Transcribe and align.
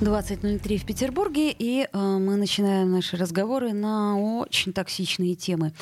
20.03 0.00 0.76
в 0.76 0.84
Петербурге, 0.84 1.50
и 1.58 1.88
э, 1.90 1.98
мы 1.98 2.36
начинаем 2.36 2.92
наши 2.92 3.16
разговоры 3.16 3.72
на 3.72 4.18
очень 4.18 4.74
токсичные 4.74 5.34
темы. 5.34 5.72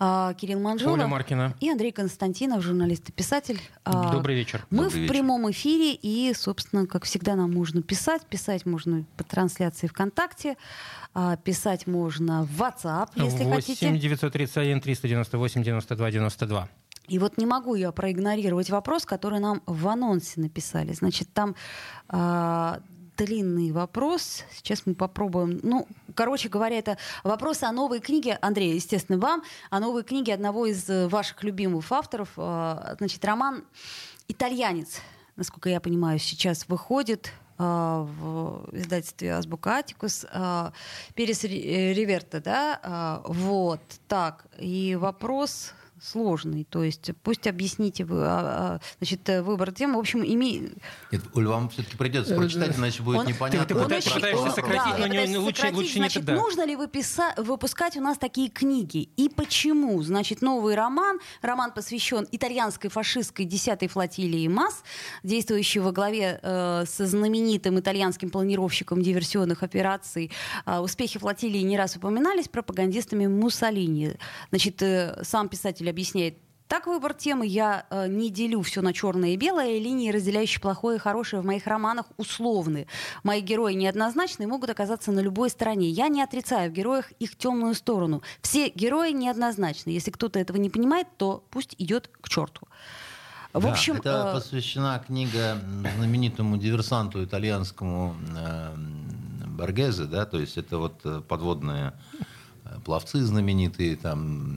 Э, 0.00 0.32
Кирилл 0.40 0.58
Манжула 0.58 0.94
Оля 0.94 1.06
Маркина. 1.06 1.54
и 1.60 1.68
Андрей 1.68 1.92
Константинов, 1.92 2.62
журналист 2.62 3.10
и 3.10 3.12
писатель. 3.12 3.60
Э, 3.84 3.92
Добрый 4.10 4.36
вечер. 4.36 4.64
Мы 4.70 4.84
Добрый 4.84 4.92
в 4.92 5.02
вечер. 5.02 5.12
прямом 5.12 5.50
эфире, 5.50 5.92
и, 5.92 6.32
собственно, 6.34 6.86
как 6.86 7.04
всегда, 7.04 7.36
нам 7.36 7.52
можно 7.52 7.82
писать. 7.82 8.22
Писать 8.24 8.64
можно 8.64 9.04
по 9.18 9.24
трансляции 9.24 9.86
ВКонтакте, 9.86 10.56
а, 11.12 11.36
писать 11.36 11.86
можно 11.86 12.44
в 12.44 12.62
WhatsApp, 12.62 13.10
если 13.16 13.44
8 13.44 13.50
хотите. 13.50 13.98
931 13.98 14.80
398 14.80 15.62
92 15.62 16.10
92. 16.10 16.68
И 17.08 17.18
вот 17.18 17.36
не 17.36 17.44
могу 17.44 17.74
я 17.74 17.92
проигнорировать 17.92 18.70
вопрос, 18.70 19.04
который 19.04 19.40
нам 19.40 19.62
в 19.66 19.88
анонсе 19.88 20.40
написали. 20.40 20.92
Значит, 20.92 21.32
там 21.34 21.54
а, 22.08 22.80
длинный 23.18 23.72
вопрос. 23.72 24.44
Сейчас 24.52 24.82
мы 24.86 24.94
попробуем. 24.94 25.58
Ну, 25.62 25.86
короче 26.14 26.48
говоря, 26.48 26.78
это 26.78 26.96
вопрос 27.24 27.62
о 27.64 27.72
новой 27.72 28.00
книге. 28.00 28.38
Андрей, 28.40 28.74
естественно, 28.74 29.18
вам. 29.18 29.42
О 29.70 29.80
новой 29.80 30.04
книге 30.04 30.34
одного 30.34 30.66
из 30.66 30.88
э, 30.88 31.08
ваших 31.08 31.42
любимых 31.42 31.90
авторов. 31.90 32.30
А, 32.36 32.94
Значит, 32.98 33.24
роман 33.24 33.64
«Итальянец», 34.28 35.00
насколько 35.36 35.68
я 35.68 35.80
понимаю, 35.80 36.18
сейчас 36.20 36.68
выходит 36.68 37.32
а, 37.58 38.02
в 38.02 38.68
издательстве 38.72 39.32
Азбука 39.34 39.78
Атикус. 39.78 40.24
а, 40.30 40.72
Перес 41.14 41.42
Ри- 41.44 41.92
Риверта, 41.94 42.40
да? 42.40 43.22
Вот, 43.26 43.80
так. 44.06 44.46
И 44.58 44.94
вопрос 44.96 45.72
сложный. 46.02 46.64
То 46.64 46.82
есть 46.82 47.10
пусть 47.22 47.46
объясните 47.46 48.04
вы, 48.04 48.22
а, 48.24 48.78
а, 48.78 48.80
значит, 48.98 49.28
э, 49.28 49.42
выбор 49.42 49.72
темы. 49.72 49.96
В 49.96 50.00
общем, 50.00 50.22
име... 50.22 50.70
Нет, 51.12 51.22
Оль, 51.34 51.46
вам 51.46 51.68
все-таки 51.70 51.96
придется 51.96 52.34
прочитать, 52.34 52.76
иначе 52.78 53.02
будет 53.02 53.18
Он- 53.20 53.26
непонятно. 53.26 53.66
Ты- 53.66 53.74
ты 53.74 53.80
пытаешься- 53.80 54.36
он- 54.36 54.50
сократить, 54.52 54.92
да, 54.92 54.98
но 54.98 55.06
не- 55.06 55.10
пытаюсь 55.12 55.36
лучше- 55.36 55.56
сократить. 55.56 55.76
лучше 55.76 55.92
не 55.94 56.00
Значит, 56.00 56.26
тогда. 56.26 56.40
нужно 56.42 56.66
ли 56.66 56.76
выписа- 56.76 57.34
выпускать 57.36 57.96
у 57.96 58.00
нас 58.00 58.18
такие 58.18 58.48
книги? 58.48 59.08
И 59.16 59.28
почему? 59.28 60.02
Значит, 60.02 60.42
новый 60.42 60.74
роман. 60.74 61.18
Роман 61.42 61.72
посвящен 61.72 62.26
итальянской 62.32 62.90
фашистской 62.90 63.44
10-й 63.46 63.88
флотилии 63.88 64.46
МАС, 64.48 64.82
действующей 65.22 65.80
во 65.80 65.92
главе 65.92 66.40
э, 66.42 66.84
со 66.86 67.06
знаменитым 67.06 67.78
итальянским 67.78 68.30
планировщиком 68.30 69.02
диверсионных 69.02 69.62
операций. 69.62 70.30
А, 70.64 70.80
успехи 70.82 71.18
флотилии 71.18 71.60
не 71.60 71.76
раз 71.76 71.96
упоминались 71.96 72.48
пропагандистами 72.48 73.26
Муссолини. 73.26 74.14
Значит, 74.50 74.82
э, 74.82 75.20
сам 75.24 75.48
писатель 75.48 75.87
объясняет, 75.88 76.38
так 76.68 76.86
выбор 76.86 77.14
темы 77.14 77.46
я 77.46 77.86
э, 77.88 78.08
не 78.08 78.28
делю 78.28 78.60
все 78.60 78.82
на 78.82 78.92
черное 78.92 79.30
и 79.30 79.36
белое. 79.36 79.78
Линии, 79.78 80.10
разделяющие 80.10 80.60
плохое 80.60 80.98
и 80.98 81.00
хорошее 81.00 81.40
в 81.40 81.46
моих 81.46 81.66
романах, 81.66 82.04
условны. 82.18 82.86
Мои 83.22 83.40
герои 83.40 83.72
неоднозначны 83.72 84.42
и 84.42 84.46
могут 84.46 84.68
оказаться 84.68 85.10
на 85.10 85.20
любой 85.20 85.48
стороне. 85.48 85.88
Я 85.88 86.08
не 86.08 86.22
отрицаю 86.22 86.70
в 86.70 86.74
героях 86.74 87.10
их 87.12 87.36
темную 87.36 87.74
сторону. 87.74 88.22
Все 88.42 88.68
герои 88.68 89.12
неоднозначны. 89.12 89.90
Если 89.90 90.10
кто-то 90.10 90.38
этого 90.38 90.58
не 90.58 90.68
понимает, 90.68 91.06
то 91.16 91.42
пусть 91.50 91.74
идет 91.78 92.10
к 92.20 92.28
черту. 92.28 92.68
В 93.54 93.62
Да, 93.62 93.70
общем, 93.70 93.96
это 93.96 94.28
э, 94.28 94.34
посвящена 94.34 95.02
книга 95.06 95.58
знаменитому 95.96 96.58
диверсанту 96.58 97.24
итальянскому 97.24 98.14
э, 98.36 98.74
Боргезе, 99.46 100.04
да, 100.04 100.26
то 100.26 100.38
есть 100.38 100.58
это 100.58 100.76
вот 100.76 101.00
э, 101.04 101.22
подводные 101.26 101.94
э, 102.64 102.78
пловцы 102.84 103.22
знаменитые 103.22 103.96
там. 103.96 104.54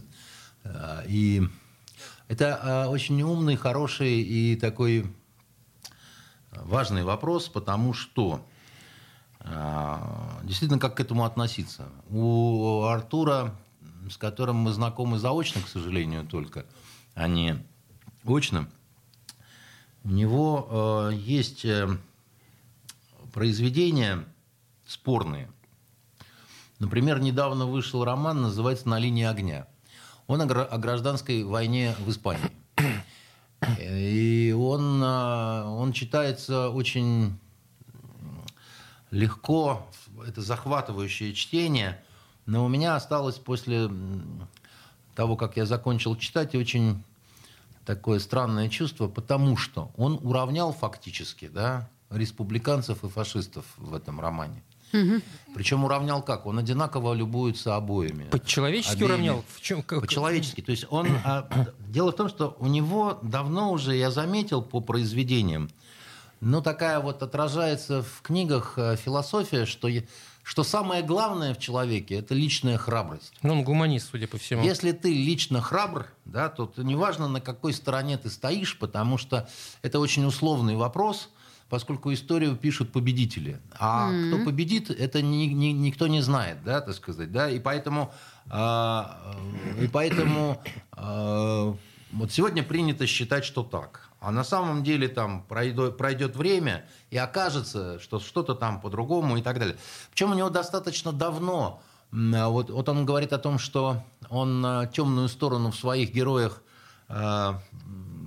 Э, 0.64 1.04
И 1.08 1.48
это 2.28 2.46
э, 2.64 2.86
очень 2.88 3.22
умный, 3.22 3.56
хороший 3.56 4.22
и 4.22 4.56
такой 4.56 5.06
важный 6.52 7.04
вопрос, 7.04 7.50
потому 7.50 7.94
что 7.94 8.46
э, 9.40 9.98
действительно 10.44 10.80
как 10.80 10.98
к 10.98 11.00
этому 11.00 11.26
относиться. 11.26 11.90
У 12.10 12.84
Артура, 12.84 13.56
с 14.10 14.18
которым 14.18 14.58
мы 14.58 14.72
знакомы 14.72 15.20
заочно, 15.20 15.62
к 15.62 15.68
сожалению, 15.68 16.26
только, 16.26 16.66
а 17.16 17.28
не 17.28 17.64
очно, 18.26 18.70
у 20.04 20.10
него 20.10 21.10
э, 21.12 21.16
есть 21.16 21.66
э, 21.66 21.88
произведения 23.34 24.26
спорные. 24.86 25.52
Например, 26.80 27.20
недавно 27.20 27.68
вышел 27.68 28.04
роман, 28.04 28.42
называется 28.42 28.90
«На 28.90 28.98
линии 28.98 29.26
огня». 29.26 29.68
Он 30.31 30.42
о, 30.42 30.46
гра- 30.46 30.64
о 30.64 30.78
гражданской 30.78 31.44
войне 31.44 31.94
в 32.00 32.09
Испании. 32.09 32.50
И 33.81 34.56
он, 34.58 35.03
э, 35.03 35.64
он 35.64 35.92
читается 35.92 36.69
очень 36.69 37.38
легко, 39.12 39.86
это 40.25 40.42
захватывающее 40.42 41.34
чтение, 41.34 42.02
но 42.46 42.64
у 42.64 42.69
меня 42.69 42.96
осталось 42.96 43.36
после 43.40 43.90
того, 45.16 45.36
как 45.36 45.58
я 45.58 45.66
закончил 45.66 46.16
читать, 46.16 46.56
очень 46.56 47.03
такое 47.86 48.19
странное 48.19 48.69
чувство, 48.69 49.09
потому 49.09 49.58
что 49.58 49.92
он 49.98 50.18
уравнял 50.24 50.72
фактически 50.72 51.50
да, 51.50 51.90
республиканцев 52.09 53.03
и 53.03 53.09
фашистов 53.09 53.66
в 53.75 53.94
этом 53.94 54.22
романе. 54.22 54.63
Причем 55.53 55.84
уравнял 55.84 56.22
как? 56.22 56.46
Он 56.46 56.59
одинаково 56.59 57.13
любуется 57.13 57.75
обоими. 57.75 58.25
По-человечески 58.29 58.94
Обеими. 58.94 59.06
уравнял? 59.12 59.44
В 59.50 59.62
чем, 59.62 59.81
как- 59.84 60.02
По-человечески. 60.02 60.62
То 60.62 60.72
есть 60.72 60.85
он... 60.90 61.07
а, 61.25 61.47
дело 61.79 62.12
в 62.12 62.16
том, 62.16 62.29
что 62.29 62.56
у 62.59 62.68
него 62.68 63.19
давно 63.22 63.72
уже, 63.72 63.96
я 63.96 64.12
заметил 64.12 64.62
по 64.62 64.80
произведениям, 64.80 65.69
ну, 66.41 66.62
такая 66.62 67.00
вот 67.00 67.22
отражается 67.22 68.01
в 68.01 68.22
книгах 68.24 68.74
э, 68.75 68.96
философия, 68.96 69.68
что, 69.68 69.88
что 70.41 70.63
самое 70.63 71.03
главное 71.03 71.53
в 71.53 71.59
человеке– 71.59 72.16
это 72.19 72.34
личная 72.34 72.80
храбрость. 72.80 73.31
Ну, 73.44 73.53
он 73.53 73.63
гуманист, 73.63 74.09
судя 74.09 74.28
по 74.28 74.40
всему. 74.40 74.63
Если 74.63 74.91
ты 74.91 75.13
лично 75.13 75.62
храбр, 75.62 76.07
да, 76.25 76.50
то 76.50 76.72
неважно, 76.78 77.28
на 77.28 77.41
какой 77.41 77.74
стороне 77.74 78.18
ты 78.18 78.31
стоишь, 78.31 78.80
потому 78.80 79.19
что 79.19 79.47
это 79.84 80.00
очень 80.00 80.25
условный 80.25 80.75
вопрос, 80.75 81.30
поскольку 81.72 82.12
историю 82.12 82.58
пишут 82.58 82.92
победители. 82.92 83.62
А 83.80 84.12
кто 84.28 84.44
победит, 84.44 84.90
это 84.90 85.22
ни- 85.22 85.46
ни- 85.46 85.72
никто 85.72 86.08
не 86.08 86.20
знает, 86.22 86.58
да, 86.66 86.82
так 86.82 86.94
сказать. 86.94 87.32
Да? 87.32 87.50
И 87.50 87.59
поэтому, 87.62 88.12
а, 88.50 89.34
и 89.80 89.88
поэтому 89.88 90.62
а, 90.92 91.74
вот 92.12 92.31
сегодня 92.34 92.62
принято 92.62 93.08
считать, 93.08 93.46
что 93.46 93.64
так. 93.64 94.10
А 94.20 94.31
на 94.31 94.44
самом 94.44 94.84
деле 94.84 95.08
там 95.08 95.44
пройдет, 95.44 95.96
пройдет 95.98 96.36
время, 96.36 96.86
и 97.10 97.16
окажется, 97.16 98.00
что 98.00 98.20
что-то 98.20 98.54
там 98.54 98.81
по-другому 98.81 99.38
и 99.38 99.42
так 99.42 99.58
далее. 99.58 99.78
Причем 100.12 100.31
у 100.31 100.36
него 100.36 100.50
достаточно 100.50 101.14
давно, 101.14 101.81
а 102.12 102.50
вот, 102.50 102.70
вот 102.70 102.90
он 102.90 103.06
говорит 103.06 103.31
о 103.31 103.38
том, 103.38 103.58
что 103.58 104.04
он 104.30 104.90
темную 104.94 105.30
сторону 105.30 105.72
в 105.72 105.78
своих 105.78 106.14
героях 106.14 106.62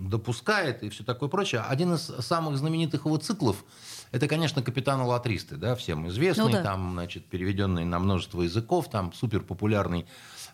допускает 0.08 0.82
и 0.82 0.88
все 0.90 1.04
такое 1.04 1.28
прочее. 1.28 1.62
Один 1.62 1.94
из 1.94 2.02
самых 2.02 2.56
знаменитых 2.56 3.06
его 3.06 3.16
циклов 3.16 3.64
это, 4.12 4.28
конечно, 4.28 4.62
«Капитан 4.62 5.02
Латристы», 5.02 5.56
да, 5.56 5.74
всем 5.74 6.06
известный, 6.08 6.44
Ну 6.44 6.50
да. 6.52 6.62
там, 6.62 6.92
значит, 6.92 7.26
переведенный 7.26 7.84
на 7.84 7.98
множество 7.98 8.42
языков, 8.42 8.88
там 8.88 9.12
супер 9.12 9.40
популярный 9.40 10.06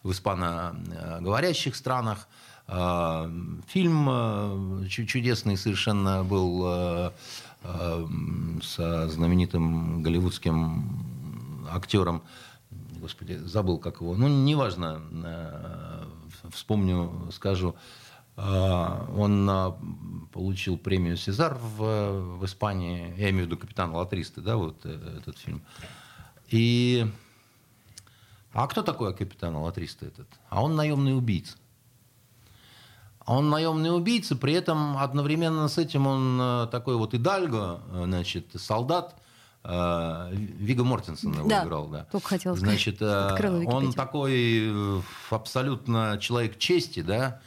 в 0.02 0.12
испаноговорящих 0.12 1.76
странах. 1.76 2.26
А, 2.66 3.30
Фильм 3.68 4.86
чу- 4.88 5.04
чудесный 5.04 5.56
совершенно 5.58 6.24
был 6.24 6.62
э, 6.66 7.10
со 8.62 9.08
знаменитым 9.08 10.02
голливудским 10.02 11.66
актером, 11.70 12.22
господи, 13.00 13.34
забыл 13.44 13.76
как 13.78 14.00
его, 14.00 14.14
ну, 14.14 14.28
неважно, 14.28 15.02
вспомню, 16.54 17.28
скажу, 17.32 17.74
А, 17.74 17.78
Он 18.36 19.50
а, 19.50 19.76
получил 20.32 20.78
премию 20.78 21.16
«Сезар» 21.16 21.58
в, 21.58 22.38
в 22.38 22.44
Испании, 22.44 23.12
я 23.18 23.30
имею 23.30 23.44
в 23.44 23.46
виду 23.48 23.58
«Капитан 23.58 23.94
Латристы», 23.94 24.40
да, 24.40 24.56
вот 24.56 24.80
э, 24.84 25.18
этот 25.18 25.36
фильм. 25.38 25.62
И... 26.48 27.06
А 28.52 28.66
кто 28.66 28.82
такой 28.82 29.14
капитан 29.14 29.56
Латриста 29.56 30.06
этот? 30.06 30.26
А 30.48 30.62
он 30.62 30.74
наемный 30.74 31.16
убийца. 31.16 31.56
А 33.20 33.36
он 33.36 33.50
наемный 33.50 33.94
убийца, 33.94 34.34
при 34.36 34.54
этом 34.54 34.96
одновременно 34.96 35.68
с 35.68 35.76
этим 35.78 36.06
он 36.06 36.38
э, 36.40 36.66
такой 36.70 36.96
вот 36.96 37.14
идальго, 37.14 37.80
э, 37.92 38.04
значит, 38.06 38.46
солдат, 38.54 39.16
Вига 39.62 40.84
Мортенсен 40.84 41.34
его 41.34 41.46
Да, 41.46 41.64
играл, 41.64 41.86
да. 41.88 42.06
только 42.10 42.28
хотела 42.28 42.56
сказать. 42.56 42.82
Значит, 42.82 43.02
он 43.02 43.92
такой 43.92 44.72
абсолютно 45.28 46.16
человек 46.18 46.58
чести, 46.58 47.02
да, 47.02 47.42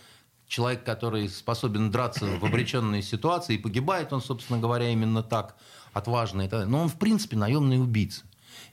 человек, 0.47 0.83
который 0.83 1.29
способен 1.29 1.91
драться 1.91 2.25
в 2.25 2.45
обреченной 2.45 3.01
ситуации, 3.01 3.55
и 3.55 3.57
погибает 3.57 4.13
он, 4.13 4.21
собственно 4.21 4.59
говоря, 4.59 4.89
именно 4.89 5.23
так, 5.23 5.55
отважно. 5.93 6.47
Но 6.67 6.81
он, 6.81 6.89
в 6.89 6.95
принципе, 6.95 7.37
наемный 7.37 7.81
убийца. 7.81 8.23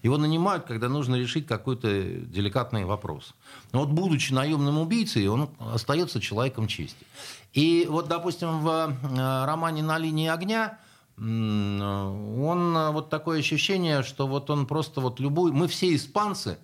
Его 0.03 0.17
нанимают, 0.17 0.65
когда 0.65 0.89
нужно 0.89 1.17
решить 1.17 1.47
какой-то 1.47 1.89
деликатный 1.89 2.85
вопрос. 2.85 3.35
Но 3.73 3.81
вот 3.81 3.91
будучи 3.91 4.33
наемным 4.33 4.79
убийцей, 4.79 5.29
он 5.29 5.51
остается 5.59 6.21
человеком 6.21 6.67
чести. 6.69 7.07
И 7.53 7.87
вот, 7.89 8.09
допустим, 8.09 8.61
в 8.61 8.69
э, 8.69 9.45
романе 9.45 9.83
«На 9.83 9.99
линии 9.99 10.29
огня» 10.29 10.79
он 11.19 12.77
э, 12.77 12.91
вот 12.93 13.11
такое 13.11 13.41
ощущение, 13.41 14.03
что 14.03 14.27
вот 14.27 14.49
он 14.49 14.67
просто 14.67 15.01
вот 15.03 15.21
любой... 15.21 15.53
Мы 15.53 15.69
все 15.69 15.95
испанцы, 15.95 16.59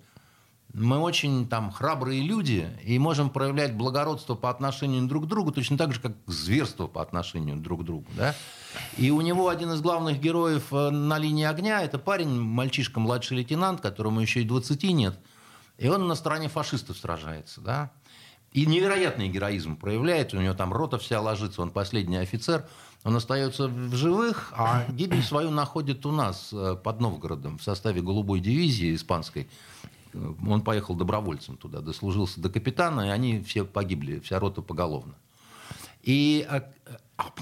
мы 0.77 0.99
очень 0.99 1.47
там 1.47 1.71
храбрые 1.71 2.21
люди 2.21 2.69
и 2.83 2.99
можем 2.99 3.31
проявлять 3.31 3.73
благородство 3.73 4.35
по 4.35 4.49
отношению 4.49 5.07
друг 5.07 5.25
к 5.25 5.27
другу, 5.27 5.51
точно 5.51 5.77
так 5.77 5.91
же, 5.93 5.99
как 5.99 6.13
зверство 6.27 6.87
по 6.87 7.01
отношению 7.01 7.57
друг 7.57 7.81
к 7.81 7.83
другу. 7.83 8.05
Да? 8.15 8.35
И 8.97 9.09
у 9.09 9.21
него 9.21 9.49
один 9.49 9.71
из 9.71 9.81
главных 9.81 10.19
героев 10.19 10.71
э, 10.71 10.89
на 10.91 11.17
линии 11.17 11.45
огня– 11.45 11.81
это 11.83 11.97
парень, 11.97 12.39
мальчишка, 12.39 12.99
младший 12.99 13.37
лейтенант, 13.37 13.81
которому 13.81 14.19
еще 14.19 14.41
и 14.41 14.45
20 14.45 14.83
нет. 14.83 15.19
И 15.79 15.87
он 15.87 16.07
на 16.07 16.13
стороне 16.13 16.47
фашистов 16.47 16.97
сражается. 16.97 17.59
Да? 17.61 17.91
И 18.53 18.67
невероятный 18.67 19.29
героизм 19.29 19.77
проявляет. 19.77 20.33
У 20.33 20.37
него 20.37 20.53
там 20.53 20.71
рота 20.73 20.99
вся 20.99 21.19
ложится, 21.21 21.63
он 21.63 21.71
последний 21.71 22.17
офицер. 22.17 22.67
Он 23.03 23.15
остается 23.15 23.67
в 23.67 23.95
живых, 23.95 24.51
а 24.55 24.85
гибель 24.89 25.23
свою 25.23 25.49
находит 25.49 26.05
у 26.05 26.11
нас 26.11 26.49
э, 26.51 26.75
под 26.83 26.99
Новгородом 26.99 27.57
в 27.57 27.63
составе 27.63 28.01
голубой 28.01 28.41
дивизии 28.41 28.93
испанской. 28.93 29.47
Э, 30.17 30.33
он 30.47 30.61
поехал 30.61 30.95
добровольцем 30.95 31.57
туда, 31.57 31.81
дослужился 31.81 32.41
до 32.41 32.49
капитана, 32.49 33.07
и 33.07 33.09
они 33.09 33.41
все 33.41 33.65
погибли, 33.65 34.19
вся 34.19 34.39
рота 34.39 34.61
поголовно. 34.61 35.15
И 36.03 36.47
а, 36.49 36.63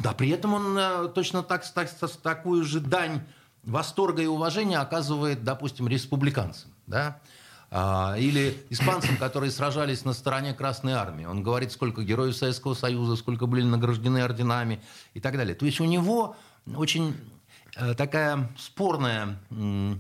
да, 0.02 0.14
при 0.14 0.30
этом 0.30 0.54
он 0.54 0.78
э, 0.78 1.08
точно 1.14 1.44
так, 1.44 1.66
так, 1.74 1.90
такую 2.22 2.64
же 2.64 2.80
дань 2.80 3.22
восторга 3.64 4.22
и 4.22 4.28
уважения 4.28 4.78
оказывает, 4.78 5.44
допустим, 5.44 5.88
республиканцам. 5.88 6.72
Да? 6.88 7.20
А, 7.72 8.16
или 8.18 8.66
испанцам, 8.70 9.18
которые 9.18 9.52
сражались 9.52 10.06
на 10.06 10.14
стороне 10.14 10.54
Красной 10.54 10.94
Армии. 10.94 11.26
Он 11.26 11.44
говорит, 11.44 11.72
сколько 11.72 12.04
героев 12.04 12.36
Советского 12.36 12.74
Союза, 12.74 13.16
сколько 13.16 13.48
были 13.48 13.64
награждены 13.64 14.20
орденами 14.20 14.82
и 15.14 15.20
так 15.20 15.36
далее. 15.36 15.56
То 15.56 15.66
есть 15.66 15.82
у 15.82 15.86
него 15.86 16.36
очень 16.76 17.16
э, 17.76 17.94
такая 17.96 18.50
спорная, 18.58 19.40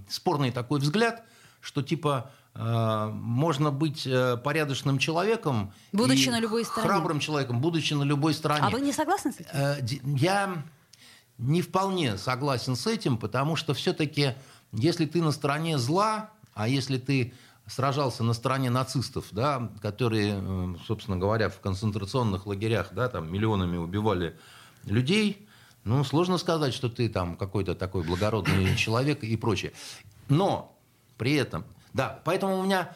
спорный 0.08 0.52
такой 0.52 0.80
взгляд, 0.80 1.24
что 1.60 1.82
типа 1.82 2.32
э, 2.32 2.45
можно 2.56 3.70
быть 3.72 4.08
порядочным 4.44 4.98
человеком, 4.98 5.74
будучи 5.92 6.30
на 6.30 6.40
любой 6.40 6.64
стороне, 6.64 6.88
храбрым 6.88 7.20
человеком, 7.20 7.60
будучи 7.60 7.94
на 7.94 8.04
любой 8.04 8.34
стороне. 8.34 8.64
А 8.64 8.70
вы 8.70 8.80
не 8.80 8.94
согласны 8.94 9.34
с 9.34 9.40
этим? 9.42 10.16
Я 10.16 10.64
не 11.38 11.62
вполне 11.62 12.18
согласен 12.18 12.76
с 12.76 12.88
этим, 12.88 13.18
потому 13.18 13.58
что 13.58 13.74
все-таки, 13.74 14.36
если 14.72 15.06
ты 15.06 15.22
на 15.22 15.32
стороне 15.32 15.78
зла, 15.78 16.30
а 16.54 16.70
если 16.70 16.98
ты 16.98 17.34
сражался 17.68 18.24
на 18.24 18.34
стороне 18.34 18.70
нацистов, 18.70 19.26
да, 19.32 19.72
которые, 19.82 20.40
э, 20.40 20.76
собственно 20.86 21.18
говоря, 21.18 21.50
в 21.50 21.60
концентрационных 21.60 22.46
лагерях 22.46 22.94
да, 22.94 23.10
там, 23.10 23.32
миллионами 23.32 23.78
убивали 23.78 24.38
людей, 24.86 25.48
ну, 25.84 26.04
сложно 26.04 26.38
сказать, 26.38 26.74
что 26.74 26.90
ты 26.90 27.10
там 27.10 27.36
какой-то 27.36 27.76
такой 27.76 28.04
благородный 28.04 28.76
человек 28.76 29.24
и 29.24 29.36
прочее. 29.36 29.74
Но 30.30 30.78
при 31.18 31.34
этом, 31.34 31.66
да, 31.96 32.20
поэтому 32.26 32.60
у 32.60 32.64
меня 32.64 32.90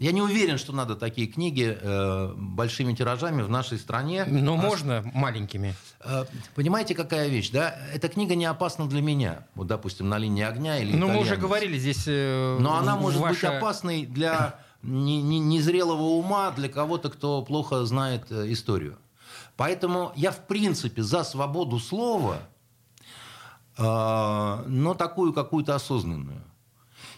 я 0.00 0.12
не 0.12 0.22
уверен, 0.22 0.56
что 0.56 0.72
надо 0.72 0.96
такие 0.96 1.26
книги 1.26 1.76
э, 1.78 2.32
большими 2.34 2.94
тиражами 2.94 3.42
в 3.42 3.50
нашей 3.50 3.78
стране. 3.78 4.24
Но 4.24 4.54
а, 4.54 4.56
можно 4.56 5.04
маленькими. 5.12 5.74
Э, 6.00 6.24
понимаете, 6.54 6.94
какая 6.94 7.28
вещь, 7.28 7.50
да? 7.50 7.76
Эта 7.92 8.08
книга 8.08 8.34
не 8.34 8.46
опасна 8.46 8.88
для 8.88 9.02
меня. 9.02 9.46
Вот, 9.54 9.66
допустим, 9.66 10.08
на 10.08 10.16
линии 10.16 10.42
огня 10.42 10.78
или. 10.78 10.96
Ну, 10.96 11.08
мы 11.08 11.20
уже 11.20 11.36
говорили 11.36 11.76
здесь. 11.76 12.04
Э, 12.06 12.56
Но 12.60 12.76
она 12.76 12.96
может 12.96 13.20
ваша... 13.20 13.34
быть 13.34 13.44
опасной 13.44 14.06
для 14.06 14.58
незрелого 14.82 16.02
ума, 16.02 16.50
для 16.50 16.70
кого-то, 16.70 17.10
кто 17.10 17.42
плохо 17.42 17.84
знает 17.84 18.32
э, 18.32 18.50
историю. 18.52 18.96
Поэтому 19.58 20.12
я 20.16 20.30
в 20.30 20.46
принципе 20.46 21.02
за 21.02 21.24
свободу 21.24 21.78
слова, 21.78 22.38
э, 23.76 23.82
но 24.66 24.94
такую 24.94 25.34
какую-то 25.34 25.74
осознанную. 25.74 26.42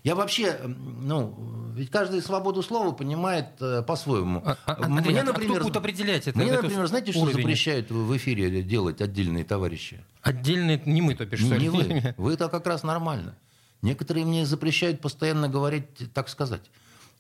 Я 0.03 0.15
вообще, 0.15 0.61
ну, 0.65 1.73
ведь 1.75 1.91
каждый 1.91 2.23
свободу 2.23 2.62
слова 2.62 2.93
понимает 2.93 3.61
э, 3.61 3.83
по-своему. 3.83 4.43
А, 4.44 4.56
а, 4.67 4.88
мне, 4.88 4.99
Андрей, 4.99 5.23
например, 5.23 5.53
а 5.53 5.55
кто 5.56 5.65
будет 5.65 5.77
определять 5.77 6.27
это? 6.27 6.38
Мне, 6.38 6.53
например, 6.53 6.87
знаете, 6.87 7.12
что 7.12 7.23
уровень? 7.23 7.43
запрещают 7.43 7.91
в 7.91 8.17
эфире 8.17 8.62
делать 8.62 9.00
отдельные 9.00 9.44
товарищи? 9.44 10.05
Отдельные, 10.23 10.81
не 10.85 11.03
мы, 11.03 11.15
то 11.15 11.27
бишь, 11.27 11.41
Не, 11.41 11.69
вы. 11.69 12.15
Вы 12.17 12.35
это 12.35 12.49
как 12.49 12.67
раз 12.67 12.83
нормально. 12.83 13.37
Некоторые 13.83 14.25
мне 14.25 14.47
запрещают 14.47 15.00
постоянно 15.00 15.49
говорить 15.49 16.12
«так 16.12 16.29
сказать». 16.29 16.62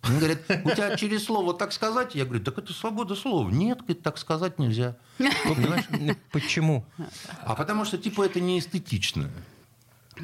Они 0.02 0.18
говорят, 0.18 0.38
у 0.64 0.70
тебя 0.70 0.96
через 0.96 1.24
слово 1.24 1.54
так 1.54 1.72
сказать? 1.72 2.14
Я 2.14 2.24
говорю, 2.24 2.42
так 2.42 2.58
это 2.58 2.72
свобода 2.72 3.14
слова. 3.14 3.50
Нет, 3.50 3.80
так 4.02 4.18
сказать 4.18 4.58
нельзя. 4.58 4.96
Почему? 6.32 6.84
А 7.44 7.54
потому 7.54 7.84
что, 7.84 7.98
типа, 7.98 8.24
это 8.24 8.40
не 8.40 8.58
эстетично. 8.58 9.30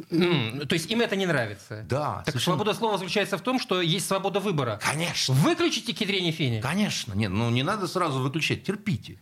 То 0.09 0.73
есть 0.75 0.91
им 0.91 1.01
это 1.01 1.17
не 1.17 1.27
нравится? 1.27 1.85
Да. 1.89 2.23
Так 2.25 2.35
совершенно... 2.35 2.57
свобода 2.57 2.75
слова 2.75 2.99
заключается 2.99 3.37
в 3.37 3.43
том, 3.43 3.59
что 3.59 3.81
есть 3.81 4.07
свобода 4.07 4.41
выбора. 4.41 4.81
Конечно. 4.83 5.35
Выключите 5.35 5.93
кедрение 5.93 6.33
фени. 6.33 6.61
Конечно. 6.61 7.13
Нет, 7.15 7.31
ну 7.31 7.51
не 7.51 7.63
надо 7.63 7.87
сразу 7.87 8.21
выключать, 8.21 8.65
терпите. 8.65 9.19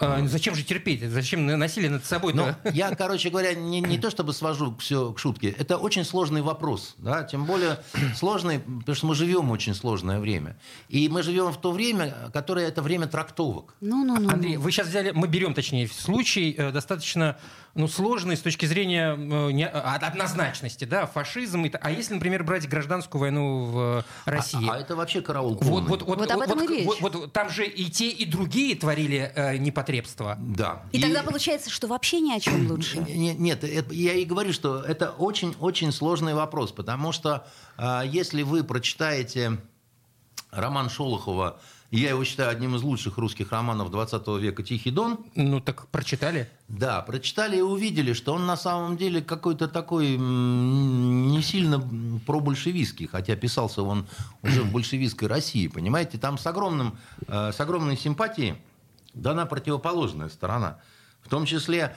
А, 0.00 0.26
зачем 0.26 0.54
же 0.54 0.62
терпеть? 0.62 1.02
Зачем 1.02 1.46
насилие 1.46 1.90
над 1.90 2.04
собой? 2.04 2.32
Ну, 2.34 2.54
я, 2.72 2.94
короче 2.94 3.30
говоря, 3.30 3.54
не, 3.54 3.80
не 3.80 3.98
то 3.98 4.10
чтобы 4.10 4.32
свожу 4.32 4.74
все 4.78 5.12
к 5.12 5.18
шутке. 5.18 5.54
Это 5.58 5.76
очень 5.76 6.04
сложный 6.04 6.42
вопрос. 6.42 6.94
Да? 6.98 7.22
Тем 7.24 7.44
более 7.44 7.80
сложный, 8.16 8.60
потому 8.60 8.94
что 8.94 9.06
мы 9.06 9.14
живем 9.14 9.48
в 9.48 9.52
очень 9.52 9.74
сложное 9.74 10.18
время. 10.18 10.58
И 10.88 11.08
мы 11.08 11.22
живем 11.22 11.52
в 11.52 11.60
то 11.60 11.72
время, 11.72 12.14
которое 12.32 12.66
это 12.66 12.82
время 12.82 13.06
трактовок. 13.06 13.74
Ну, 13.80 14.04
ну, 14.04 14.18
ну. 14.18 14.30
Андрей, 14.30 14.56
вы 14.56 14.72
сейчас 14.72 14.88
взяли, 14.88 15.10
мы 15.10 15.28
берем, 15.28 15.54
точнее, 15.54 15.88
случай 15.88 16.54
э, 16.56 16.70
достаточно 16.72 17.36
ну, 17.74 17.88
сложный 17.88 18.36
с 18.36 18.40
точки 18.40 18.66
зрения 18.66 19.14
э, 19.14 19.52
не, 19.52 19.66
а, 19.66 19.96
однозначности, 19.96 20.84
да, 20.84 21.06
фашизм. 21.06 21.64
И, 21.64 21.72
а 21.80 21.90
если, 21.90 22.14
например, 22.14 22.42
брать 22.42 22.68
гражданскую 22.68 23.20
войну 23.20 23.64
в 23.64 24.04
России? 24.24 24.68
А, 24.68 24.74
а 24.74 24.78
это 24.78 24.96
вообще 24.96 25.20
караул 25.20 25.56
Вот, 25.60 25.84
вот, 25.84 26.02
вот, 26.02 26.18
вот, 26.18 26.30
об 26.30 26.40
этом 26.40 26.58
вот, 26.58 26.70
и 26.70 26.74
речь. 26.74 26.86
Вот, 26.86 27.00
вот, 27.00 27.32
там 27.32 27.50
же 27.50 27.66
и 27.66 27.90
те, 27.90 28.08
и 28.08 28.24
другие 28.24 28.74
творили 28.74 29.30
э, 29.34 29.56
непотребство. 29.90 30.36
Да. 30.40 30.82
И, 30.92 30.98
и 30.98 31.00
тогда 31.00 31.22
получается, 31.22 31.70
что 31.70 31.86
вообще 31.86 32.20
ни 32.20 32.32
о 32.32 32.40
чем 32.40 32.66
лучше. 32.70 32.98
Нет, 32.98 33.38
нет 33.38 33.64
это, 33.64 33.92
я 33.92 34.14
и 34.14 34.24
говорю, 34.24 34.52
что 34.52 34.80
это 34.80 35.10
очень-очень 35.10 35.92
сложный 35.92 36.34
вопрос, 36.34 36.72
потому 36.72 37.12
что 37.12 37.46
э, 37.76 38.02
если 38.06 38.42
вы 38.42 38.64
прочитаете 38.64 39.58
роман 40.50 40.90
Шолохова 40.90 41.60
я 41.90 42.10
его 42.10 42.22
считаю 42.22 42.50
одним 42.50 42.76
из 42.76 42.82
лучших 42.82 43.18
русских 43.18 43.50
романов 43.50 43.90
20 43.90 44.26
века 44.40 44.62
«Тихий 44.62 44.92
дон». 44.92 45.18
Ну, 45.34 45.58
так 45.60 45.88
прочитали? 45.88 46.48
Да, 46.68 47.00
прочитали 47.00 47.56
и 47.56 47.62
увидели, 47.62 48.12
что 48.12 48.32
он 48.32 48.46
на 48.46 48.56
самом 48.56 48.96
деле 48.96 49.20
какой-то 49.20 49.66
такой 49.66 50.16
не 50.16 51.42
сильно 51.42 51.82
пробольшевистский, 52.26 53.08
хотя 53.08 53.34
писался 53.34 53.82
он 53.82 54.06
уже 54.44 54.62
в 54.62 54.70
большевистской 54.70 55.26
России, 55.26 55.66
понимаете? 55.66 56.16
Там 56.16 56.38
с, 56.38 56.46
огромным, 56.46 56.96
э, 57.26 57.50
с 57.52 57.58
огромной 57.58 57.96
симпатией 57.96 58.54
дана 59.14 59.46
противоположная 59.46 60.28
сторона– 60.28 60.78
в 61.22 61.28
том 61.28 61.44
числе, 61.44 61.94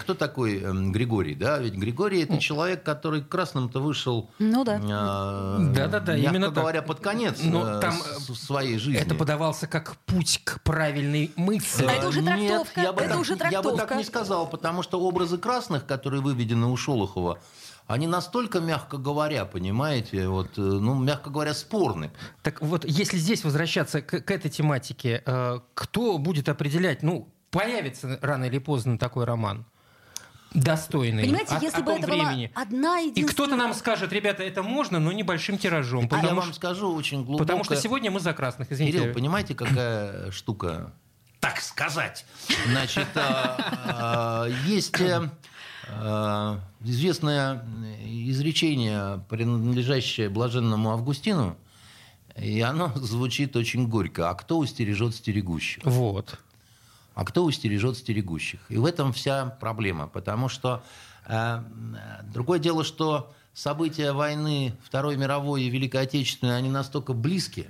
кто 0.00 0.14
такой 0.14 0.62
эм, 0.62 0.92
Григорий? 0.92 1.34
Да? 1.34 1.58
Ведь 1.58 1.74
Григорий 1.74 2.22
это 2.22 2.38
человек, 2.38 2.82
который 2.82 3.20
красным-то 3.20 3.80
вышел, 3.80 4.30
ну, 4.38 4.64
да. 4.64 4.76
Э, 4.76 5.72
да, 5.74 5.88
да, 5.88 6.00
да, 6.00 6.16
мягко 6.16 6.30
именно 6.30 6.50
говоря, 6.50 6.78
так. 6.80 6.88
под 6.88 7.00
конец 7.00 7.40
Но 7.42 7.78
э, 7.78 7.80
там 7.80 7.92
своей 7.92 8.78
жизни. 8.78 9.00
Это 9.00 9.14
подавался 9.14 9.66
как 9.66 9.96
путь 10.06 10.40
к 10.44 10.62
правильной 10.62 11.32
мысли. 11.36 11.84
А 11.84 11.92
это 11.92 12.08
уже 12.08 12.22
трактовка. 12.22 12.80
Нет, 12.80 12.86
я 12.86 12.92
бы, 12.92 13.00
это 13.02 13.10
так, 13.10 13.20
уже 13.20 13.36
трактовка. 13.36 13.68
я 13.68 13.74
бы 13.74 13.78
так 13.78 13.96
не 13.96 14.04
сказал, 14.04 14.46
потому 14.46 14.82
что 14.82 15.00
образы 15.00 15.36
красных, 15.36 15.84
которые 15.84 16.22
выведены 16.22 16.66
у 16.66 16.76
Шолохова, 16.76 17.38
они 17.90 18.06
настолько, 18.06 18.60
мягко 18.60 18.98
говоря, 18.98 19.44
понимаете, 19.44 20.28
вот, 20.28 20.56
э, 20.56 20.60
ну, 20.60 20.94
мягко 20.94 21.28
говоря, 21.28 21.54
спорны. 21.54 22.12
Так 22.42 22.62
вот, 22.62 22.84
если 22.84 23.16
здесь 23.18 23.42
возвращаться 23.42 24.00
к, 24.00 24.20
к 24.20 24.30
этой 24.30 24.48
тематике, 24.48 25.22
э, 25.26 25.58
кто 25.74 26.18
будет 26.18 26.48
определять, 26.48 27.02
ну, 27.02 27.28
появится 27.50 28.16
рано 28.22 28.44
или 28.44 28.58
поздно 28.58 28.96
такой 28.96 29.24
роман 29.24 29.66
достойный. 30.54 31.24
Понимаете, 31.24 31.56
о, 31.56 31.60
если 31.60 31.80
о 31.80 31.84
бы 31.84 31.92
это 31.92 32.06
времени. 32.06 32.50
была 32.54 32.62
одна 32.62 32.98
единственная... 32.98 33.28
И 33.28 33.32
кто-то 33.32 33.56
нам 33.56 33.74
скажет, 33.74 34.12
ребята, 34.12 34.44
это 34.44 34.62
можно, 34.62 35.00
но 35.00 35.10
небольшим 35.10 35.58
тиражом. 35.58 36.08
А 36.12 36.24
я 36.24 36.34
вам 36.34 36.52
скажу 36.52 36.92
очень 36.94 37.24
глубоко. 37.24 37.44
Потому 37.44 37.64
что 37.64 37.74
сегодня 37.76 38.10
мы 38.12 38.20
за 38.20 38.32
красных, 38.32 38.70
извините. 38.70 38.98
Кирилл, 38.98 39.14
понимаете, 39.14 39.54
какая 39.54 40.30
штука? 40.30 40.92
Так 41.40 41.60
сказать. 41.60 42.24
Значит, 42.66 43.08
есть 44.66 45.00
э, 45.00 45.14
а, 45.14 45.30
известное 46.84 47.64
изречение, 48.04 49.24
принадлежащее 49.28 50.28
блаженному 50.28 50.90
Августину, 50.90 51.56
и 52.36 52.60
оно 52.60 52.92
звучит 52.96 53.56
очень 53.56 53.88
горько. 53.88 54.30
А 54.30 54.34
кто 54.34 54.58
устережет 54.58 55.14
стерегущих? 55.14 55.84
Вот. 55.84 56.38
а 57.14 57.24
кто 57.24 57.44
устережет 57.44 57.96
стерегущих. 57.96 58.60
И 58.68 58.76
в 58.76 58.84
этом 58.86 59.12
вся 59.12 59.46
проблема, 59.46 60.06
потому 60.06 60.48
что 60.48 60.82
э, 61.26 61.62
другое 62.32 62.58
дело, 62.58 62.84
что 62.84 63.32
события 63.52 64.12
войны 64.12 64.74
Второй 64.82 65.16
мировой 65.16 65.64
и 65.64 65.70
Великой 65.70 66.02
Отечественной, 66.02 66.56
они 66.56 66.70
настолько 66.70 67.12
близки, 67.12 67.66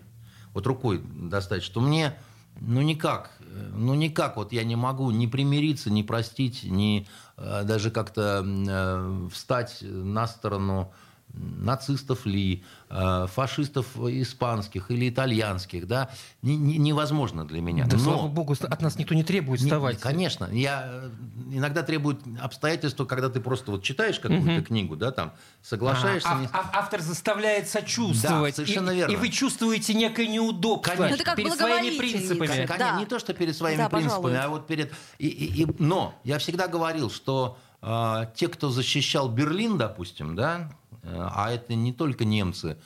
вот 0.53 0.67
рукой 0.67 1.03
достать, 1.03 1.63
что 1.63 1.81
мне 1.81 2.15
ну 2.61 2.83
никак, 2.83 3.40
ну 3.73 3.95
никак 3.95 4.37
вот 4.37 4.53
я 4.53 4.65
не 4.65 4.77
могу 4.77 5.11
ни 5.11 5.27
примириться, 5.27 5.91
ни 5.91 6.03
простить, 6.03 6.65
ни 6.65 7.07
э, 7.37 7.63
даже 7.65 7.91
как-то 7.91 8.45
э, 8.45 9.29
встать 9.33 9.79
на 9.83 10.27
сторону 10.27 10.93
нацистов 11.35 12.27
ли, 12.27 12.63
э, 12.89 13.27
фашистов 13.33 13.97
испанских 13.97 14.91
или 14.91 15.09
итальянских, 15.09 15.87
да, 15.87 16.11
невозможно 16.43 17.45
для 17.45 17.61
меня. 17.61 17.87
Да, 17.87 17.97
Но, 17.97 18.03
слава 18.03 18.29
богу, 18.29 18.55
от 18.61 18.83
нас 18.83 18.97
никто 18.97 19.15
не 19.15 19.23
требует 19.23 19.61
вставать. 19.61 19.97
Не, 19.97 20.03
конечно, 20.03 20.49
я 20.53 20.85
э, 20.87 21.11
иногда 21.53 21.83
требует 21.83 22.21
обстоятельства, 22.41 23.05
когда 23.05 23.29
ты 23.29 23.41
просто 23.41 23.71
вот 23.73 23.83
читаешь 23.83 24.19
какую-то 24.19 24.59
угу. 24.59 24.63
книгу, 24.65 24.97
да, 24.97 25.13
там 25.13 25.33
соглашаешься. 25.63 26.31
А, 26.31 26.41
не... 26.41 26.47
а, 26.47 26.71
автор 26.75 27.01
заставляет 27.01 27.69
сочувствовать. 27.69 28.57
Да, 28.57 28.65
совершенно 28.65 28.91
и, 28.91 28.97
верно. 28.97 29.13
И 29.13 29.17
вы 29.17 29.29
чувствуете 29.29 29.95
некое 29.95 30.27
неудобство 30.27 30.91
конечно. 30.95 31.25
Ну, 31.27 31.37
перед 31.37 31.53
своими 31.55 31.99
принципами. 31.99 32.47
Конечно, 32.47 32.77
да. 32.79 32.99
не 32.99 33.07
то, 33.07 33.19
что 33.19 33.35
перед 33.35 33.57
своими 33.57 33.79
да, 33.79 33.89
принципами, 33.89 34.23
пожалуй. 34.23 34.39
а 34.39 34.49
вот 34.49 34.67
перед. 34.67 34.93
И, 35.19 35.29
и, 35.29 35.63
и... 35.63 35.67
Но 35.79 36.15
я 36.25 36.39
всегда 36.39 36.67
говорил, 36.69 37.11
что 37.11 37.59
э, 37.83 38.27
те, 38.35 38.49
кто 38.49 38.71
защищал 38.71 39.29
Берлин, 39.29 39.79
допустим, 39.79 40.35
да, 40.35 40.71
а 41.03 41.51
это 41.51 41.75
не 41.75 41.93
только 41.93 42.25
немцы. 42.25 42.79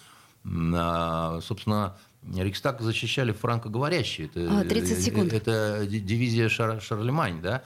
А, 0.47 1.41
собственно, 1.43 1.97
Рейхстаг 2.33 2.81
защищали 2.81 3.33
франкоговорящие. 3.33 4.29
Это, 4.29 4.65
30 4.65 5.05
секунд. 5.05 5.33
Это 5.33 5.87
дивизия 5.87 6.49
Шар, 6.49 6.81
Шарлемань, 6.81 7.41
да? 7.41 7.63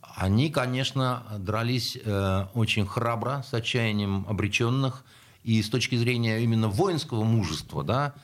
Они, 0.00 0.50
конечно, 0.50 1.24
дрались 1.38 1.98
э, 2.02 2.46
очень 2.54 2.86
храбро, 2.86 3.44
с 3.46 3.52
отчаянием 3.52 4.24
обреченных. 4.28 5.04
И 5.44 5.62
с 5.62 5.68
точки 5.68 5.94
зрения 5.94 6.40
именно 6.40 6.68
воинского 6.68 7.22
мужества, 7.22 7.84
да, 7.84 8.14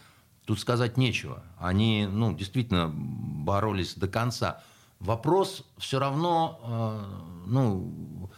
тут 0.45 0.59
сказать 0.59 0.97
нечего. 0.97 1.43
Они, 1.59 2.09
ну, 2.11 2.35
действительно 2.35 2.91
боролись 2.93 3.95
до 3.95 4.09
конца. 4.09 4.63
Вопрос 4.99 5.65
все 5.79 5.99
равно, 5.99 6.61
э, 6.65 7.47
ну, 7.47 8.31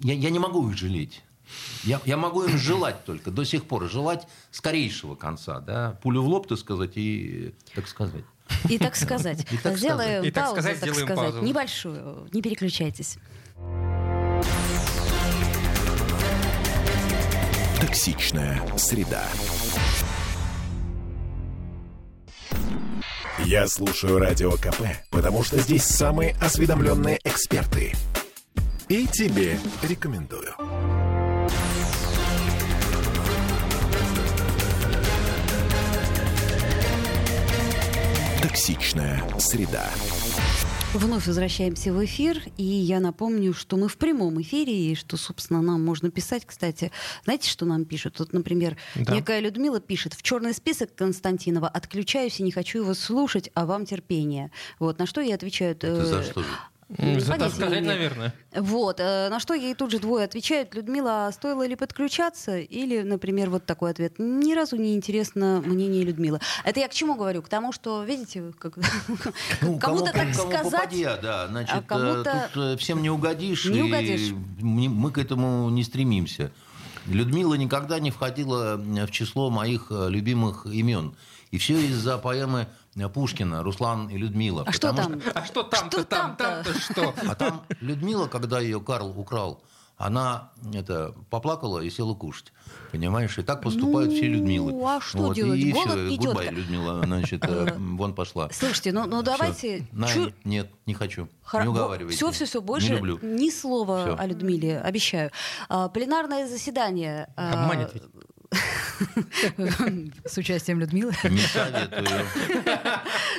я, 0.00 0.14
я 0.14 0.30
не 0.30 0.38
могу 0.38 0.68
их 0.68 0.76
жалеть. 0.76 1.22
Я, 1.84 2.00
я 2.04 2.16
могу 2.16 2.44
им 2.44 2.58
желать 2.58 3.04
только, 3.04 3.30
до 3.30 3.44
сих 3.44 3.64
пор, 3.64 3.88
желать 3.88 4.26
скорейшего 4.50 5.14
конца, 5.14 5.60
да, 5.60 5.98
пулю 6.02 6.22
в 6.22 6.28
лоб, 6.28 6.46
так 6.48 6.58
сказать, 6.58 6.92
и 6.96 7.54
так 7.74 7.86
сказать. 7.88 8.24
И 8.68 8.78
так 8.78 8.96
сказать. 8.96 9.46
И 9.50 9.56
так 9.56 9.76
сделаем 9.76 10.22
сказать. 10.22 10.22
паузу, 10.22 10.28
и 10.28 10.30
так 10.30 10.50
сказать, 10.50 10.80
так 10.80 10.94
сказать, 10.94 11.16
паузу. 11.16 11.42
небольшую, 11.42 12.28
не 12.32 12.42
переключайтесь. 12.42 13.18
Токсичная 17.80 18.62
среда. 18.76 19.24
Я 23.44 23.68
слушаю 23.68 24.18
Радио 24.18 24.52
КП, 24.52 24.82
потому 25.10 25.44
что 25.44 25.58
здесь 25.58 25.84
самые 25.84 26.34
осведомленные 26.40 27.20
эксперты. 27.22 27.92
И 28.88 29.06
тебе 29.06 29.58
рекомендую. 29.82 30.54
Токсичная 38.46 39.24
среда. 39.40 39.90
Вновь 40.94 41.26
возвращаемся 41.26 41.92
в 41.92 42.04
эфир, 42.04 42.40
и 42.56 42.62
я 42.62 43.00
напомню, 43.00 43.52
что 43.52 43.76
мы 43.76 43.88
в 43.88 43.96
прямом 43.96 44.40
эфире, 44.40 44.72
и 44.72 44.94
что, 44.94 45.16
собственно, 45.16 45.60
нам 45.62 45.84
можно 45.84 46.12
писать, 46.12 46.46
кстати. 46.46 46.92
Знаете, 47.24 47.50
что 47.50 47.66
нам 47.66 47.84
пишут? 47.84 48.14
Тут, 48.18 48.32
например, 48.32 48.76
да. 48.94 49.16
некая 49.16 49.40
Людмила 49.40 49.80
пишет, 49.80 50.14
в 50.14 50.22
черный 50.22 50.54
список 50.54 50.94
Константинова 50.94 51.66
отключаюсь 51.66 52.38
и 52.38 52.44
не 52.44 52.52
хочу 52.52 52.78
его 52.82 52.94
слушать, 52.94 53.50
а 53.54 53.66
вам 53.66 53.84
терпение. 53.84 54.52
Вот, 54.78 55.00
на 55.00 55.06
что 55.06 55.20
я 55.20 55.34
отвечаю... 55.34 55.72
Это 55.72 56.06
за 56.06 56.22
что 56.22 56.44
же? 56.88 57.20
За 57.20 57.34
сказать, 57.50 57.84
наверное. 57.84 58.34
Вот. 58.54 59.00
Э, 59.00 59.28
на 59.28 59.40
что 59.40 59.54
ей 59.54 59.74
тут 59.74 59.90
же 59.90 59.98
двое 59.98 60.24
отвечают. 60.24 60.74
Людмила, 60.74 61.26
а 61.26 61.32
стоило 61.32 61.66
ли 61.66 61.76
подключаться? 61.76 62.58
Или, 62.58 63.02
например, 63.02 63.50
вот 63.50 63.66
такой 63.66 63.90
ответ. 63.90 64.14
Ни 64.18 64.54
разу 64.54 64.76
не 64.76 64.94
интересно 64.94 65.62
мнение 65.64 66.04
Людмилы. 66.04 66.40
Это 66.64 66.80
я 66.80 66.88
к 66.88 66.92
чему 66.92 67.14
говорю? 67.14 67.42
К 67.42 67.48
тому, 67.48 67.72
что, 67.72 68.04
видите, 68.04 68.52
как... 68.58 68.76
ну, 69.62 69.78
кому-то 69.78 70.12
так 70.12 70.32
кому 70.32 70.50
сказать... 70.50 70.72
Попадья, 70.72 71.18
да. 71.20 71.48
Значит, 71.48 71.76
а 71.76 71.82
кому-то... 71.82 72.50
тут 72.52 72.62
э, 72.62 72.76
всем 72.76 73.02
не 73.02 73.10
угодишь. 73.10 73.64
Не 73.64 73.82
угодишь. 73.82 74.32
Мы 74.60 75.10
к 75.10 75.18
этому 75.18 75.68
не 75.70 75.82
стремимся. 75.82 76.52
Людмила 77.06 77.54
никогда 77.54 78.00
не 78.00 78.10
входила 78.10 78.76
в 78.76 79.10
число 79.10 79.50
моих 79.50 79.90
любимых 79.90 80.66
имен. 80.66 81.14
И 81.52 81.58
все 81.58 81.78
из-за 81.78 82.18
поэмы 82.18 82.66
Пушкина, 83.12 83.62
Руслан 83.62 84.08
и 84.08 84.16
Людмила. 84.16 84.64
А 84.66 84.72
что 84.72 84.92
там? 84.92 85.20
Что... 85.20 85.30
А 85.34 85.44
что 85.44 85.62
там-то, 85.62 86.04
там, 86.04 86.36
там-то 86.36 86.78
что? 86.78 87.14
А 87.28 87.34
там 87.34 87.62
Людмила, 87.80 88.26
когда 88.26 88.60
ее 88.60 88.80
Карл 88.80 89.18
украл, 89.18 89.62
она 89.96 90.50
это, 90.74 91.14
поплакала 91.30 91.80
и 91.80 91.88
села 91.88 92.14
кушать. 92.14 92.52
Понимаешь? 92.92 93.38
И 93.38 93.42
так 93.42 93.62
поступают 93.62 94.10
ну, 94.10 94.16
все 94.16 94.26
Людмилы. 94.26 94.72
Ну, 94.72 94.86
а 94.86 95.00
что 95.00 95.18
вот, 95.18 95.36
делать? 95.36 95.58
И 95.58 95.72
Голод 95.72 95.90
все, 95.90 96.14
идет. 96.14 96.26
Goodbye, 96.26 96.50
Людмила, 96.50 97.02
значит, 97.02 97.44
э, 97.44 97.74
вон 97.78 98.14
пошла. 98.14 98.50
Слушайте, 98.52 98.92
ну, 98.92 99.06
ну 99.06 99.22
давайте... 99.22 99.86
На, 99.92 100.06
Чу... 100.06 100.32
Нет, 100.44 100.70
не 100.84 100.92
хочу. 100.92 101.28
Хор... 101.44 101.62
Не 101.62 101.68
уговаривайте. 101.68 102.16
Все, 102.16 102.30
все, 102.30 102.44
все, 102.44 102.60
больше 102.60 102.90
не 102.90 102.96
люблю. 102.96 103.18
ни 103.22 103.48
слова 103.48 104.02
все. 104.02 104.16
о 104.16 104.26
Людмиле, 104.26 104.80
обещаю. 104.80 105.30
А, 105.68 105.88
пленарное 105.88 106.46
заседание... 106.46 107.32
А, 107.36 107.64
Обманет 107.64 107.94
ведь. 107.94 108.02
С 110.24 110.36
участием 110.38 110.80
Людмилы. 110.80 111.12
Не 111.24 111.38
советую. 111.38 112.06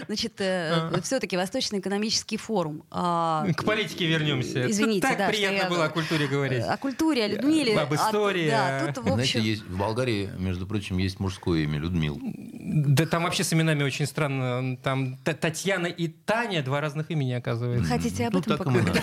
Значит, 0.08 0.34
э, 0.40 1.02
все-таки 1.02 1.38
Восточный 1.38 1.80
экономический 1.80 2.38
форум. 2.38 2.84
А, 2.92 3.46
К 3.56 3.64
политике 3.64 4.06
вернемся. 4.08 4.70
Извините, 4.70 5.08
так 5.08 5.30
приятно 5.30 5.70
было 5.70 5.86
о 5.86 5.90
культуре 5.90 6.28
говорить. 6.28 6.64
О 6.64 6.78
культуре, 6.78 7.26
о 7.26 7.28
Людмиле. 7.28 7.80
Об 7.80 7.94
истории. 7.94 8.50
Да, 8.50 8.86
тут, 8.94 8.98
в 8.98 9.08
общем... 9.08 9.14
Знаете, 9.14 9.40
есть, 9.42 9.64
в 9.64 9.78
Болгарии, 9.78 10.30
между 10.38 10.68
прочим, 10.68 10.98
есть 10.98 11.20
мужское 11.20 11.64
имя 11.64 11.80
Людмил. 11.80 12.20
Да 12.22 13.06
там 13.06 13.24
вообще 13.24 13.44
с 13.44 13.54
именами 13.54 13.84
очень 13.84 14.06
странно. 14.06 14.78
Там 14.78 15.18
Татьяна 15.18 15.88
и 15.88 16.08
Таня 16.08 16.62
два 16.64 16.82
разных 16.82 17.10
имени, 17.12 17.34
оказывается. 17.34 17.88
Хотите 17.88 18.28
об 18.28 18.34
ну, 18.34 18.40
этом 18.40 18.58
поговорить? 18.58 18.88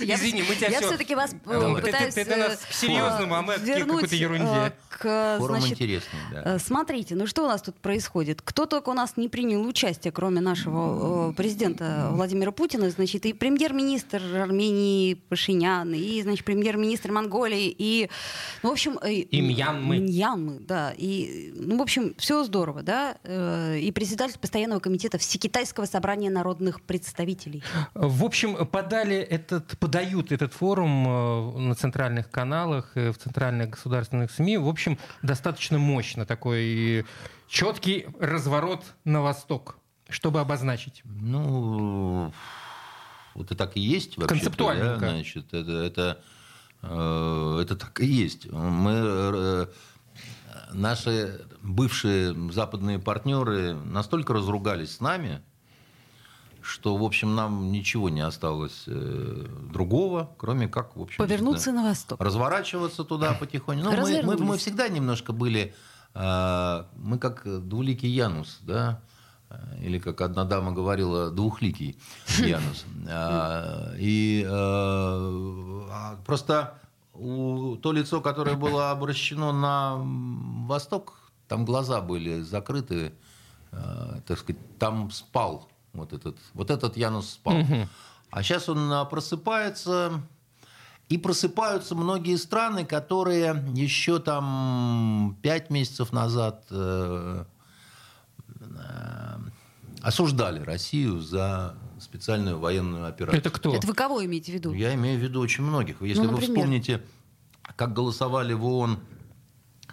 Извини, 0.00 0.42
мы 0.48 0.54
тебя 0.54 0.68
Я 0.68 0.80
все-таки 0.80 1.14
вас 1.14 1.34
э, 1.46 1.80
пытаюсь... 1.82 2.14
Ты 2.14 2.36
нас 2.36 2.58
к 2.58 2.72
серьезному, 2.72 3.34
а 3.34 3.42
мы 3.42 3.54
к 3.54 3.64
какой-то 3.64 4.14
ерунде. 4.14 4.72
К, 5.00 5.38
значит, 5.40 5.80
э, 5.80 6.58
смотрите, 6.58 7.14
ну 7.14 7.26
что 7.26 7.44
у 7.44 7.48
нас 7.48 7.62
тут 7.62 7.74
происходит? 7.76 8.42
Кто 8.42 8.66
только 8.66 8.90
у 8.90 8.92
нас 8.92 9.16
не 9.16 9.30
принял 9.30 9.66
участие, 9.66 10.12
кроме 10.12 10.42
нашего 10.42 11.30
э, 11.30 11.32
президента 11.32 12.10
Владимира 12.12 12.52
Путина, 12.52 12.90
значит, 12.90 13.24
и 13.24 13.32
премьер-министр 13.32 14.20
Армении 14.36 15.14
Пашинян, 15.14 15.94
и, 15.94 16.20
значит, 16.20 16.44
премьер-министр 16.44 17.12
Монголии, 17.12 17.74
и, 17.78 18.10
ну, 18.62 18.68
в 18.68 18.72
общем... 18.72 18.98
Э, 19.00 19.10
и 19.10 19.40
Мьянмы. 19.40 20.00
Мьянмы, 20.00 20.58
да. 20.60 20.92
И, 20.94 21.54
ну, 21.56 21.78
в 21.78 21.82
общем, 21.82 22.14
все 22.18 22.44
здорово, 22.44 22.82
да. 22.82 23.12
И 23.78 23.90
председатель 23.92 24.38
постоянного 24.38 24.80
комитета 24.80 25.16
Всекитайского 25.16 25.86
собрания 25.86 26.28
народных 26.28 26.82
представителей. 26.82 27.62
В 27.94 28.22
общем, 28.22 28.66
подали 28.66 29.16
этот, 29.16 29.78
подают 29.78 30.30
этот 30.30 30.52
форум 30.52 31.68
на 31.68 31.74
центральных 31.74 32.30
каналах, 32.30 32.90
в 32.94 33.14
центральных 33.14 33.70
государственных 33.70 34.30
СМИ. 34.30 34.58
В 34.58 34.68
общем, 34.68 34.89
достаточно 35.22 35.78
мощно 35.78 36.26
такой 36.26 37.04
четкий 37.48 38.06
разворот 38.18 38.84
на 39.04 39.20
восток, 39.20 39.78
чтобы 40.08 40.40
обозначить. 40.40 41.02
Ну, 41.04 42.32
вот 43.34 43.46
это 43.46 43.56
так 43.56 43.76
и 43.76 43.80
есть 43.80 44.16
вообще. 44.16 44.28
Концептуально. 44.28 44.96
Да, 44.96 44.98
значит, 44.98 45.52
это, 45.52 45.72
это, 45.72 46.20
э, 46.82 47.58
это 47.62 47.76
так 47.76 48.00
и 48.00 48.06
есть. 48.06 48.50
Мы, 48.50 48.92
э, 48.94 49.66
наши 50.72 51.40
бывшие 51.62 52.34
западные 52.52 52.98
партнеры 52.98 53.74
настолько 53.74 54.32
разругались 54.32 54.96
с 54.96 55.00
нами, 55.00 55.42
что, 56.70 56.96
в 56.96 57.02
общем, 57.02 57.34
нам 57.34 57.72
ничего 57.72 58.08
не 58.08 58.20
осталось 58.20 58.84
э, 58.86 59.46
другого, 59.72 60.30
кроме 60.38 60.68
как, 60.68 60.96
в 60.96 61.02
общем... 61.02 61.18
Повернуться 61.18 61.72
на 61.72 61.82
восток. 61.82 62.20
Разворачиваться 62.20 63.04
туда 63.04 63.32
потихоньку. 63.40 63.84
Ну, 63.84 63.96
мы, 63.96 64.22
мы, 64.22 64.36
мы 64.36 64.56
всегда 64.56 64.88
немножко 64.88 65.32
были... 65.32 65.74
Э, 66.14 66.84
мы 66.96 67.18
как 67.18 67.42
двуликий 67.68 68.08
Янус, 68.08 68.58
да? 68.62 69.00
Или, 69.80 69.98
как 69.98 70.20
одна 70.20 70.44
дама 70.44 70.70
говорила, 70.70 71.30
двухликий 71.30 71.98
Янус. 72.38 72.84
А, 73.08 73.92
и 73.98 74.44
э, 74.46 74.50
а, 74.50 76.18
просто 76.24 76.74
то 77.12 77.92
лицо, 77.92 78.20
которое 78.20 78.54
было 78.54 78.92
обращено 78.92 79.52
на 79.52 79.96
восток, 80.66 81.32
там 81.48 81.64
глаза 81.64 82.00
были 82.00 82.42
закрыты, 82.42 83.12
э, 83.72 84.20
так 84.24 84.38
сказать, 84.38 84.78
там 84.78 85.10
спал 85.10 85.69
Вот 85.92 86.12
этот, 86.12 86.36
вот 86.54 86.70
этот 86.70 86.96
Янус 86.96 87.30
спал. 87.30 87.56
А 88.30 88.42
сейчас 88.42 88.68
он 88.68 88.92
а, 88.92 89.04
просыпается, 89.06 90.22
и 91.08 91.18
просыпаются 91.18 91.96
многие 91.96 92.36
страны, 92.36 92.86
которые 92.86 93.64
еще 93.74 94.20
там 94.20 95.36
пять 95.42 95.68
месяцев 95.68 96.12
назад 96.12 96.64
э, 96.70 97.44
э, 98.60 99.38
осуждали 100.02 100.60
Россию 100.60 101.18
за 101.18 101.74
специальную 101.98 102.60
военную 102.60 103.06
операцию. 103.06 103.40
Это 103.40 103.50
кто? 103.50 103.74
Это 103.74 103.88
вы 103.88 103.94
кого 103.94 104.24
имеете 104.24 104.52
в 104.52 104.54
виду? 104.54 104.72
Я 104.72 104.94
имею 104.94 105.18
в 105.18 105.22
виду 105.22 105.40
очень 105.40 105.64
многих. 105.64 106.00
Если 106.00 106.22
Ну, 106.22 106.36
вы 106.36 106.40
вспомните, 106.40 107.02
как 107.74 107.92
голосовали 107.92 108.52
в 108.52 108.64
ООН 108.64 109.00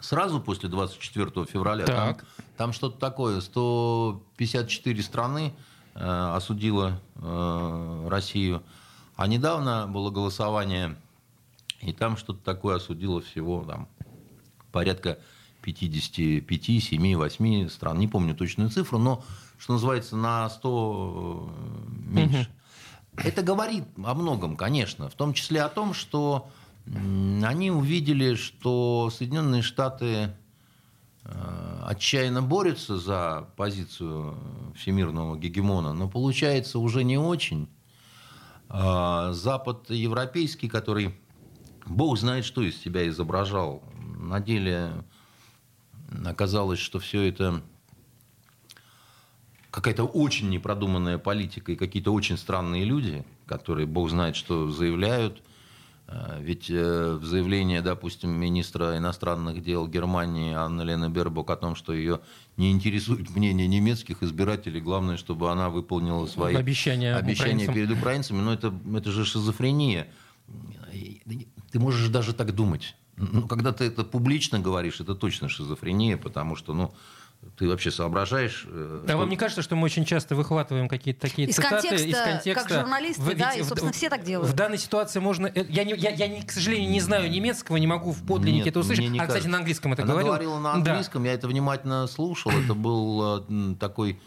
сразу 0.01 0.39
после 0.39 0.69
24 0.69 1.45
февраля, 1.45 1.85
там, 1.85 2.13
Так. 2.13 2.25
там 2.55 2.73
что-то 2.73 2.99
такое, 2.99 3.41
154 3.41 5.01
страны 5.01 5.55
э, 5.97 6.35
осудило 6.35 6.99
э, 7.15 8.07
Россию. 8.09 8.63
А 9.15 9.27
недавно 9.27 9.87
было 9.87 10.11
голосование, 10.11 10.95
и 11.81 11.91
там 11.91 12.17
что-то 12.17 12.39
такое 12.43 12.77
осудило 12.77 13.21
всего 13.21 13.63
там, 13.63 13.87
порядка 14.71 15.17
55, 15.61 16.83
7, 16.83 17.15
8 17.17 17.69
стран. 17.69 17.99
Не 17.99 18.07
помню 18.07 18.35
точную 18.35 18.69
цифру, 18.69 18.99
но, 18.99 19.23
что 19.57 19.73
называется, 19.73 20.15
на 20.15 20.49
100 20.49 21.49
меньше. 22.05 22.49
Это 23.17 23.41
говорит 23.41 23.83
о 24.03 24.13
многом, 24.13 24.55
конечно, 24.55 25.09
в 25.09 25.15
том 25.15 25.33
числе 25.33 25.63
о 25.63 25.69
том, 25.69 25.93
что 25.95 26.49
они 26.85 27.71
увидели, 27.71 28.35
что 28.35 29.09
Соединенные 29.11 29.61
Штаты 29.61 30.05
э, 30.05 30.29
отчаянно 31.83 32.41
борются 32.41 32.97
за 32.97 33.47
позицию 33.55 34.37
всемирного 34.75 35.37
гегемона, 35.37 35.93
но 35.93 36.09
получается 36.09 36.79
уже 36.79 37.03
не 37.03 37.17
очень. 37.17 37.69
А 38.69 39.31
Запад 39.33 39.89
европейский, 39.89 40.67
который 40.67 41.15
бог 41.85 42.17
знает, 42.17 42.45
что 42.45 42.61
из 42.61 42.77
себя 42.77 43.07
изображал, 43.07 43.83
на 43.95 44.39
деле 44.39 44.91
оказалось, 46.25 46.79
что 46.79 46.99
все 46.99 47.23
это 47.29 47.61
какая-то 49.71 50.05
очень 50.05 50.49
непродуманная 50.49 51.17
политика 51.17 51.71
и 51.71 51.75
какие-то 51.75 52.11
очень 52.11 52.37
странные 52.37 52.83
люди, 52.83 53.23
которые 53.45 53.85
бог 53.85 54.09
знает, 54.09 54.35
что 54.35 54.69
заявляют. 54.69 55.43
А, 56.09 56.39
Ведь 56.39 56.69
э, 56.69 57.17
в 57.19 57.25
заявлении, 57.25 57.79
допустим, 57.79 58.29
министра 58.29 58.97
иностранных 58.97 59.61
дел 59.61 59.87
Германии 59.87 60.53
Анны 60.53 60.83
Лены 60.83 61.09
Бербок 61.09 61.49
о 61.49 61.57
том, 61.57 61.75
что 61.75 61.91
ее 61.91 62.21
не 62.55 62.71
интересует 62.71 63.29
мнение 63.35 63.67
немецких 63.67 64.23
избирателей, 64.23 64.79
главное, 64.79 65.17
чтобы 65.17 65.51
она 65.51 65.69
выполнила 65.69 66.25
свои 66.25 66.55
Обещания 66.55 67.13
обещания 67.13 67.65
украинцам. 67.65 67.75
перед 67.75 67.91
украинцами, 67.91 68.41
но 68.41 68.53
это, 68.53 68.73
это 68.95 69.11
же 69.11 69.25
шизофрения. 69.25 70.07
Ты 71.71 71.79
можешь 71.79 72.07
даже 72.07 72.33
так 72.33 72.55
думать. 72.55 72.95
Ну, 73.17 73.45
когда 73.47 73.73
ты 73.73 73.83
это 73.83 74.03
публично 74.05 74.59
говоришь, 74.59 75.01
это 75.01 75.13
точно 75.13 75.49
шизофрения, 75.49 76.17
потому 76.17 76.55
что, 76.55 76.73
ну, 76.73 76.93
ты 77.55 77.67
вообще 77.67 77.91
соображаешь... 77.91 78.65
э, 78.67 79.01
А 79.03 79.07
что- 79.07 79.17
вам 79.17 79.29
не 79.29 79.37
кажется, 79.37 79.61
что 79.61 79.75
мы 79.75 79.85
очень 79.85 80.05
часто 80.05 80.35
выхватываем 80.35 80.87
какие-то 80.87 81.21
такие 81.21 81.47
Из 81.47 81.55
цитаты 81.55 81.87
контекста, 81.89 82.07
из 82.07 82.17
контекста? 82.19 82.67
как 82.69 82.79
журналисты, 82.81 83.21
В- 83.21 83.35
да, 83.37 83.51
ведь 83.51 83.59
и, 83.59 83.61
в- 83.63 83.65
собственно, 83.67 83.91
все 83.93 84.09
так 84.09 84.23
делают. 84.23 84.51
В 84.51 84.55
данной 84.55 84.77
ситуации 84.77 85.19
можно... 85.19 85.47
э, 85.47 85.65
Я, 85.69 85.83
не, 85.83 85.93
я, 85.95 86.09
я 86.11 86.27
не- 86.27 86.41
к 86.41 86.51
сожалению, 86.51 86.89
не 86.89 86.99
знаю 87.01 87.29
немецкого, 87.31 87.77
не 87.77 87.87
могу 87.87 88.11
в 88.11 88.23
подлиннике 88.25 88.65
Нет, 88.65 88.67
это 88.67 88.79
услышать. 88.79 89.09
не 89.09 89.19
а, 89.19 89.21
кстати, 89.23 89.27
кажется. 89.29 89.49
на 89.49 89.57
английском 89.59 89.93
это 89.93 90.03
Она 90.03 90.11
говорила? 90.11 90.33
говорила 90.35 90.59
на 90.59 90.73
Да. 90.79 90.91
английском, 90.91 91.23
я 91.23 91.33
это 91.33 91.47
внимательно 91.47 92.07
слушал. 92.07 92.51
Это 92.51 92.73
был 92.73 93.37
э, 93.49 93.75
такой... 93.79 94.19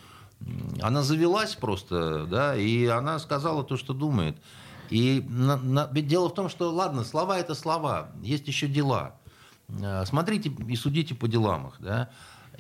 Она 0.81 1.03
завелась 1.03 1.55
просто, 1.55 2.25
да, 2.25 2.57
и 2.57 2.87
она 2.87 3.19
сказала 3.19 3.63
то, 3.63 3.77
что 3.77 3.93
думает. 3.93 4.39
И 4.89 5.25
на- 5.29 5.57
на- 5.59 5.89
ведь 5.93 6.07
дело 6.09 6.29
в 6.31 6.35
том, 6.35 6.49
что, 6.49 6.71
ладно, 6.71 7.05
слова– 7.05 7.39
это 7.41 7.55
слова, 7.55 8.09
есть 8.23 8.49
еще 8.49 8.67
дела. 8.67 9.15
Смотрите 10.07 10.51
и 10.69 10.75
судите 10.77 11.15
по 11.15 11.29
делам 11.29 11.69
их, 11.69 11.75
да. 11.79 12.09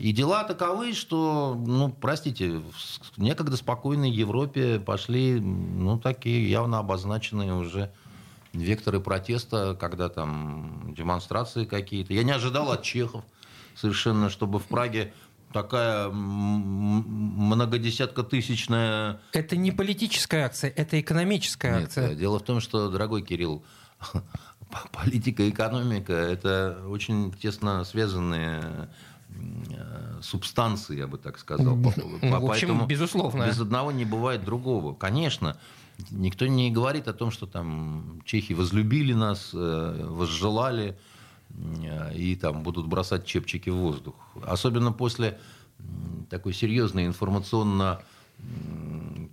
И 0.00 0.12
дела 0.12 0.44
таковы, 0.44 0.94
что, 0.94 1.54
ну, 1.54 1.90
простите, 1.90 2.58
в 2.58 3.18
некогда 3.18 3.58
спокойной 3.58 4.10
Европе 4.10 4.80
пошли, 4.80 5.38
ну, 5.38 5.98
такие 5.98 6.50
явно 6.50 6.78
обозначенные 6.78 7.52
уже 7.52 7.92
векторы 8.54 9.00
протеста, 9.00 9.76
когда 9.78 10.08
там 10.08 10.94
демонстрации 10.96 11.66
какие-то. 11.66 12.14
Я 12.14 12.22
не 12.22 12.32
ожидал 12.32 12.72
от 12.72 12.82
чехов 12.82 13.24
совершенно, 13.76 14.30
чтобы 14.30 14.58
в 14.58 14.64
Праге 14.64 15.12
такая 15.52 16.08
многодесятка 16.08 18.22
тысячная... 18.22 19.20
Это 19.34 19.54
не 19.54 19.70
политическая 19.70 20.46
акция, 20.46 20.72
это 20.74 20.98
экономическая 20.98 21.74
Нет, 21.74 21.88
акция. 21.88 22.14
дело 22.14 22.38
в 22.38 22.42
том, 22.42 22.60
что, 22.60 22.88
дорогой 22.88 23.20
Кирилл, 23.20 23.62
политика 24.92 25.42
и 25.42 25.50
экономика– 25.50 26.12
это 26.14 26.82
очень 26.88 27.32
тесно 27.32 27.84
связанные 27.84 28.88
субстанции, 30.22 30.98
я 30.98 31.06
бы 31.06 31.18
так 31.18 31.38
сказал. 31.38 31.76
Ну, 31.76 31.82
По- 31.82 32.40
в 32.40 32.50
общем, 32.50 32.86
безусловно. 32.86 33.46
Без 33.46 33.60
одного 33.60 33.92
не 33.92 34.04
бывает 34.04 34.44
другого. 34.44 34.94
Конечно, 34.94 35.56
никто 36.10 36.46
не 36.46 36.70
говорит 36.70 37.08
о 37.08 37.12
том, 37.12 37.30
что 37.30 37.46
там 37.46 38.20
чехи 38.24 38.52
возлюбили 38.52 39.12
нас, 39.12 39.50
э, 39.52 40.06
возжелали 40.08 40.96
э, 41.50 42.14
и 42.14 42.36
там 42.36 42.62
будут 42.62 42.86
бросать 42.86 43.26
чепчики 43.26 43.70
в 43.70 43.76
воздух. 43.76 44.14
Особенно 44.42 44.92
после 44.92 45.38
такой 46.28 46.52
серьезной 46.52 47.06
информационно 47.06 48.00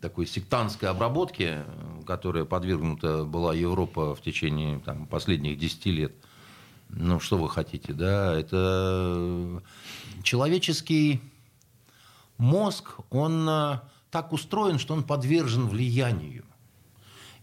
такой 0.02 0.26
сектантской 0.26 0.90
обработки, 0.90 1.64
которая 2.06 2.46
подвергнута 2.46 3.24
была 3.24 3.54
Европа 3.54 4.16
в 4.16 4.22
течение 4.22 4.80
там, 4.80 5.08
последних 5.08 5.58
10 5.58 5.86
лет. 5.88 6.16
Ну, 6.90 7.20
что 7.20 7.38
вы 7.38 7.50
хотите, 7.50 7.94
да? 7.94 8.34
Это 8.34 9.62
человеческий 10.24 11.22
мозг, 12.38 12.96
он 13.10 13.48
э, 13.48 13.80
так 14.12 14.32
устроен, 14.32 14.80
что 14.80 14.94
он 14.94 15.04
подвержен 15.04 15.68
влиянию. 15.68 16.44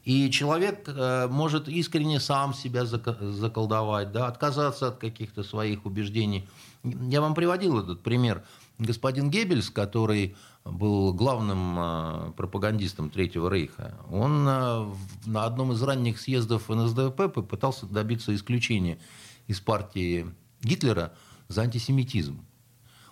И 0.04 0.30
человек 0.30 0.85
э, 0.87 1.28
может 1.28 1.68
искренне 1.68 2.20
сам 2.20 2.52
себя 2.52 2.85
заколдовать, 2.85 4.12
да, 4.12 4.26
отказаться 4.28 4.88
от 4.88 4.98
каких-то 4.98 5.42
своих 5.42 5.87
убеждений. 5.87 6.46
Я 6.83 7.20
вам 7.22 7.35
приводил 7.35 7.78
этот 7.80 8.02
пример. 8.02 8.44
Господин 8.78 9.30
Геббельс, 9.30 9.70
который 9.70 10.37
был 10.64 11.14
главным 11.14 11.76
э, 11.78 12.33
пропагандистом 12.37 13.09
Третьего 13.09 13.48
Рейха, 13.48 13.94
он 14.11 14.46
э, 14.46 14.87
на 15.24 15.44
одном 15.44 15.72
из 15.72 15.83
ранних 15.83 16.20
съездов 16.20 16.68
НСДАП 16.68 17.33
попытался 17.33 17.87
добиться 17.87 18.35
исключения 18.35 18.98
из 19.46 19.61
партии 19.61 20.26
Гитлера 20.62 21.12
за 21.48 21.62
антисемитизм. 21.62 22.44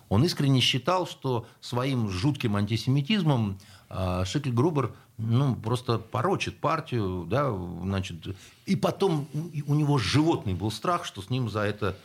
Он 0.09 0.23
искренне 0.25 0.59
считал, 0.59 1.07
что 1.07 1.47
своим 1.59 2.09
жутким 2.09 2.55
антисемитизмом 2.55 3.57
а, 3.89 4.25
Шикль 4.25 4.51
Грубер 4.51 4.93
ну, 5.17 5.55
просто 5.55 5.97
порочит 5.99 6.59
партию, 6.59 7.25
да, 7.29 7.51
значит, 7.81 8.35
и 8.65 8.75
потом 8.75 9.27
у 9.67 9.75
него 9.75 9.97
животный 9.97 10.53
был 10.53 10.71
страх, 10.71 11.05
что 11.05 11.21
с 11.21 11.29
ним 11.29 11.49
за 11.49 11.61
это 11.61 11.97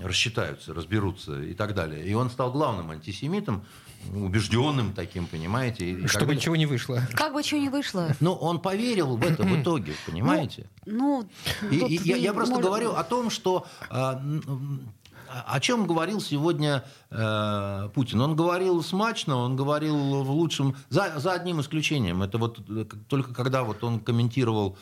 рассчитаются, 0.00 0.72
разберутся 0.72 1.42
и 1.42 1.54
так 1.54 1.74
далее. 1.74 2.06
И 2.06 2.14
он 2.14 2.30
стал 2.30 2.52
главным 2.52 2.90
антисемитом, 2.90 3.64
убежденным 4.14 4.92
таким, 4.92 5.26
понимаете. 5.26 5.90
и- 5.90 6.06
Чтобы 6.06 6.26
как- 6.28 6.36
ничего 6.36 6.56
не 6.56 6.66
вышло. 6.66 7.00
Как 7.14 7.32
бы 7.32 7.42
что 7.42 7.58
ни 7.58 7.68
вышло. 7.68 8.08
Ну, 8.20 8.32
он 8.32 8.60
поверил 8.60 9.16
в 9.16 9.22
это 9.22 9.42
в 9.42 9.60
итоге, 9.62 9.92
понимаете? 10.06 10.66
Ну, 10.86 11.28
И- 11.70 11.76
и 11.76 12.00
я, 12.08 12.16
я 12.16 12.32
просто 12.32 12.54
можно- 12.54 12.68
говорю 12.68 12.92
о 12.92 13.04
том, 13.04 13.30
что 13.30 13.66
а, 13.90 14.22
о 15.46 15.60
чем 15.60 15.86
говорил 15.86 16.20
сегодня 16.20 16.84
э, 17.10 17.88
Путин. 17.94 18.20
Он 18.20 18.36
говорил 18.36 18.82
смачно, 18.82 19.36
он 19.36 19.56
говорил 19.56 19.96
в 20.24 20.30
лучшем, 20.30 20.76
за, 20.90 21.18
за 21.18 21.32
одним 21.32 21.60
исключением. 21.62 22.22
Это 22.22 22.36
вот 22.36 22.60
э, 22.68 22.84
только 23.08 23.32
когда 23.32 23.62
вот 23.62 23.82
он 23.82 23.98
комментировал 24.00 24.76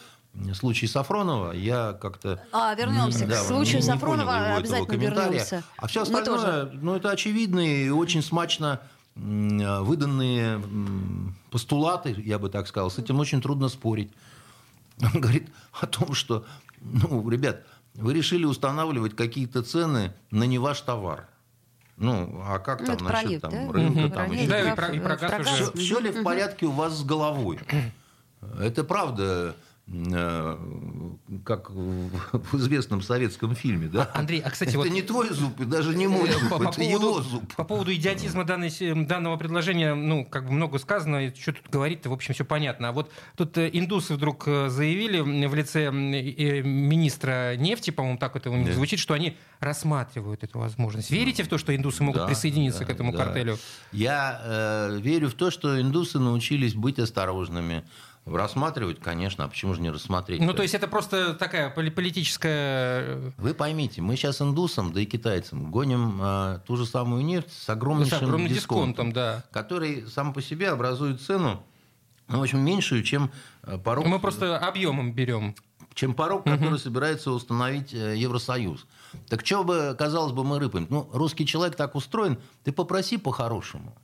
случай 0.54 0.86
Сафронова, 0.88 1.52
я 1.52 1.92
как-то... 1.92 2.42
А, 2.52 2.74
вернемся 2.74 3.26
Да, 3.26 3.36
к 3.40 3.44
случаю 3.46 3.76
не- 3.76 3.86
не 3.86 3.92
Сафронова, 3.92 4.26
понял 4.26 4.32
его 4.32 4.42
этого 4.44 4.56
обязательно 4.58 4.86
комментария. 4.88 5.24
вернемся. 5.30 5.62
А 5.76 5.86
все 5.86 6.02
остальное, 6.02 6.70
ну, 6.72 6.94
это 6.96 7.10
очевидные 7.10 7.86
и 7.86 7.90
очень 7.90 8.22
смачно 8.22 8.80
выданные 9.16 10.54
м, 10.54 11.34
постулаты, 11.50 12.14
я 12.18 12.38
бы 12.38 12.48
так 12.48 12.66
сказал. 12.66 12.90
С 12.90 12.98
этим 12.98 13.18
очень 13.20 13.40
трудно 13.40 13.68
спорить. 13.68 14.12
Он 15.14 15.20
говорит 15.20 15.48
о 15.72 15.86
том, 15.86 16.14
что, 16.14 16.44
ну, 16.80 17.28
ребят, 17.28 17.64
вы 17.94 18.14
решили 18.14 18.44
устанавливать 18.44 19.16
какие-то 19.16 19.62
цены 19.62 20.12
на 20.30 20.44
не 20.44 20.58
ваш 20.58 20.80
товар. 20.80 21.26
Ну, 21.96 22.40
а 22.46 22.58
как 22.60 22.80
Ну, 22.80 22.86
там 22.86 22.96
насчет 23.06 23.08
пролив, 23.08 23.40
там, 23.42 23.50
да? 23.50 23.72
рынка, 23.72 24.00
Мгм. 24.00 24.10
там, 24.10 24.26
Пролив, 24.28 24.40
еще 24.40 24.48
Да, 24.48 24.72
и 24.72 24.74
про- 24.74 24.88
и 24.88 25.00
про 25.00 25.14
э, 25.14 25.16
газ 25.18 25.40
уже. 25.52 25.64
газ. 25.66 25.72
все, 25.74 26.00
ли 26.00 26.10
в 26.10 26.22
порядке 26.22 26.66
у 26.66 26.70
вас 26.70 26.94
с 26.98 27.04
головой? 27.04 27.58
Это 28.58 28.84
правда. 28.84 29.54
Э, 29.92 30.58
как 31.44 31.70
в 31.70 32.56
известном 32.56 33.02
советском 33.02 33.54
фильме, 33.54 33.88
да? 33.88 34.10
Андрей, 34.14 34.40
а 34.40 34.50
кстати, 34.50 34.70
это 34.70 34.78
вот... 34.78 34.90
не 34.90 35.02
твой 35.02 35.30
зуб, 35.30 35.60
и 35.60 35.64
даже 35.64 35.94
не 35.94 36.06
мой 36.06 36.30
зуб, 36.30 36.48
по, 36.48 36.54
это 36.54 36.64
по 36.64 36.72
поводу, 36.72 36.82
его 36.82 37.22
зуб. 37.22 37.54
По 37.56 37.64
поводу 37.64 37.94
идиотизма 37.94 38.44
данной, 38.44 38.70
данного 39.04 39.36
предложения, 39.36 39.94
ну, 39.94 40.24
как 40.24 40.46
бы 40.46 40.52
много 40.52 40.78
сказано, 40.78 41.34
что 41.34 41.52
тут 41.52 41.68
говорить-то, 41.70 42.10
в 42.10 42.12
общем, 42.12 42.34
все 42.34 42.44
понятно. 42.44 42.88
А 42.88 42.92
вот 42.92 43.10
тут 43.36 43.56
э, 43.58 43.68
индусы 43.72 44.14
вдруг 44.14 44.44
э, 44.46 44.68
заявили 44.68 45.20
в 45.20 45.54
лице 45.54 45.90
министра 45.90 47.56
нефти, 47.56 47.90
по-моему, 47.90 48.18
так 48.18 48.36
это 48.36 48.50
у 48.50 48.56
них 48.56 48.68
да. 48.68 48.72
звучит, 48.74 48.98
что 49.00 49.14
они 49.14 49.36
рассматривают 49.58 50.44
эту 50.44 50.58
возможность. 50.58 51.10
Верите 51.10 51.42
в 51.42 51.48
то, 51.48 51.58
что 51.58 51.74
индусы 51.74 52.02
могут 52.02 52.22
да, 52.22 52.26
присоединиться 52.26 52.80
да, 52.80 52.84
к 52.86 52.90
этому 52.90 53.12
да. 53.12 53.24
картелю? 53.24 53.58
Я 53.92 54.40
э, 54.44 54.98
верю 55.00 55.28
в 55.28 55.34
то, 55.34 55.50
что 55.50 55.80
индусы 55.80 56.18
научились 56.18 56.74
быть 56.74 56.98
осторожными. 56.98 57.84
Рассматривать, 58.36 59.00
конечно, 59.00 59.44
а 59.44 59.48
почему 59.48 59.74
же 59.74 59.80
не 59.80 59.90
рассмотреть? 59.90 60.40
Ну, 60.40 60.52
то 60.54 60.62
есть 60.62 60.74
это 60.74 60.86
просто 60.86 61.34
такая 61.34 61.70
политическая... 61.70 63.02
Э, 63.02 63.30
Вы 63.38 63.54
поймите, 63.54 64.00
мы 64.02 64.16
сейчас 64.16 64.40
индусам, 64.40 64.92
да 64.92 65.00
и 65.00 65.04
китайцам 65.06 65.70
гоним 65.70 66.20
э, 66.22 66.60
ту 66.66 66.76
же 66.76 66.86
самую 66.86 67.24
нефть 67.24 67.52
с 67.52 67.68
огромнейшим 67.68 68.18
с 68.18 68.22
огромным 68.22 68.48
дисконтом, 68.48 69.10
дисконтом 69.10 69.12
да. 69.12 69.44
который 69.50 70.06
сам 70.06 70.32
по 70.32 70.40
себе 70.40 70.70
образует 70.70 71.20
цену, 71.20 71.62
ну, 72.28 72.38
в 72.38 72.42
общем, 72.42 72.60
меньшую, 72.60 73.02
чем 73.02 73.30
э, 73.64 73.78
порог... 73.78 74.06
Мы 74.06 74.20
просто 74.20 74.56
объемом 74.58 75.12
берем. 75.12 75.54
Чем 75.94 76.14
порог, 76.14 76.46
угу. 76.46 76.54
который 76.54 76.78
собирается 76.78 77.32
установить 77.32 77.92
э, 77.92 78.16
Евросоюз. 78.16 78.86
Так 79.28 79.44
что 79.44 79.64
бы, 79.64 79.96
казалось 79.98 80.32
бы, 80.32 80.44
мы 80.44 80.60
рыпаем? 80.60 80.86
Ну, 80.88 81.10
русский 81.12 81.44
человек 81.44 81.76
так 81.76 81.96
устроен, 81.96 82.38
ты 82.62 82.72
попроси 82.72 83.16
по-хорошему. 83.16 83.96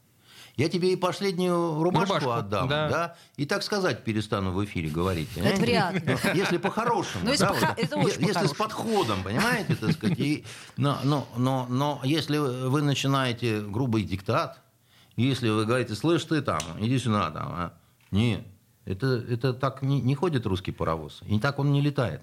Я 0.56 0.70
тебе 0.70 0.94
и 0.94 0.96
последнюю 0.96 1.82
рубашку, 1.82 2.14
рубашку 2.14 2.30
отдам, 2.30 2.68
да. 2.68 2.88
да, 2.88 3.16
и 3.36 3.44
так 3.44 3.62
сказать 3.62 4.04
перестану 4.04 4.52
в 4.52 4.64
эфире 4.64 4.88
говорить. 4.88 5.28
Это 5.36 5.60
вряд 5.60 5.94
ли. 5.94 6.18
Если 6.34 6.56
по-хорошему, 6.56 7.26
ну, 7.26 7.34
да, 7.38 7.76
если 7.76 8.46
с 8.46 8.54
подходом, 8.54 9.22
понимаете, 9.22 9.74
так 9.74 9.92
сказать. 9.92 10.18
И, 10.18 10.46
но, 10.78 10.98
но, 11.04 11.28
но, 11.36 11.66
но 11.68 12.00
если 12.04 12.38
вы 12.38 12.80
начинаете 12.80 13.60
грубый 13.60 14.02
диктат, 14.02 14.62
если 15.16 15.50
вы 15.50 15.66
говорите, 15.66 15.94
слышь, 15.94 16.24
ты 16.24 16.40
там, 16.40 16.60
иди 16.78 16.98
сюда, 16.98 17.30
там, 17.30 17.48
а? 17.52 17.72
нет, 18.10 18.42
это, 18.86 19.06
это 19.28 19.52
так 19.52 19.82
не, 19.82 20.00
не 20.00 20.14
ходит 20.14 20.46
русский 20.46 20.72
паровоз, 20.72 21.22
и 21.26 21.38
так 21.38 21.58
он 21.58 21.70
не 21.70 21.82
летает. 21.82 22.22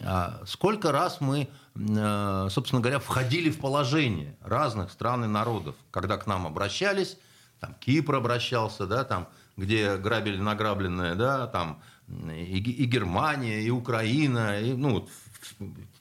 А 0.00 0.42
сколько 0.46 0.90
раз 0.90 1.20
мы, 1.20 1.48
э, 1.74 2.48
собственно 2.50 2.80
говоря, 2.80 2.98
входили 2.98 3.50
в 3.50 3.58
положение 3.58 4.36
разных 4.42 4.90
стран 4.90 5.24
и 5.24 5.28
народов, 5.28 5.76
когда 5.90 6.16
к 6.16 6.26
нам 6.26 6.46
обращались, 6.46 7.16
там 7.60 7.74
Кипр 7.80 8.16
обращался, 8.16 8.86
да, 8.86 9.04
там, 9.04 9.28
где 9.56 9.96
грабили 9.96 10.36
награбленное, 10.36 11.14
да, 11.14 11.46
там 11.46 11.80
и, 12.08 12.58
и 12.58 12.84
Германия, 12.84 13.62
и 13.62 13.70
Украина, 13.70 14.60
и, 14.60 14.74
ну, 14.74 15.08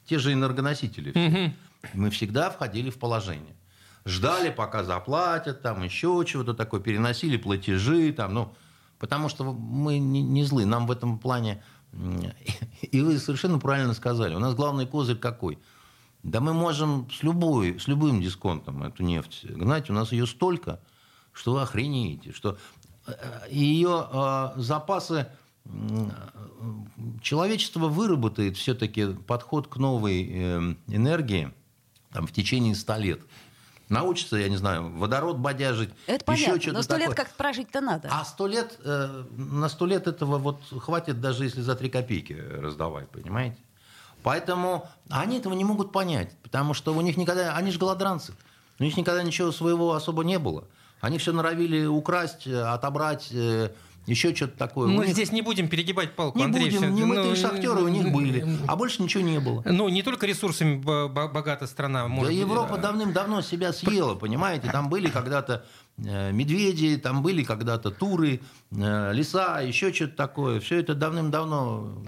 те 0.06 0.20
же 0.20 0.34
энергоносители. 0.34 1.12
Все. 1.12 1.54
Мы 1.94 2.10
всегда 2.10 2.50
входили 2.50 2.90
в 2.90 2.98
положение. 2.98 3.56
Ждали, 4.06 4.50
пока 4.50 4.84
заплатят, 4.84 5.62
там 5.62 5.84
еще 5.84 6.24
чего-то 6.28 6.54
такое, 6.54 6.80
переносили 6.80 7.38
платежи, 7.38 8.12
там, 8.14 8.34
ну, 8.34 8.56
потому 9.00 9.30
что 9.30 9.52
мы 9.54 9.98
не, 9.98 10.22
не 10.22 10.44
злы, 10.44 10.66
нам 10.66 10.88
в 10.88 10.92
этом 10.92 11.18
плане... 11.18 11.64
И 12.82 13.00
вы 13.00 13.18
совершенно 13.20 13.58
правильно 13.58 13.94
сказали, 13.94 14.36
у 14.36 14.40
нас 14.40 14.54
главный 14.54 14.86
козырь 14.86 15.18
какой? 15.18 15.60
Да 16.24 16.42
мы 16.42 16.54
можем 16.54 17.10
с, 17.10 17.24
любой, 17.24 17.80
с 17.80 17.88
любым 17.88 18.22
дисконтом 18.22 18.84
эту 18.84 19.04
нефть 19.04 19.46
гнать, 19.46 19.90
у 19.90 19.94
нас 19.94 20.12
ее 20.12 20.28
столько– 20.28 20.82
что 21.36 21.54
вы 21.54 21.62
охренеете, 21.62 22.32
что 22.32 22.58
э, 23.06 23.14
ее 23.52 24.08
э, 24.12 24.54
запасы 24.56 25.28
человечество 27.22 27.88
выработает 27.88 28.56
все-таки 28.56 29.14
подход 29.14 29.68
к 29.68 29.78
новой 29.78 30.24
э, 30.24 30.76
энергии 30.88 31.52
там, 32.12 32.26
в 32.26 32.32
течение 32.32 32.74
100 32.74 32.98
лет. 32.98 33.22
Научится, 33.90 34.38
я 34.38 34.50
не 34.50 34.58
знаю, 34.58 34.98
водород 34.98 35.38
бодяжить. 35.38 35.92
Это 36.08 36.32
еще 36.34 36.48
понятно, 36.48 36.74
но 36.74 36.82
сто 36.82 36.98
лет 36.98 37.14
как 37.14 37.30
прожить-то 37.36 37.82
надо. 37.82 38.10
А 38.12 38.26
сто 38.26 38.48
лет, 38.48 38.80
на 38.84 39.70
сто 39.70 39.86
лет 39.86 40.08
этого 40.08 40.40
вот 40.40 40.60
хватит, 40.80 41.22
даже 41.22 41.44
если 41.44 41.62
за 41.62 41.76
три 41.76 41.90
копейки 41.90 42.34
раздавать, 42.34 43.08
понимаете? 43.10 43.58
Поэтому 44.24 44.90
они 45.12 45.38
этого 45.38 45.54
не 45.54 45.64
могут 45.64 45.92
понять, 45.92 46.36
потому 46.42 46.74
что 46.74 46.96
у 46.96 47.02
них 47.02 47.16
никогда, 47.16 47.56
они 47.56 47.70
же 47.70 47.78
голодранцы, 47.78 48.34
у 48.80 48.84
них 48.84 48.98
никогда 48.98 49.22
ничего 49.22 49.52
своего 49.52 49.94
особо 49.94 50.24
не 50.24 50.40
было. 50.40 50.64
Они 51.06 51.20
все 51.20 51.32
норовили 51.32 51.86
украсть, 51.86 52.48
э, 52.48 52.60
отобрать, 52.60 53.30
э, 53.32 53.70
еще 54.08 54.34
что-то 54.34 54.58
такое. 54.58 54.88
Мы 54.88 55.06
них... 55.06 55.14
здесь 55.14 55.32
не 55.32 55.44
будем 55.44 55.68
перегибать 55.68 56.16
палку, 56.16 56.40
не 56.40 56.46
Андрей. 56.46 56.72
будем, 56.72 56.96
не 56.96 57.04
мы 57.04 57.16
ну, 57.18 57.36
шахтеры 57.36 57.84
у 57.84 57.88
них 57.88 58.12
были, 58.12 58.44
а 58.68 58.76
больше 58.76 59.04
ничего 59.04 59.22
не 59.22 59.40
было. 59.40 59.62
Ну, 59.68 59.88
не 59.90 60.02
только 60.02 60.26
ресурсами 60.26 60.78
богата 60.80 61.68
страна. 61.68 62.08
Может 62.08 62.32
да 62.32 62.34
быть, 62.34 62.42
Европа 62.42 62.78
давным-давно 62.80 63.42
себя 63.44 63.72
съела, 63.72 64.16
понимаете? 64.16 64.72
Там 64.72 64.90
были 64.90 65.08
когда-то 65.08 65.64
э, 66.00 66.32
медведи, 66.32 66.98
там 66.98 67.22
были 67.22 67.44
когда-то 67.44 67.92
туры, 67.92 68.42
леса, 68.72 69.62
еще 69.62 69.94
что-то 69.94 70.16
такое. 70.16 70.60
Все 70.60 70.80
это 70.80 70.96
давным-давно 70.96 72.04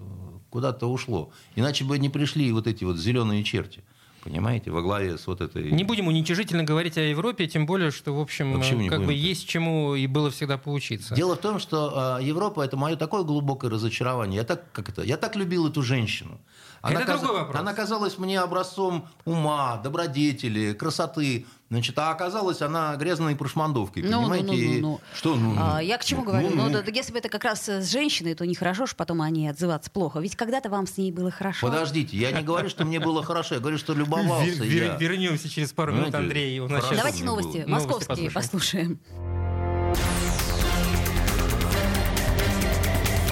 куда-то 0.49 0.91
ушло. 0.91 1.29
Иначе 1.55 1.85
бы 1.85 1.99
не 1.99 2.09
пришли 2.09 2.51
вот 2.51 2.65
эти 2.65 2.83
вот 2.83 2.97
зеленые 2.97 3.43
черти 3.43 3.83
понимаете, 4.23 4.71
во 4.71 4.81
главе 4.81 5.17
с 5.17 5.27
вот 5.27 5.41
этой... 5.41 5.71
Не 5.71 5.83
будем 5.83 6.07
уничижительно 6.07 6.63
говорить 6.63 6.97
о 6.97 7.01
Европе, 7.01 7.47
тем 7.47 7.65
более, 7.65 7.91
что, 7.91 8.13
в 8.13 8.19
общем, 8.19 8.61
как 8.89 9.05
бы 9.05 9.13
есть 9.13 9.47
чему 9.47 9.95
и 9.95 10.07
было 10.07 10.29
всегда 10.31 10.57
поучиться. 10.57 11.15
Дело 11.15 11.35
в 11.35 11.39
том, 11.39 11.59
что 11.59 12.17
э, 12.19 12.23
Европа– 12.23 12.61
это 12.63 12.77
мое 12.77 12.95
такое 12.95 13.23
глубокое 13.23 13.69
разочарование. 13.69 14.37
Я 14.37 14.43
так, 14.43 14.71
как 14.71 14.89
это, 14.89 15.03
я 15.03 15.17
так 15.17 15.35
любил 15.35 15.67
эту 15.67 15.81
женщину. 15.81 16.39
Она 16.87 17.01
это 17.01 17.11
каз... 17.11 17.21
другой 17.21 17.39
вопрос. 17.41 17.59
Она 17.59 17.73
казалась 17.73 18.17
мне 18.17 18.39
образцом 18.39 19.07
ума, 19.25 19.77
добродетели, 19.77 20.73
красоты. 20.73 21.45
Значит, 21.69 21.99
а 21.99 22.11
оказалась 22.11 22.61
она 22.61 22.95
грязной 22.95 23.35
прошмандовкой, 23.35 24.03
ну, 24.03 24.21
понимаете? 24.21 24.45
Ну, 24.45 24.53
ну, 24.53 24.73
ну, 24.73 24.79
ну. 24.79 25.01
Что? 25.13 25.35
Ну, 25.35 25.53
ну. 25.53 25.61
А, 25.61 25.83
я 25.83 25.97
к 25.97 26.05
чему 26.05 26.21
ну, 26.21 26.27
говорю? 26.27 26.49
Ну, 26.49 26.69
ну, 26.69 26.69
да, 26.69 26.83
если 26.91 27.11
бы 27.11 27.19
это 27.19 27.27
как 27.27 27.43
раз 27.43 27.67
с 27.67 27.91
женщиной, 27.91 28.35
то 28.35 28.45
нехорошо, 28.45 28.85
что 28.85 28.95
потом 28.95 29.21
о 29.21 29.29
ней 29.29 29.49
отзываться 29.49 29.91
плохо. 29.91 30.19
Ведь 30.19 30.37
когда-то 30.37 30.69
вам 30.69 30.87
с 30.87 30.95
ней 30.97 31.11
было 31.11 31.29
хорошо. 31.29 31.67
Подождите, 31.67 32.15
я 32.15 32.31
не 32.31 32.41
говорю, 32.41 32.69
что 32.69 32.85
мне 32.85 32.99
было 32.99 33.21
хорошо, 33.21 33.55
я 33.55 33.61
говорю, 33.61 33.77
что 33.77 33.93
любовался 33.93 34.63
я. 34.63 34.95
Вернемся 34.95 35.49
через 35.49 35.73
пару 35.73 35.93
минут, 35.93 36.15
Андрей. 36.15 36.59
Давайте 36.59 37.23
новости 37.23 37.65
московские 37.67 38.31
послушаем. 38.31 38.99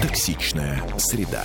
Токсичная 0.02 0.82
среда. 0.98 1.44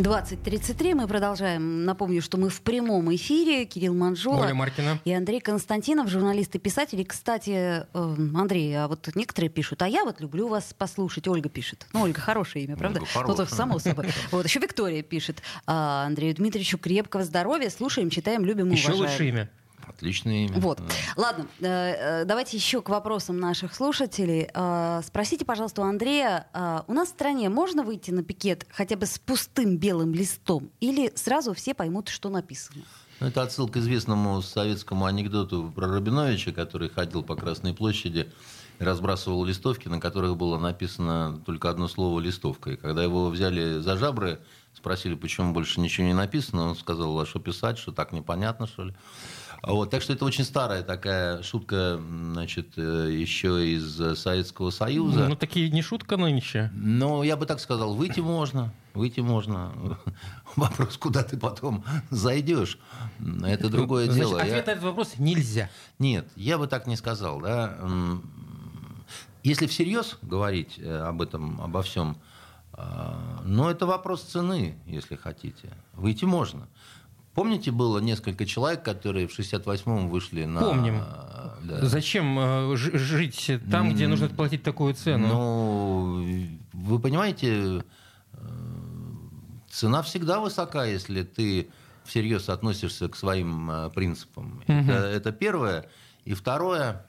20.33. 0.00 0.94
Мы 0.94 1.06
продолжаем. 1.06 1.84
Напомню, 1.84 2.22
что 2.22 2.38
мы 2.38 2.48
в 2.48 2.62
прямом 2.62 3.14
эфире. 3.14 3.66
Кирилл 3.66 3.94
Манжула 3.94 4.44
Оля 4.44 4.54
Маркина. 4.54 4.98
и 5.04 5.12
Андрей 5.12 5.40
Константинов, 5.40 6.08
журналист 6.08 6.54
и 6.54 6.58
писатель. 6.58 7.00
И, 7.00 7.04
кстати, 7.04 7.50
э, 7.50 7.84
Андрей, 7.92 8.74
а 8.78 8.88
вот 8.88 9.08
некоторые 9.14 9.50
пишут, 9.50 9.82
а 9.82 9.88
я 9.88 10.04
вот 10.04 10.20
люблю 10.20 10.48
вас 10.48 10.74
послушать. 10.76 11.28
Ольга 11.28 11.50
пишет. 11.50 11.86
Ну, 11.92 12.02
Ольга 12.02 12.20
хорошее 12.20 12.64
имя, 12.64 12.76
правда? 12.78 13.00
Ольга 13.00 13.10
хорошее. 13.12 13.46
Ну, 13.50 13.56
само 13.56 13.78
собой. 13.78 14.06
Вот, 14.30 14.46
еще 14.46 14.60
Виктория 14.60 15.02
пишет. 15.02 15.42
А, 15.66 16.06
Андрею 16.06 16.34
Дмитриевичу 16.34 16.78
крепкого 16.78 17.24
здоровья. 17.24 17.68
Слушаем, 17.68 18.08
читаем, 18.08 18.44
любим 18.44 18.68
и 18.68 18.72
Еще 18.72 18.88
уважаем. 18.92 19.10
лучше 19.10 19.28
имя. 19.28 19.50
Отличное 19.96 20.46
имя. 20.46 20.60
Вот. 20.60 20.80
Ладно, 21.16 21.46
э, 21.60 21.66
э, 21.66 22.24
давайте 22.24 22.56
еще 22.56 22.80
к 22.80 22.88
вопросам 22.88 23.38
наших 23.38 23.74
слушателей. 23.74 24.48
Э, 24.54 25.00
спросите, 25.04 25.44
пожалуйста, 25.44 25.82
у 25.82 25.84
Андрея, 25.84 26.46
у 26.86 26.92
нас 26.92 27.08
в 27.08 27.10
стране 27.12 27.48
можно 27.48 27.82
выйти 27.82 28.10
на 28.10 28.22
пикет 28.22 28.66
хотя 28.70 28.96
бы 28.96 29.06
с 29.06 29.18
пустым 29.18 29.78
белым 29.78 30.14
листом? 30.14 30.70
Или 30.80 31.12
сразу 31.16 31.54
все 31.54 31.74
поймут, 31.74 32.08
что 32.08 32.28
написано? 32.28 32.84
Ну, 33.20 33.26
это 33.26 33.42
отсылка 33.42 33.74
к 33.74 33.76
известному 33.78 34.40
советскому 34.40 35.04
анекдоту 35.04 35.70
про 35.74 35.88
Рабиновича, 35.88 36.52
который 36.52 36.88
ходил 36.88 37.22
по 37.22 37.36
Красной 37.36 37.74
площади 37.74 38.30
и 38.78 38.84
разбрасывал 38.84 39.44
листовки, 39.44 39.88
на 39.88 40.00
которых 40.00 40.36
было 40.36 40.58
написано 40.58 41.42
только 41.44 41.68
одно 41.68 41.86
слово 41.86 42.18
«листовка». 42.20 42.70
И 42.70 42.76
когда 42.76 43.02
его 43.02 43.28
взяли 43.28 43.80
за 43.80 43.98
жабры, 43.98 44.40
спросили, 44.72 45.14
почему 45.14 45.52
больше 45.52 45.80
ничего 45.80 46.06
не 46.06 46.14
написано, 46.14 46.70
он 46.70 46.76
сказал, 46.76 47.18
а 47.20 47.26
что 47.26 47.40
писать, 47.40 47.76
что 47.76 47.92
так 47.92 48.12
непонятно, 48.12 48.66
что 48.66 48.84
ли. 48.84 48.94
Вот, 49.62 49.90
так 49.90 50.00
что 50.02 50.14
это 50.14 50.24
очень 50.24 50.44
старая 50.44 50.82
такая 50.82 51.42
шутка, 51.42 52.00
значит, 52.00 52.72
э, 52.76 53.10
еще 53.12 53.68
из 53.74 54.18
Советского 54.18 54.70
Союза. 54.70 55.28
Ну, 55.28 55.36
такие 55.36 55.70
не 55.70 55.82
шутка 55.82 56.16
нынче. 56.16 56.70
Но 56.74 57.22
я 57.22 57.36
бы 57.36 57.44
так 57.44 57.60
сказал, 57.60 57.94
выйти 57.94 58.20
можно, 58.20 58.72
выйти 58.94 59.20
можно. 59.20 59.72
Вопрос, 60.56 60.96
куда 60.96 61.22
ты 61.22 61.36
потом 61.36 61.84
зайдешь, 62.10 62.78
это 63.44 63.68
другое 63.68 64.06
Значит, 64.06 64.20
дело. 64.20 64.40
Ответ 64.40 64.56
Я- 64.56 64.62
на 64.64 64.70
этот 64.70 64.82
вопрос 64.84 65.14
нельзя. 65.18 65.68
Нет, 65.98 66.26
я 66.36 66.56
бы 66.56 66.66
так 66.66 66.86
не 66.86 66.96
сказал. 66.96 67.40
Да? 67.40 67.76
Если 69.42 69.66
всерьез 69.66 70.16
говорить 70.22 70.78
э, 70.78 71.00
об 71.02 71.20
этом, 71.20 71.60
обо 71.60 71.82
всем, 71.82 72.16
но 73.44 73.70
это 73.70 73.84
вопрос 73.84 74.22
цены, 74.22 74.78
если 74.86 75.14
хотите. 75.14 75.70
Выйти 75.92 76.24
можно. 76.24 76.66
Помните, 77.34 77.70
было 77.70 77.98
несколько 77.98 78.44
человек, 78.44 78.82
которые 78.82 79.28
в 79.28 79.38
68-м 79.38 80.08
вышли 80.08 80.44
на... 80.44 80.60
Помним. 80.60 80.98
да. 81.62 81.86
Зачем 81.86 82.38
э, 82.38 82.76
жить 82.76 83.50
там, 83.70 83.94
где 83.94 84.08
нужно 84.08 84.28
платить 84.28 84.62
такую 84.62 84.94
цену? 84.94 85.28
Ну, 85.28 86.26
вы 86.72 86.98
понимаете, 86.98 87.84
э, 88.32 88.38
цена 89.70 90.02
всегда 90.02 90.40
высока, 90.40 90.84
если 90.84 91.22
ты 91.22 91.70
всерьез 92.04 92.48
относишься 92.48 93.08
к 93.08 93.14
своим 93.14 93.70
э, 93.70 93.90
принципам. 93.90 94.62
Мгм. 94.66 94.90
Это, 94.90 95.06
это 95.06 95.32
первое. 95.32 95.86
И 96.24 96.34
второе, 96.34 97.06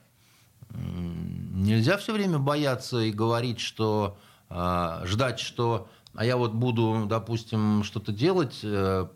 нельзя 0.70 1.96
все 1.98 2.12
время 2.12 2.38
бояться 2.38 3.00
и 3.00 3.10
говорить, 3.10 3.60
что 3.60 4.18
э, 4.48 5.02
ждать, 5.04 5.40
что 5.40 5.88
а 6.14 6.24
я 6.24 6.36
вот 6.36 6.52
буду, 6.52 7.06
допустим, 7.08 7.82
что-то 7.84 8.12
делать 8.12 8.60
э, 8.62 9.06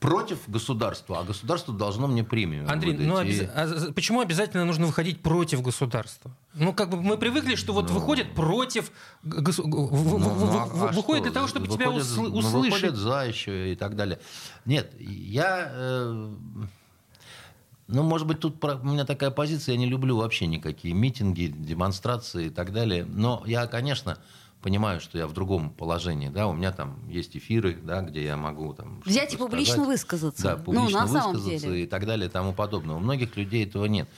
против 0.00 0.38
государства, 0.48 1.20
а 1.20 1.24
государство 1.24 1.72
должно 1.72 2.06
мне 2.08 2.24
премию. 2.24 2.70
Андрей, 2.70 2.92
выдать. 2.92 3.06
ну 3.06 3.20
И- 3.22 3.24
обяз- 3.40 3.88
а 3.88 3.92
почему 3.92 4.20
обязательно 4.20 4.64
нужно 4.64 4.86
выходить 4.86 5.22
против 5.22 5.62
государства? 5.62 6.30
Ну, 6.54 6.72
как 6.72 6.90
бы 6.90 7.00
мы 7.00 7.16
привыкли, 7.16 7.54
что 7.54 7.72
вот 7.72 7.90
выходят 7.90 8.34
против 8.34 8.90
г- 9.22 9.40
госу- 9.40 9.62
в- 9.62 9.66
в- 9.66 10.18
Ну, 10.18 10.28
в- 10.28 10.40
ну, 10.40 10.58
а- 10.58 10.66
в- 10.66 10.84
а 10.84 10.86
выходят 10.88 11.22
что? 11.24 11.30
для 11.30 11.32
того, 11.32 11.46
чтобы 11.46 11.68
тебя 11.68 11.90
Выходят- 11.90 12.06
усл- 12.08 12.28
ну, 12.28 12.36
услышать. 12.38 12.72
Выходят 12.82 12.96
за 12.96 13.22
еще 13.26 13.72
и 13.72 13.76
так 13.76 13.96
далее. 13.96 14.18
Нет, 14.64 14.92
я... 15.00 15.70
э, 15.72 16.34
ну, 17.86 18.02
может 18.02 18.26
быть, 18.26 18.40
тут 18.40 18.62
у 18.64 18.86
меня 18.86 19.04
такая 19.04 19.30
позиция, 19.30 19.74
я 19.74 19.78
не 19.78 19.86
люблю 19.86 20.16
вообще 20.16 20.46
никакие 20.46 20.94
митинги, 20.94 21.46
демонстрации 21.46 22.46
и 22.46 22.50
так 22.50 22.72
далее. 22.72 23.04
Но 23.04 23.42
я, 23.46 23.66
конечно, 23.66 24.18
понимаю, 24.62 25.00
что 25.00 25.18
я 25.18 25.26
в 25.26 25.34
другом 25.34 25.68
положении. 25.68 26.28
Да? 26.30 26.46
У 26.46 26.54
меня 26.54 26.72
там 26.72 26.98
есть 27.10 27.36
эфиры, 27.36 27.78
да, 27.82 28.00
где 28.00 28.24
я 28.24 28.38
могу 28.38 28.72
там, 28.72 29.02
Взять 29.04 29.34
и 29.34 29.36
публично 29.36 29.74
сказать. 29.74 29.88
высказаться. 29.88 30.42
Да, 30.42 30.56
ну, 30.56 30.64
публично 30.64 31.00
на 31.00 31.08
самом 31.08 31.32
высказаться 31.34 31.66
деле. 31.66 31.84
и 31.84 31.86
так 31.86 32.06
далее 32.06 32.28
и 32.28 32.30
тому 32.30 32.54
подобное. 32.54 32.96
У 32.96 33.00
многих 33.00 33.36
людей 33.36 33.66
этого 33.66 33.84
нет. 33.84 34.08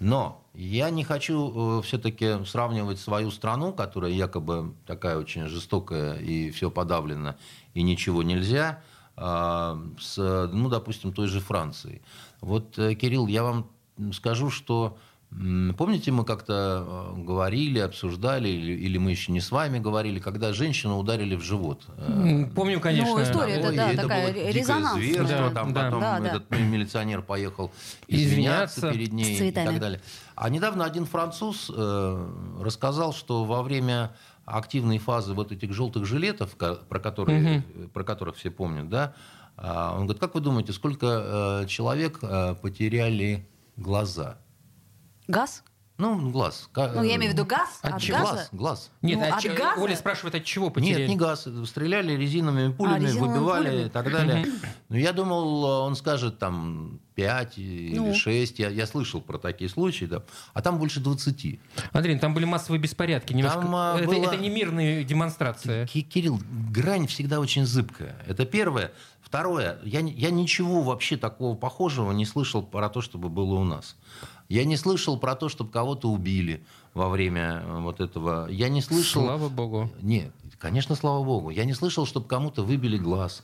Но 0.00 0.44
я 0.52 0.90
не 0.90 1.04
хочу 1.04 1.80
все-таки 1.82 2.44
сравнивать 2.44 3.00
свою 3.00 3.30
страну, 3.30 3.72
которая 3.72 4.10
якобы 4.10 4.74
такая 4.86 5.16
очень 5.16 5.46
жестокая 5.46 6.18
и 6.18 6.50
все 6.50 6.70
подавлено, 6.70 7.36
и 7.72 7.82
ничего 7.82 8.22
нельзя, 8.22 8.82
а, 9.16 9.80
с, 9.98 10.18
ну, 10.52 10.68
допустим, 10.68 11.12
той 11.12 11.28
же 11.28 11.40
Францией. 11.40 12.02
Вот, 12.44 12.78
э, 12.78 12.94
Кирилл, 12.94 13.26
я 13.26 13.42
вам 13.42 13.70
скажу, 14.12 14.50
что 14.50 14.98
помните, 15.76 16.12
мы 16.12 16.24
как-то 16.24 17.14
э, 17.16 17.20
говорили, 17.22 17.78
обсуждали, 17.80 18.48
или, 18.48 18.72
или 18.72 18.98
мы 18.98 19.10
еще 19.10 19.32
не 19.32 19.40
с 19.40 19.50
вами 19.50 19.78
говорили, 19.78 20.18
когда 20.20 20.52
женщину 20.52 20.98
ударили 20.98 21.34
в 21.34 21.40
живот. 21.42 21.82
Э, 21.96 22.44
Помню, 22.54 22.80
конечно. 22.80 23.14
Ну, 23.16 23.22
история, 23.22 23.56
Ой, 23.66 23.74
да, 23.76 23.90
это 23.92 24.02
такая 24.02 24.22
было 24.26 24.34
дикое 24.34 24.52
резонансная. 24.52 25.02
зверство, 25.02 25.28
Да, 25.48 25.50
там 25.50 25.72
да. 25.72 25.84
потом 25.84 26.00
Да, 26.00 26.20
да. 26.20 26.28
этот 26.28 26.50
милиционер 26.50 27.22
поехал 27.22 27.72
извиняться, 28.06 28.80
Извиняться. 28.80 28.92
перед 28.92 29.12
ней 29.12 29.48
и 29.48 29.52
так 29.52 29.80
далее. 29.80 30.00
А 30.36 30.48
недавно 30.50 30.84
один 30.84 31.06
француз 31.06 31.70
э, 31.74 32.28
рассказал, 32.60 33.12
что 33.12 33.44
во 33.44 33.62
время 33.62 34.14
активной 34.44 34.98
фазы 34.98 35.32
вот 35.32 35.50
этих 35.50 35.72
желтых 35.72 36.04
жилетов, 36.04 36.56
про 36.56 36.98
которые, 37.00 37.62
про 37.92 38.04
которых 38.04 38.36
все 38.36 38.50
помнят, 38.50 38.88
да, 38.90 39.14
он 39.56 40.04
говорит, 40.04 40.20
как 40.20 40.34
вы 40.34 40.40
думаете, 40.40 40.72
сколько 40.72 41.06
э, 41.62 41.66
человек 41.66 42.18
э, 42.22 42.54
потеряли 42.60 43.48
глаза? 43.76 44.38
Газ? 45.28 45.62
Ну, 45.96 46.30
глаз. 46.32 46.68
Ну, 46.74 47.04
я 47.04 47.14
имею 47.14 47.30
в 47.30 47.34
виду 47.34 47.44
газ 47.46 47.78
От 47.82 47.94
от 47.94 48.00
чего? 48.02 48.18
газа. 48.18 48.32
Глаз, 48.32 48.48
глаз. 48.52 48.90
Нет, 49.00 49.16
Ну, 49.20 49.24
а 49.30 49.36
от 49.36 49.40
че- 49.42 49.54
газа? 49.54 49.80
Оля 49.80 49.94
спрашивает, 49.96 50.34
от 50.34 50.44
чего 50.44 50.68
потеряли? 50.70 51.02
Нет, 51.02 51.08
не 51.08 51.16
газ. 51.16 51.46
Стреляли 51.66 52.16
резиновыми 52.16 52.72
пулями, 52.72 53.04
резиновыми 53.06 53.32
выбивали 53.38 53.68
пулями? 53.70 53.86
и 53.86 53.90
так 53.90 54.10
далее. 54.10 54.46
Но 54.88 54.96
я 54.96 55.12
думал, 55.12 55.62
он 55.64 55.94
скажет 55.94 56.40
там 56.40 56.98
5 57.14 57.58
или 57.58 57.96
Ну. 57.96 58.12
6. 58.12 58.58
Я, 58.58 58.70
я 58.70 58.88
слышал 58.88 59.20
про 59.20 59.38
такие 59.38 59.70
случаи. 59.70 60.06
Да. 60.06 60.24
А 60.52 60.62
там 60.62 60.78
больше 60.80 60.98
20. 60.98 61.60
Андрей, 61.92 62.18
там 62.18 62.34
были 62.34 62.44
массовые 62.44 62.80
беспорядки. 62.80 63.32
Немножко... 63.32 63.60
Там, 63.60 63.74
а, 63.76 63.96
это, 63.96 64.06
было- 64.08 64.24
это 64.24 64.36
не 64.36 64.50
мирные 64.50 65.04
демонстрации. 65.04 65.86
Ки- 65.86 66.02
Кирилл, 66.02 66.40
грань 66.72 67.06
всегда 67.06 67.38
очень 67.38 67.66
зыбкая. 67.66 68.16
Это 68.26 68.44
первое. 68.46 68.90
Второе, 69.22 69.78
я, 69.84 70.00
я 70.00 70.30
ничего 70.30 70.82
вообще 70.82 71.16
такого 71.16 71.56
похожего 71.56 72.12
не 72.12 72.24
слышал 72.26 72.62
про 72.62 72.88
то, 72.88 73.00
чтобы 73.00 73.28
было 73.28 73.54
у 73.54 73.64
нас. 73.64 73.96
Я 74.48 74.64
не 74.64 74.76
слышал 74.76 75.18
про 75.18 75.34
то, 75.34 75.48
чтобы 75.48 75.70
кого-то 75.70 76.10
убили 76.10 76.64
во 76.92 77.08
время 77.08 77.62
э, 77.64 77.80
вот 77.80 78.00
этого. 78.00 78.48
Я 78.50 78.68
не 78.68 78.82
слышал... 78.82 79.22
Слава 79.24 79.48
богу. 79.48 79.90
Нет, 80.02 80.32
конечно, 80.58 80.94
слава 80.94 81.24
богу. 81.24 81.50
Я 81.50 81.64
не 81.64 81.72
слышал, 81.74 82.06
чтобы 82.06 82.26
кому-то 82.26 82.62
выбили 82.62 82.96
глаз. 82.98 83.42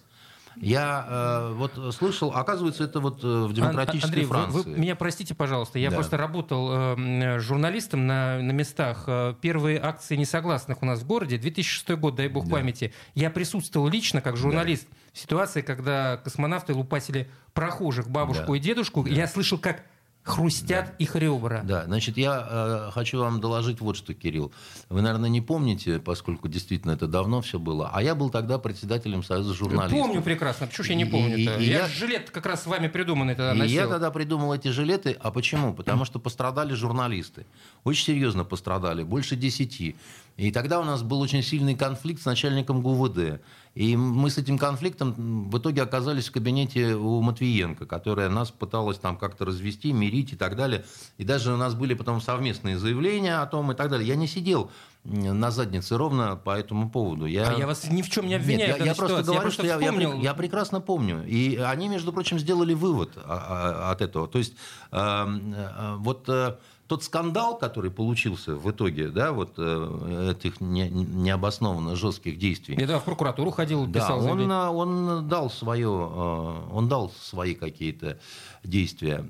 Я 0.57 1.07
э, 1.09 1.55
вот 1.55 1.95
слышал, 1.95 2.33
оказывается, 2.33 2.83
это 2.85 2.99
вот 3.01 3.23
э, 3.23 3.45
в 3.47 3.53
демократической 3.53 4.07
Андрей, 4.09 4.25
вы- 4.25 4.29
Франции. 4.35 4.71
Вы, 4.73 4.79
меня 4.79 4.97
простите, 4.97 5.35
пожалуйста, 5.35 5.79
я 5.79 5.91
Да. 5.91 5.97
просто 5.97 6.17
работал 6.17 6.71
э, 6.73 6.77
м, 6.99 7.41
журналистом 7.41 8.07
на, 8.07 8.41
на 8.43 8.51
местах. 8.51 9.05
Э, 9.07 9.35
Первые 9.41 9.81
акции 9.81 10.17
несогласных 10.17 10.83
у 10.83 10.87
нас 10.87 11.01
в 11.01 11.07
городе, 11.07 11.39
2006 11.39 11.91
год, 11.97 12.17
дай 12.17 12.29
бог 12.29 12.45
Да. 12.47 12.57
памяти. 12.57 12.93
Я 13.15 13.31
присутствовал 13.31 13.89
лично 13.89 14.21
как 14.21 14.37
журналист 14.37 14.89
в 15.13 15.19
ситуации, 15.21 15.63
когда 15.63 16.17
космонавты 16.19 16.75
лупасили 16.75 17.31
прохожих, 17.55 18.11
бабушку 18.11 18.49
Да. 18.53 18.57
и 18.57 18.61
дедушку. 18.61 19.07
Я 19.07 19.29
слышал, 19.29 19.57
как 19.57 19.85
хрустят 20.23 20.95
их 20.99 21.17
ребра. 21.17 21.63
Да, 21.65 21.85
значит, 21.87 22.17
я 22.19 22.47
э, 22.89 22.91
хочу 22.93 23.19
вам 23.19 23.41
доложить 23.41 23.81
вот 23.81 23.97
что, 23.97 24.13
Кирилл. 24.15 24.53
Вы, 24.89 25.01
наверное, 25.03 25.31
не 25.31 25.41
помните, 25.41 25.99
поскольку 25.99 26.47
действительно 26.49 26.93
это 26.93 27.07
давно 27.07 27.41
все 27.41 27.59
было, 27.59 27.91
а 27.93 28.03
я 28.03 28.15
был 28.15 28.31
тогда 28.31 28.59
председателем 28.59 29.23
Союза 29.25 29.55
журналистов. 29.55 29.99
Помню 29.99 30.23
прекрасно. 30.23 30.67
Почему 30.67 30.87
я 30.89 30.95
не 30.95 31.05
помню-то? 31.07 31.57
и- 31.59 31.65
и 31.65 31.71
я 31.71 31.79
я- 31.81 31.89
жилет 31.89 32.31
как 32.31 32.47
раз 32.47 32.63
с 32.63 32.67
вами 32.67 32.89
придуманный 32.89 33.35
тогда 33.35 33.55
И 33.55 33.59
носил. 33.59 33.75
я 33.75 33.87
тогда 33.89 34.11
придумал 34.11 34.53
эти 34.55 34.69
жилеты. 34.69 35.17
А 35.21 35.31
почему? 35.31 35.73
Потому 35.81 36.05
что 36.05 36.19
пострадали 36.19 36.75
журналисты. 36.75 37.47
Очень 37.85 38.05
серьезно 38.07 38.45
пострадали, 38.45 39.03
больше 39.03 39.37
десяти. 39.37 39.97
И 40.37 40.53
тогда 40.53 40.81
у 40.81 40.85
нас 40.85 41.03
был 41.03 41.21
очень 41.21 41.43
сильный 41.43 41.75
конфликт 41.75 42.23
с 42.23 42.25
начальником 42.25 42.83
ГУВД. 42.83 43.41
И 43.75 43.97
мы 43.97 44.31
с 44.31 44.39
этим 44.39 44.59
конфликтом 44.59 45.49
в 45.49 45.59
итоге 45.59 45.83
оказались 45.83 46.29
в 46.29 46.33
кабинете 46.33 46.95
у 46.95 47.21
Матвиенко, 47.21 47.87
которая 47.87 48.29
нас 48.29 48.51
пыталась 48.51 48.99
там 48.99 49.17
как-то 49.17 49.45
развести, 49.45 49.93
мирить 49.93 50.33
и 50.33 50.37
так 50.37 50.57
далее. 50.57 50.85
И 51.19 51.25
даже 51.25 51.53
у 51.53 51.57
нас 51.57 51.75
были 51.75 51.95
потом 51.95 52.21
совместные 52.21 52.79
заявления 52.79 53.41
о 53.41 53.47
том 53.47 53.71
и 53.71 53.75
так 53.77 53.89
далее. 53.91 54.09
Я 54.09 54.17
не 54.17 54.27
сидел 54.27 54.71
на 55.05 55.51
заднице 55.51 55.97
ровно 55.97 56.37
по 56.37 56.59
этому 56.59 56.91
поводу. 56.91 57.27
Я... 57.27 57.51
А 57.51 57.59
я 57.59 57.67
вас 57.67 57.89
ни 57.89 58.03
в 58.03 58.11
чем 58.11 58.27
не 58.27 58.35
обвиняю. 58.35 58.73
Нет, 58.73 58.81
я, 58.81 58.87
я 58.87 58.95
просто 58.95 59.23
говорю, 59.23 59.51
что 59.51 59.65
я, 59.65 59.75
я 59.77 59.79
вспомнил. 59.79 60.13
прек- 60.13 60.23
я 60.23 60.35
прекрасно 60.35 60.81
помню. 60.81 61.25
И 61.27 61.57
они, 61.57 61.89
между 61.89 62.13
прочим, 62.13 62.39
сделали 62.39 62.75
вывод 62.75 63.13
а, 63.17 63.87
а, 63.89 63.93
от 63.93 64.03
этого. 64.03 64.27
То 64.27 64.39
есть 64.39 64.55
э, 64.91 64.97
э, 64.99 65.95
вот 65.97 66.29
э, 66.29 66.57
тот 66.91 67.05
скандал, 67.05 67.57
который 67.57 67.89
получился 67.89 68.57
в 68.57 68.69
итоге, 68.69 69.11
да, 69.11 69.31
вот 69.31 69.53
э, 69.59 70.33
этих 70.37 70.61
не- 70.61 70.91
необоснованно 70.91 71.95
жестких 71.95 72.37
действий, 72.37 72.77
Я 72.81 72.99
в 72.99 73.05
прокуратуру 73.05 73.53
ходил, 73.53 73.87
да, 73.87 74.01
писал 74.01 74.17
он, 74.19 74.23
заявление. 74.25 74.57
э, 74.57 74.69
он 74.71 75.29
дал 75.29 75.51
свое, 75.51 75.87
э, 75.89 76.69
он 76.73 76.89
дал 76.89 77.13
свои 77.21 77.55
какие-то 77.55 78.19
действия, 78.65 79.25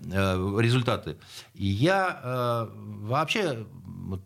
результаты. 0.59 1.19
И 1.55 1.67
я 1.67 2.67
вообще 3.03 3.67
вот, 3.85 4.23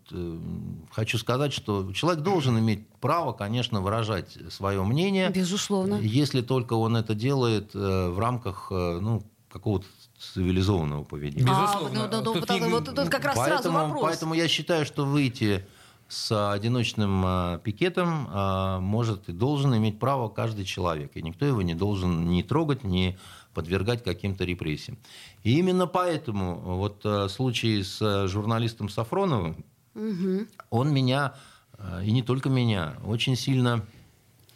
хочу 0.93 1.19
сказать, 1.19 1.53
что 1.53 1.93
человек 1.93 2.23
должен 2.23 2.57
иметь 2.61 2.87
право, 3.01 3.33
конечно, 3.33 3.81
выражать 3.81 4.39
свое 4.49 4.83
мнение, 4.85 5.31
Безусловно. 5.31 5.97
если 5.97 6.41
только 6.41 6.75
он 6.75 6.97
это 6.97 7.15
делает 7.17 7.75
в 7.75 8.17
рамках 8.19 8.69
ну, 8.71 9.23
какого-то 9.53 9.87
цивилизованного 10.33 11.05
поведения. 11.05 11.45
Безусловно. 11.45 12.05
А, 12.05 12.09
ну, 12.09 12.17
ну, 12.19 12.23
Тут 12.33 12.41
потому- 12.41 12.65
не- 12.67 12.71
вот 12.73 12.85
тут 12.87 13.09
как 13.09 13.25
раз 13.25 13.35
сразу 13.35 13.51
Поэтому, 13.71 13.79
вопрос. 13.79 14.03
поэтому 14.03 14.35
я 14.35 14.49
считаю, 14.49 14.87
что 14.87 15.05
выйти 15.05 15.65
с 16.09 16.51
одиночным 16.53 17.23
э, 17.27 17.59
пикетом 17.65 18.29
э, 18.33 18.79
может 18.81 19.29
и 19.29 19.33
должен 19.33 19.75
иметь 19.77 19.99
право 19.99 20.29
каждый 20.29 20.65
человек. 20.65 21.13
И 21.17 21.23
никто 21.23 21.45
его 21.47 21.63
не 21.63 21.75
должен 21.75 22.29
ни 22.29 22.43
трогать, 22.43 22.85
ни 22.85 23.19
подвергать 23.55 24.03
каким-то 24.05 24.45
репрессиям. 24.45 24.99
И 25.45 25.59
именно 25.59 25.87
поэтому 25.87 26.57
вот 26.57 27.01
э, 27.05 27.29
случай 27.29 27.83
с 27.83 28.01
э, 28.03 28.27
журналистом 28.29 28.89
Сафроновым, 28.89 29.65
Мгм. 29.95 30.47
он 30.71 30.93
меня, 30.93 31.35
э, 31.79 32.05
и 32.05 32.11
не 32.13 32.23
только 32.23 32.49
меня, 32.49 32.95
очень 33.07 33.37
сильно 33.37 33.83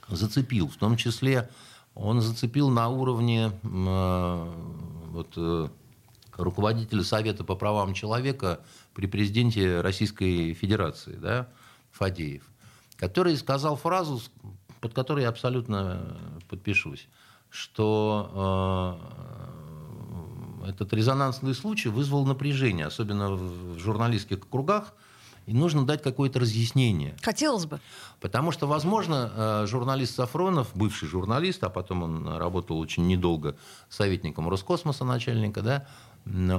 зацепил. 0.08 0.68
В 0.68 0.76
том 0.76 0.96
числе 0.96 1.48
он 1.94 2.20
зацепил 2.20 2.68
на 2.70 2.88
уровне 2.88 3.52
э, 3.62 4.52
вот, 5.08 5.32
э, 5.36 5.68
руководителя 6.36 7.02
Совета 7.02 7.44
по 7.44 7.56
правам 7.56 7.94
человека 7.94 8.60
при 8.94 9.06
президенте 9.06 9.80
Российской 9.80 10.54
Федерации, 10.54 11.16
да, 11.16 11.48
Фадеев, 11.90 12.44
который 12.96 13.36
сказал 13.36 13.76
фразу, 13.76 14.20
под 14.80 14.94
которой 14.94 15.22
я 15.22 15.28
абсолютно 15.28 16.16
подпишусь, 16.48 17.08
что 17.50 19.00
э, 20.64 20.68
этот 20.70 20.92
резонансный 20.92 21.54
случай 21.54 21.88
вызвал 21.88 22.26
напряжение, 22.26 22.86
особенно 22.86 23.32
в 23.32 23.78
журналистских 23.78 24.48
кругах, 24.48 24.94
и 25.48 25.54
нужно 25.54 25.86
дать 25.86 26.02
какое-то 26.02 26.40
разъяснение. 26.40 27.16
Хотелось 27.22 27.64
бы. 27.64 27.80
Потому 28.20 28.52
что, 28.52 28.66
возможно, 28.66 29.32
э, 29.34 29.66
журналист 29.66 30.14
Сафронов, 30.14 30.68
бывший 30.74 31.08
журналист, 31.08 31.64
а 31.64 31.70
потом 31.70 32.02
он 32.02 32.28
работал 32.36 32.78
очень 32.78 33.06
недолго 33.06 33.56
советником 33.88 34.48
Роскосмоса 34.48 35.04
начальника, 35.04 35.62
да, 35.62 35.86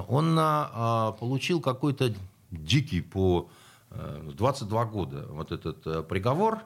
он 0.07 0.35
а, 0.39 1.11
получил 1.19 1.61
какой-то 1.61 2.11
дикий 2.49 3.01
по 3.01 3.49
22 3.91 4.81
э, 4.81 4.85
года 4.87 5.27
вот 5.29 5.51
этот 5.51 5.85
э, 5.85 6.01
приговор 6.01 6.63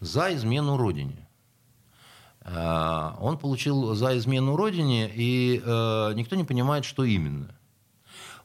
за 0.00 0.34
измену 0.34 0.76
Родине. 0.76 1.26
Он 2.44 3.38
получил 3.38 3.94
за 3.94 4.16
измену 4.18 4.54
Родине, 4.54 5.10
и 5.12 5.60
никто 6.14 6.36
не 6.36 6.44
понимает, 6.44 6.84
что 6.84 7.02
именно. 7.02 7.55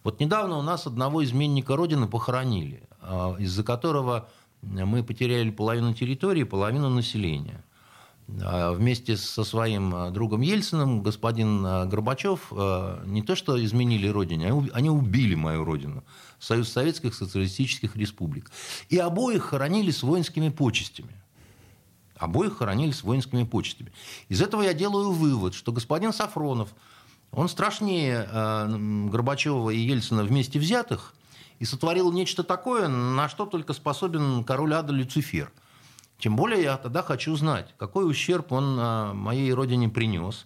Вот 0.03 0.19
недавно 0.19 0.57
у 0.57 0.61
нас 0.61 0.87
одного 0.87 1.23
изменника 1.23 1.75
Родины 1.75 2.07
похоронили, 2.07 2.83
а, 3.01 3.35
из-за 3.37 3.63
которого 3.63 4.29
мы 4.61 5.03
потеряли 5.03 5.51
половину 5.51 5.93
территории, 5.93 6.43
половину 6.43 6.89
населения. 6.89 7.63
А, 8.43 8.73
вместе 8.73 9.15
со 9.15 9.43
своим 9.43 9.93
а, 9.93 10.09
другом 10.09 10.41
Ельциным 10.41 11.03
господин 11.03 11.63
Горбачев 11.63 12.51
не 13.05 13.21
то 13.21 13.35
что 13.35 13.63
изменили 13.63 14.07
родине, 14.07 14.53
они 14.73 14.89
убили 14.89 15.35
мою 15.35 15.63
родину, 15.63 16.03
Союз 16.39 16.69
Советских 16.69 17.13
Социалистических 17.13 17.95
Республик. 17.95 18.51
И 18.89 18.97
обоих 18.97 19.43
хоронили 19.43 19.91
с 19.91 20.01
воинскими 20.01 20.49
почестями. 20.49 21.15
Обоих 22.15 22.57
хоронили 22.57 22.91
с 22.91 23.03
воинскими 23.03 23.43
почестями. 23.43 23.91
Из 24.29 24.41
этого 24.41 24.63
я 24.63 24.73
делаю 24.73 25.11
вывод, 25.11 25.53
что 25.53 25.71
господин 25.71 26.11
Сафронов– 26.11 26.73
он 27.31 27.47
страшнее 27.47 28.27
э, 28.29 29.07
Горбачева 29.09 29.69
и 29.69 29.77
Ельцина 29.77 30.23
вместе 30.23 30.59
взятых 30.59 31.13
и 31.59 31.65
сотворил 31.65 32.11
нечто 32.11 32.43
такое, 32.43 32.87
на 32.87 33.29
что 33.29 33.45
только 33.45 33.73
способен 33.73 34.43
король 34.43 34.73
ада 34.73 34.91
Люцифер. 34.91 35.51
Тем 36.17 36.35
более 36.35 36.61
я 36.61 36.77
тогда 36.77 37.01
хочу 37.01 37.35
знать, 37.35 37.73
какой 37.77 38.09
ущерб 38.09 38.51
он 38.51 38.77
э, 38.79 39.13
моей 39.13 39.53
родине 39.53 39.89
принес. 39.89 40.45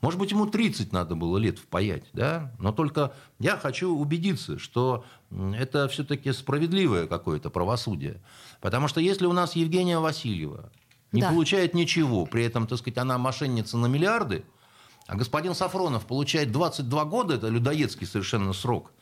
Может 0.00 0.18
быть, 0.18 0.32
ему 0.32 0.46
30 0.46 0.92
надо 0.92 1.14
было 1.14 1.38
лет 1.38 1.58
впаять, 1.58 2.04
да? 2.12 2.52
Но 2.58 2.72
только 2.72 3.14
я 3.38 3.56
хочу 3.56 3.96
убедиться, 3.96 4.58
что 4.58 5.04
это 5.30 5.88
все-таки 5.88 6.30
справедливое 6.32 7.06
какое-то 7.06 7.48
правосудие. 7.48 8.20
Потому 8.60 8.86
что 8.86 9.00
если 9.00 9.24
у 9.24 9.32
нас 9.32 9.56
Евгения 9.56 9.98
Васильева 9.98 10.70
не 11.12 11.22
да. 11.22 11.30
получает 11.30 11.74
ничего, 11.74 12.26
при 12.26 12.44
этом, 12.44 12.66
так 12.66 12.78
сказать, 12.78 12.98
она 12.98 13.16
мошенница 13.16 13.78
на 13.78 13.86
миллиарды, 13.86 14.44
а 15.06 15.16
господин 15.16 15.54
Сафронов 15.54 16.06
получает 16.06 16.50
22 16.52 17.04
года, 17.04 17.34
это 17.34 17.48
людоедский 17.48 18.06
совершенно 18.06 18.52
срок, 18.52 18.92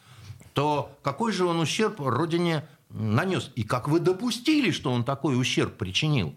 то 0.53 0.91
какой 1.03 1.33
же 1.33 1.45
он 1.47 1.61
ущерб 1.61 2.01
родине 2.01 2.69
нанес? 2.91 3.51
И 3.55 3.63
как 3.63 3.89
вы 3.89 4.01
допустили, 4.01 4.71
что 4.71 4.93
он 4.93 5.05
такой 5.05 5.41
ущерб 5.41 5.77
причинил? 5.77 6.35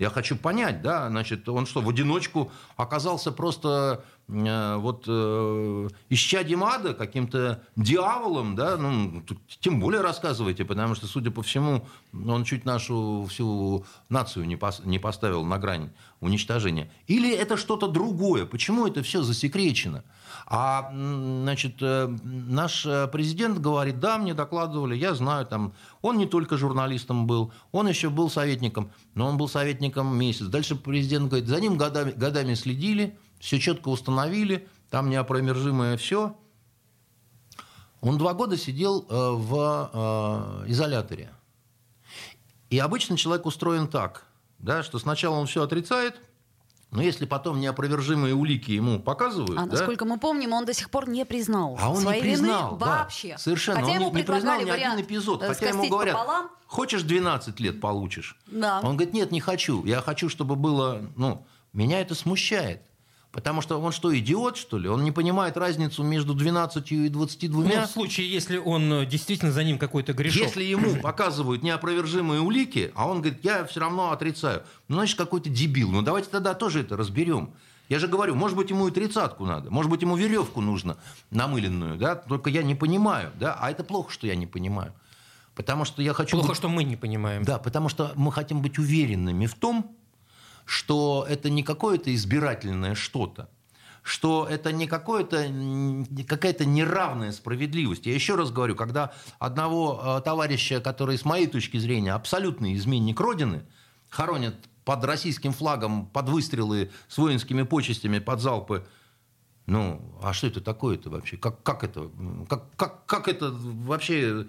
Я 0.00 0.08
хочу 0.08 0.34
понять, 0.34 0.80
да, 0.80 1.10
значит, 1.10 1.46
он 1.46 1.66
что, 1.66 1.82
в 1.82 1.88
одиночку 1.90 2.50
оказался 2.78 3.32
просто 3.32 4.02
э, 4.28 4.76
вот 4.76 5.04
э, 5.06 5.88
исчадием 6.08 6.64
ада, 6.64 6.94
каким-то 6.94 7.62
дьяволом, 7.76 8.56
да, 8.56 8.78
ну, 8.78 9.22
тем 9.60 9.78
более 9.78 10.00
рассказывайте, 10.00 10.64
потому 10.64 10.94
что, 10.94 11.06
судя 11.06 11.30
по 11.30 11.42
всему, 11.42 11.86
он 12.14 12.44
чуть 12.44 12.64
нашу 12.64 13.26
всю 13.28 13.84
нацию 14.08 14.46
не, 14.46 14.56
пос, 14.56 14.80
не 14.86 14.98
поставил 14.98 15.44
на 15.44 15.58
грань 15.58 15.90
уничтожения. 16.20 16.90
Или 17.06 17.30
это 17.36 17.58
что-то 17.58 17.86
другое? 17.86 18.46
Почему 18.46 18.86
это 18.86 19.02
все 19.02 19.20
засекречено? 19.22 20.02
А, 20.52 20.90
значит, 20.92 21.76
э, 21.80 22.08
наш 22.24 22.84
э, 22.84 23.06
президент 23.06 23.60
говорит, 23.60 24.00
да, 24.00 24.18
мне 24.18 24.34
докладывали, 24.34 24.96
я 24.96 25.14
знаю, 25.14 25.46
там, 25.46 25.74
он 26.02 26.18
не 26.18 26.26
только 26.26 26.56
журналистом 26.56 27.28
был, 27.28 27.52
он 27.70 27.86
еще 27.86 28.10
был 28.10 28.28
советником, 28.28 28.90
но 29.14 29.28
он 29.28 29.36
был 29.36 29.48
советником 29.48 30.18
месяц. 30.18 30.46
Дальше 30.46 30.74
президент 30.74 31.28
говорит, 31.28 31.46
за 31.46 31.60
ним 31.60 31.78
годами, 31.78 32.10
годами 32.10 32.54
следили, 32.54 33.16
все 33.38 33.60
четко 33.60 33.90
установили, 33.90 34.66
там 34.90 35.08
неопровержимое 35.08 35.96
все. 35.96 36.36
Он 38.00 38.18
два 38.18 38.34
года 38.34 38.56
сидел 38.56 39.06
э, 39.08 39.14
в 39.14 40.64
изоляторе. 40.66 41.30
И 42.70 42.78
обычно 42.80 43.16
человек 43.16 43.46
устроен 43.46 43.86
так, 43.86 44.26
да, 44.58 44.82
что 44.82 44.98
сначала 44.98 45.36
он 45.36 45.46
все 45.46 45.62
отрицает, 45.62 46.20
но 46.90 47.02
если 47.02 47.24
потом 47.24 47.60
неопровержимые 47.60 48.34
улики 48.34 48.72
ему 48.72 48.98
показывают... 48.98 49.56
А 49.58 49.66
насколько 49.66 50.04
да, 50.04 50.12
мы 50.12 50.18
помним, 50.18 50.52
он 50.52 50.64
до 50.64 50.74
сих 50.74 50.90
пор 50.90 51.08
не 51.08 51.24
признал 51.24 51.76
а 51.80 51.90
он 51.90 51.98
своей 51.98 52.20
не 52.20 52.30
признал, 52.30 52.70
вины 52.70 52.80
да, 52.80 52.86
вообще. 52.86 53.38
Совершенно. 53.38 53.80
Хотя 53.80 53.92
он 53.92 54.00
ему 54.00 54.10
не, 54.10 54.16
не 54.16 54.22
признал 54.24 54.60
ни 54.60 54.70
один 54.70 55.00
эпизод. 55.00 55.42
Хотя 55.42 55.68
ему 55.68 55.88
говорят, 55.88 56.16
пополам. 56.16 56.50
хочешь 56.66 57.02
12 57.02 57.60
лет 57.60 57.80
получишь? 57.80 58.36
Да. 58.46 58.80
Он 58.82 58.96
говорит, 58.96 59.14
нет, 59.14 59.30
не 59.30 59.40
хочу. 59.40 59.84
Я 59.84 60.00
хочу, 60.00 60.28
чтобы 60.28 60.56
было... 60.56 61.00
Ну, 61.16 61.46
меня 61.72 62.00
это 62.00 62.16
смущает. 62.16 62.82
Потому 63.32 63.60
что 63.60 63.80
он 63.80 63.92
что, 63.92 64.16
идиот, 64.16 64.56
что 64.56 64.76
ли? 64.76 64.88
Он 64.88 65.04
не 65.04 65.12
понимает 65.12 65.56
разницу 65.56 66.02
между 66.02 66.34
12 66.34 66.92
и 66.92 67.08
22? 67.08 67.62
Ну, 67.62 67.82
в 67.82 67.86
случае, 67.86 68.28
если 68.28 68.56
он 68.56 68.92
э, 68.92 69.06
действительно 69.06 69.52
за 69.52 69.62
ним 69.62 69.78
какой-то 69.78 70.12
грешок. 70.14 70.42
Если 70.42 70.64
ему 70.64 70.96
показывают 71.02 71.62
неопровержимые 71.62 72.40
улики, 72.40 72.90
а 72.96 73.08
он 73.08 73.20
говорит, 73.20 73.44
я 73.44 73.64
все 73.66 73.80
равно 73.80 74.10
отрицаю, 74.10 74.64
ну, 74.88 74.96
значит, 74.96 75.16
какой-то 75.16 75.48
дебил. 75.48 75.92
Ну, 75.92 76.02
давайте 76.02 76.28
тогда 76.28 76.54
тоже 76.54 76.80
это 76.80 76.96
разберем. 76.96 77.52
Я 77.88 78.00
же 78.00 78.08
говорю, 78.08 78.34
может 78.34 78.56
быть, 78.56 78.70
ему 78.70 78.88
и 78.88 78.90
тридцатку 78.90 79.44
надо, 79.44 79.70
может 79.70 79.90
быть, 79.90 80.02
ему 80.02 80.16
веревку 80.16 80.60
нужно 80.60 80.96
намыленную, 81.30 81.98
да, 81.98 82.14
только 82.14 82.48
я 82.48 82.62
не 82.62 82.76
понимаю, 82.76 83.32
да, 83.38 83.56
а 83.60 83.68
это 83.68 83.82
плохо, 83.82 84.12
что 84.12 84.28
я 84.28 84.36
не 84.36 84.46
понимаю. 84.46 84.92
Потому 85.56 85.84
что 85.84 86.00
я 86.00 86.14
хочу... 86.14 86.36
Плохо, 86.36 86.48
быть... 86.48 86.56
что 86.56 86.68
мы 86.68 86.84
не 86.84 86.96
понимаем. 86.96 87.42
Да, 87.42 87.58
потому 87.58 87.88
что 87.88 88.12
мы 88.14 88.30
хотим 88.30 88.62
быть 88.62 88.78
уверенными 88.78 89.46
в 89.46 89.54
том, 89.54 89.96
что 90.64 91.26
это 91.28 91.50
не 91.50 91.62
какое-то 91.62 92.14
избирательное 92.14 92.94
что-то, 92.94 93.48
что 94.02 94.46
это 94.48 94.72
не 94.72 94.86
какое-то, 94.86 95.46
какая-то 96.26 96.64
неравная 96.64 97.32
справедливость. 97.32 98.06
Я 98.06 98.14
еще 98.14 98.34
раз 98.34 98.50
говорю, 98.50 98.74
когда 98.74 99.12
одного 99.38 100.00
э, 100.02 100.20
товарища, 100.22 100.80
который 100.80 101.18
с 101.18 101.24
моей 101.24 101.46
точки 101.46 101.76
зрения 101.76 102.12
абсолютный 102.12 102.74
изменник 102.74 103.20
Родины, 103.20 103.62
хоронят 104.08 104.56
под 104.84 105.04
российским 105.04 105.52
флагом, 105.52 106.06
под 106.06 106.28
выстрелы 106.28 106.90
с 107.08 107.18
воинскими 107.18 107.62
почестями, 107.62 108.18
под 108.18 108.40
залпы, 108.40 108.86
ну, 109.66 110.00
а 110.22 110.32
что 110.32 110.48
это 110.48 110.60
такое-то 110.60 111.10
вообще? 111.10 111.36
Как, 111.36 111.62
как 111.62 111.84
это? 111.84 112.10
Как, 112.48 112.74
как, 112.76 113.06
как 113.06 113.28
это 113.28 113.52
вообще 113.52 114.46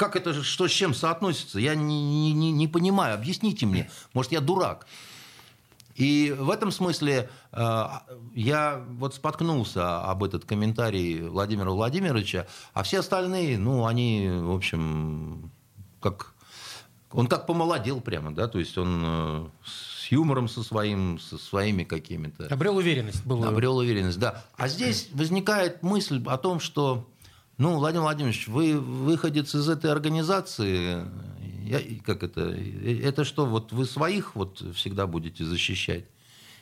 как 0.00 0.16
это, 0.16 0.42
что 0.42 0.66
с 0.66 0.70
чем 0.70 0.94
соотносится? 0.94 1.58
Я 1.60 1.74
не, 1.74 2.32
не, 2.32 2.52
не 2.52 2.68
понимаю. 2.68 3.14
Объясните 3.14 3.66
мне. 3.66 3.90
Может, 4.14 4.32
я 4.32 4.40
дурак. 4.40 4.86
И 6.00 6.34
в 6.36 6.50
этом 6.50 6.70
смысле 6.70 7.28
э, 7.52 7.84
я 8.34 8.82
вот 8.88 9.14
споткнулся 9.14 10.00
об 10.00 10.24
этот 10.24 10.46
комментарий 10.46 11.20
Владимира 11.20 11.70
Владимировича, 11.70 12.46
а 12.72 12.82
все 12.84 13.00
остальные, 13.00 13.58
ну, 13.58 13.86
они, 13.86 14.28
в 14.30 14.50
общем, 14.50 15.52
как... 16.00 16.32
Он 17.12 17.26
как 17.26 17.46
помолодел 17.46 18.00
прямо, 18.00 18.34
да, 18.34 18.48
то 18.48 18.58
есть 18.58 18.78
он 18.78 19.02
э, 19.04 19.46
с 19.62 20.10
юмором 20.10 20.48
со 20.48 20.62
своим, 20.62 21.18
со 21.18 21.36
своими 21.36 21.84
какими-то... 21.84 22.46
Обрел 22.46 22.78
уверенность. 22.78 23.26
Был... 23.26 23.44
Обрел 23.44 23.76
уверенность, 23.76 24.18
да. 24.18 24.42
А 24.56 24.68
здесь 24.68 25.10
возникает 25.12 25.82
мысль 25.82 26.22
о 26.26 26.38
том, 26.38 26.60
что, 26.60 27.10
ну, 27.58 27.74
Владимир 27.74 28.04
Владимирович, 28.04 28.48
вы 28.48 28.78
выходец 28.78 29.54
из 29.54 29.68
этой 29.68 29.92
организации, 29.92 31.04
я, 31.78 31.80
как 32.04 32.22
это? 32.22 32.40
Это 32.50 33.24
что, 33.24 33.46
вот 33.46 33.72
вы 33.72 33.84
своих 33.84 34.34
вот 34.34 34.62
всегда 34.74 35.06
будете 35.06 35.44
защищать? 35.44 36.04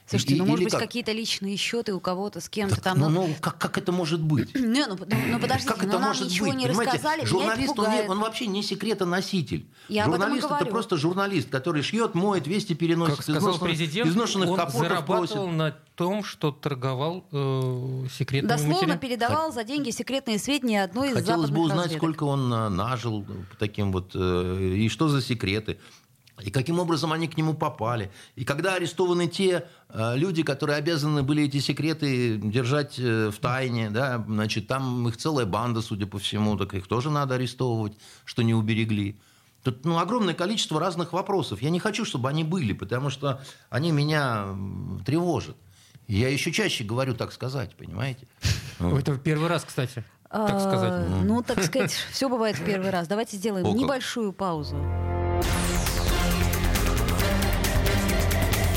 Слушайте, 0.08 0.36
и, 0.36 0.38
ну, 0.38 0.46
может 0.46 0.64
быть, 0.64 0.72
как? 0.72 0.80
какие-то 0.80 1.12
личные 1.12 1.56
счеты 1.56 1.92
у 1.92 2.00
кого-то 2.00 2.40
с 2.40 2.48
кем-то 2.48 2.76
так, 2.76 2.84
там. 2.84 2.98
Ну, 2.98 3.08
ну 3.10 3.34
как, 3.40 3.58
как 3.58 3.76
это 3.76 3.92
может 3.92 4.22
быть? 4.22 4.54
Не, 4.54 4.86
ну, 4.86 4.96
ну, 4.98 5.06
ну 5.32 5.38
подождите, 5.38 5.68
как 5.68 5.82
ну, 5.82 5.88
это 5.88 5.98
нам 5.98 6.08
может 6.08 6.28
ничего 6.28 6.46
быть? 6.46 6.56
не 6.56 6.66
Понимаете, 6.66 6.92
рассказали, 6.92 7.24
журналист, 7.26 7.78
он, 7.78 8.10
он 8.10 8.18
вообще 8.20 8.46
не 8.46 8.62
секретоноситель. 8.62 9.68
Я 9.88 10.06
журналист 10.06 10.46
это 10.46 10.54
говорю. 10.54 10.70
просто 10.70 10.96
журналист, 10.96 11.50
который 11.50 11.82
шьет, 11.82 12.14
моет, 12.14 12.46
вести 12.46 12.74
переносит. 12.74 13.16
Как 13.16 13.22
сказал 13.22 13.40
изношенных, 13.40 13.70
президент, 13.70 14.08
изношенных 14.08 14.48
он 14.48 14.70
зарабатывал 14.70 15.44
просит. 15.44 15.58
на 15.58 15.76
том, 15.94 16.24
что 16.24 16.52
торговал 16.52 17.26
э, 17.30 18.06
секретными 18.10 18.48
Дословно 18.48 18.74
материалами. 18.74 19.00
передавал 19.00 19.52
за 19.52 19.64
деньги 19.64 19.90
секретные 19.90 20.38
сведения 20.38 20.84
одной 20.84 21.10
из 21.10 21.14
Хотелось 21.16 21.48
западных 21.48 21.58
бы 21.58 21.64
узнать, 21.64 21.78
разведок. 21.78 21.98
сколько 21.98 22.24
он 22.24 22.48
нажил 22.48 23.26
таким 23.58 23.92
вот, 23.92 24.12
э, 24.14 24.74
и 24.74 24.88
что 24.88 25.08
за 25.08 25.20
секреты. 25.20 25.78
И 26.42 26.50
каким 26.50 26.78
образом 26.78 27.12
они 27.12 27.28
к 27.28 27.36
нему 27.36 27.54
попали. 27.54 28.10
И 28.36 28.44
когда 28.44 28.74
арестованы 28.74 29.28
те 29.28 29.66
э, 29.88 30.16
люди, 30.16 30.42
которые 30.42 30.76
обязаны 30.76 31.22
были 31.22 31.44
эти 31.44 31.58
секреты 31.58 32.36
держать 32.36 32.98
э, 32.98 33.30
в 33.30 33.38
тайне, 33.38 33.90
да, 33.90 34.24
значит, 34.26 34.68
там 34.68 35.08
их 35.08 35.16
целая 35.16 35.46
банда, 35.46 35.82
судя 35.82 36.06
по 36.06 36.18
всему, 36.18 36.56
так 36.56 36.74
их 36.74 36.86
тоже 36.86 37.10
надо 37.10 37.34
арестовывать, 37.34 37.94
что 38.24 38.42
не 38.42 38.54
уберегли. 38.54 39.18
Тут 39.64 39.84
ну, 39.84 39.98
огромное 39.98 40.34
количество 40.34 40.78
разных 40.78 41.12
вопросов. 41.12 41.60
Я 41.60 41.70
не 41.70 41.80
хочу, 41.80 42.04
чтобы 42.04 42.28
они 42.28 42.44
были, 42.44 42.72
потому 42.72 43.10
что 43.10 43.40
они 43.70 43.90
меня 43.90 44.46
тревожат. 45.04 45.56
Я 46.06 46.28
еще 46.28 46.52
чаще 46.52 46.84
говорю 46.84 47.14
так 47.14 47.32
сказать, 47.32 47.74
понимаете? 47.76 48.26
Это 48.78 49.18
первый 49.18 49.48
раз, 49.48 49.64
кстати. 49.64 50.04
Так 50.30 50.60
сказать. 50.60 50.92
А, 50.92 51.22
Ну, 51.24 51.42
так 51.42 51.62
сказать, 51.64 51.90
все 51.90 52.28
бывает 52.28 52.56
в 52.56 52.64
первый 52.64 52.90
раз. 52.90 53.08
Давайте 53.08 53.36
сделаем 53.36 53.66
небольшую 53.76 54.32
паузу. 54.32 54.76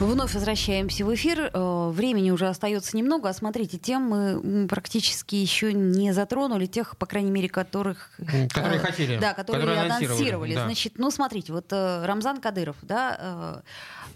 Вновь 0.00 0.32
возвращаемся 0.34 1.04
в 1.04 1.14
эфир. 1.14 1.50
Э, 1.52 1.90
Времени 1.90 2.30
уже 2.30 2.48
остается 2.48 2.96
немного. 2.96 3.28
А 3.28 3.34
смотрите, 3.34 3.76
тем 3.78 4.02
мы 4.02 4.66
практически 4.66 5.34
еще 5.34 5.72
не 5.74 6.12
затронули, 6.12 6.64
тех, 6.66 6.96
по 6.96 7.04
крайней 7.06 7.30
мере, 7.30 7.48
которых... 7.50 8.10
Которые 8.48 8.76
э, 8.76 8.78
хотели, 8.78 9.18
Да, 9.18 9.34
которые, 9.34 9.60
которые 9.62 9.80
анонсировали. 9.82 10.06
анонсировали, 10.16 10.54
да. 10.54 10.64
Значит, 10.64 10.94
ну, 10.96 11.10
смотрите, 11.10 11.52
вот 11.52 11.66
э, 11.70 12.06
Рамзан 12.06 12.40
Кадыров, 12.40 12.76
да, 12.82 13.62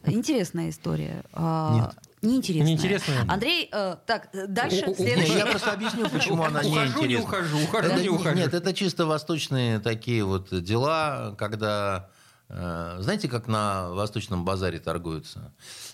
э, 0.06 0.10
интересная 0.10 0.70
история. 0.70 1.22
Нет. 1.38 1.90
Неинтересная. 2.22 2.66
Неинтересная? 2.68 3.24
Андрей, 3.28 3.68
э, 3.70 3.96
так, 4.06 4.28
дальше, 4.32 4.86
У- 4.86 4.94
следующий. 4.94 5.34
я 5.36 5.44
просто 5.50 5.72
объясню, 5.72 6.08
почему 6.08 6.44
она 6.44 6.60
Ухожу, 6.60 6.70
не 6.70 6.78
неинтересна. 6.86 7.24
ухожу, 7.24 7.58
ухожу, 7.62 7.88
Это 7.88 8.00
не- 8.02 8.08
ухожу. 8.08 8.36
Нет, 8.36 8.54
это 8.54 8.72
чисто 8.72 9.04
восточные 9.04 9.78
такие 9.80 10.24
вот 10.24 10.48
дела, 10.64 11.34
когда... 11.36 12.08
э, 12.54 12.96
Знаете, 13.00 13.28
как 13.28 13.48
на 13.48 13.90
Восточном 13.90 14.44
базаре 14.44 14.78
торгуются? 14.78 15.52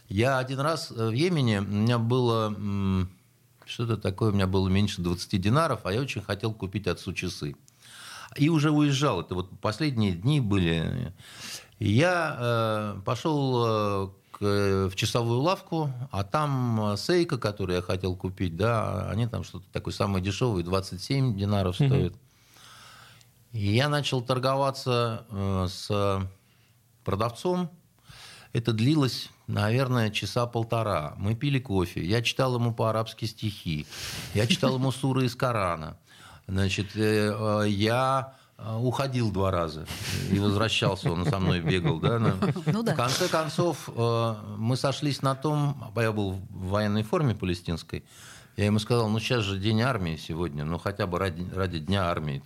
Я 0.09 0.39
один 0.39 0.61
раз 0.61 0.91
в 0.91 1.11
Йемене, 1.11 1.61
у 1.61 1.65
меня 1.65 1.99
было 1.99 2.55
что-то 3.67 3.97
такое, 3.97 4.31
у 4.31 4.35
меня 4.35 4.47
было 4.47 4.69
меньше 4.69 5.01
20 5.01 5.41
динаров, 5.41 5.81
а 5.85 5.93
я 5.93 6.01
очень 6.01 6.23
хотел 6.23 6.53
купить 6.53 6.87
отцу 6.87 7.13
часы. 7.13 7.55
И 8.37 8.49
уже 8.49 8.71
уезжал, 8.71 9.21
это 9.21 9.35
вот 9.35 9.51
последние 9.61 10.13
дни 10.13 10.41
были. 10.41 11.13
Я 11.79 12.37
э, 12.39 13.01
пошел 13.05 13.65
э, 13.67 14.09
к- 14.33 14.89
в 14.91 14.95
часовую 14.97 15.41
лавку, 15.41 15.91
а 16.13 16.23
там 16.25 16.93
э, 16.93 16.97
Сейка, 16.97 17.39
которую 17.39 17.77
я 17.77 17.83
хотел 17.83 18.15
купить, 18.17 18.57
да, 18.57 19.09
они 19.11 19.27
там 19.27 19.43
что-то 19.45 19.65
такое 19.73 19.95
самое 19.95 20.23
дешевое, 20.25 20.63
27 20.63 21.37
динаров 21.37 21.79
Мгм. 21.81 21.89
стоит. 21.89 22.15
И 23.53 23.75
я 23.75 23.89
начал 23.89 24.21
торговаться 24.23 25.25
э, 25.31 25.67
с 25.69 26.21
продавцом. 27.11 27.69
Это 28.53 28.73
длилось, 28.73 29.31
наверное, 29.49 30.11
часа 30.11 30.47
полтора. 30.47 31.15
Мы 31.17 31.35
пили 31.35 31.59
кофе. 31.59 32.05
Я 32.05 32.23
читал 32.23 32.55
ему 32.55 32.73
по-арабски 32.73 33.25
стихи. 33.25 33.85
Я 34.33 34.47
читал 34.47 34.77
ему 34.77 34.93
суры 34.93 35.25
из 35.25 35.35
Корана. 35.35 35.97
Значит, 36.47 36.95
э, 36.95 37.35
э, 37.65 37.69
я 37.69 38.35
э, 38.59 38.77
уходил 38.77 39.33
два 39.33 39.51
раза 39.51 39.87
и 40.33 40.39
возвращался, 40.39 41.11
он 41.13 41.27
со 41.27 41.41
мной 41.41 41.61
бегал. 41.61 41.99
Да? 41.99 42.19
на- 42.21 42.37
Ну 42.67 42.83
да. 42.85 42.93
В 42.93 42.97
конце 42.97 43.27
концов, 43.29 43.89
мы 44.57 44.77
сошлись 44.77 45.21
на 45.23 45.35
том, 45.35 45.93
а 45.95 46.03
я 46.03 46.13
был 46.13 46.33
в 46.51 46.69
военной 46.69 47.03
форме 47.03 47.35
палестинской, 47.35 48.05
я 48.57 48.67
ему 48.67 48.79
сказал, 48.79 49.09
ну 49.09 49.19
сейчас 49.21 49.43
же 49.45 49.59
день 49.59 49.81
армии 49.81 50.17
сегодня, 50.17 50.65
ну 50.65 50.79
хотя 50.79 51.07
бы 51.07 51.19
ради, 51.19 51.45
ради 51.55 51.79
дня 51.79 52.05
армии. 52.11 52.43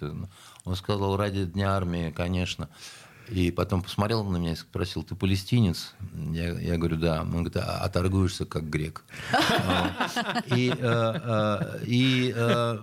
Он 0.65 0.77
сказал, 0.77 1.17
ради 1.17 1.45
дня 1.45 1.77
армии, 1.77 2.11
конечно. 2.11 2.69
И 3.29 3.51
потом 3.51 3.83
посмотрел 3.83 4.22
на 4.25 4.37
меня 4.37 4.53
и 4.53 4.57
спросил, 4.57 5.03
ты 5.03 5.14
палестинец? 5.14 5.95
Я, 6.33 6.59
я 6.59 6.77
говорю, 6.77 6.97
да. 6.97 7.22
Он 7.22 7.31
говорит, 7.31 7.57
а, 7.57 7.79
а 7.83 7.89
торгуешься 7.89 8.45
как 8.45 8.68
грек. 8.68 9.05
И, 10.55 10.70
э, 10.70 10.77
э, 10.79 11.79
и 11.87 12.33
э, 12.37 12.79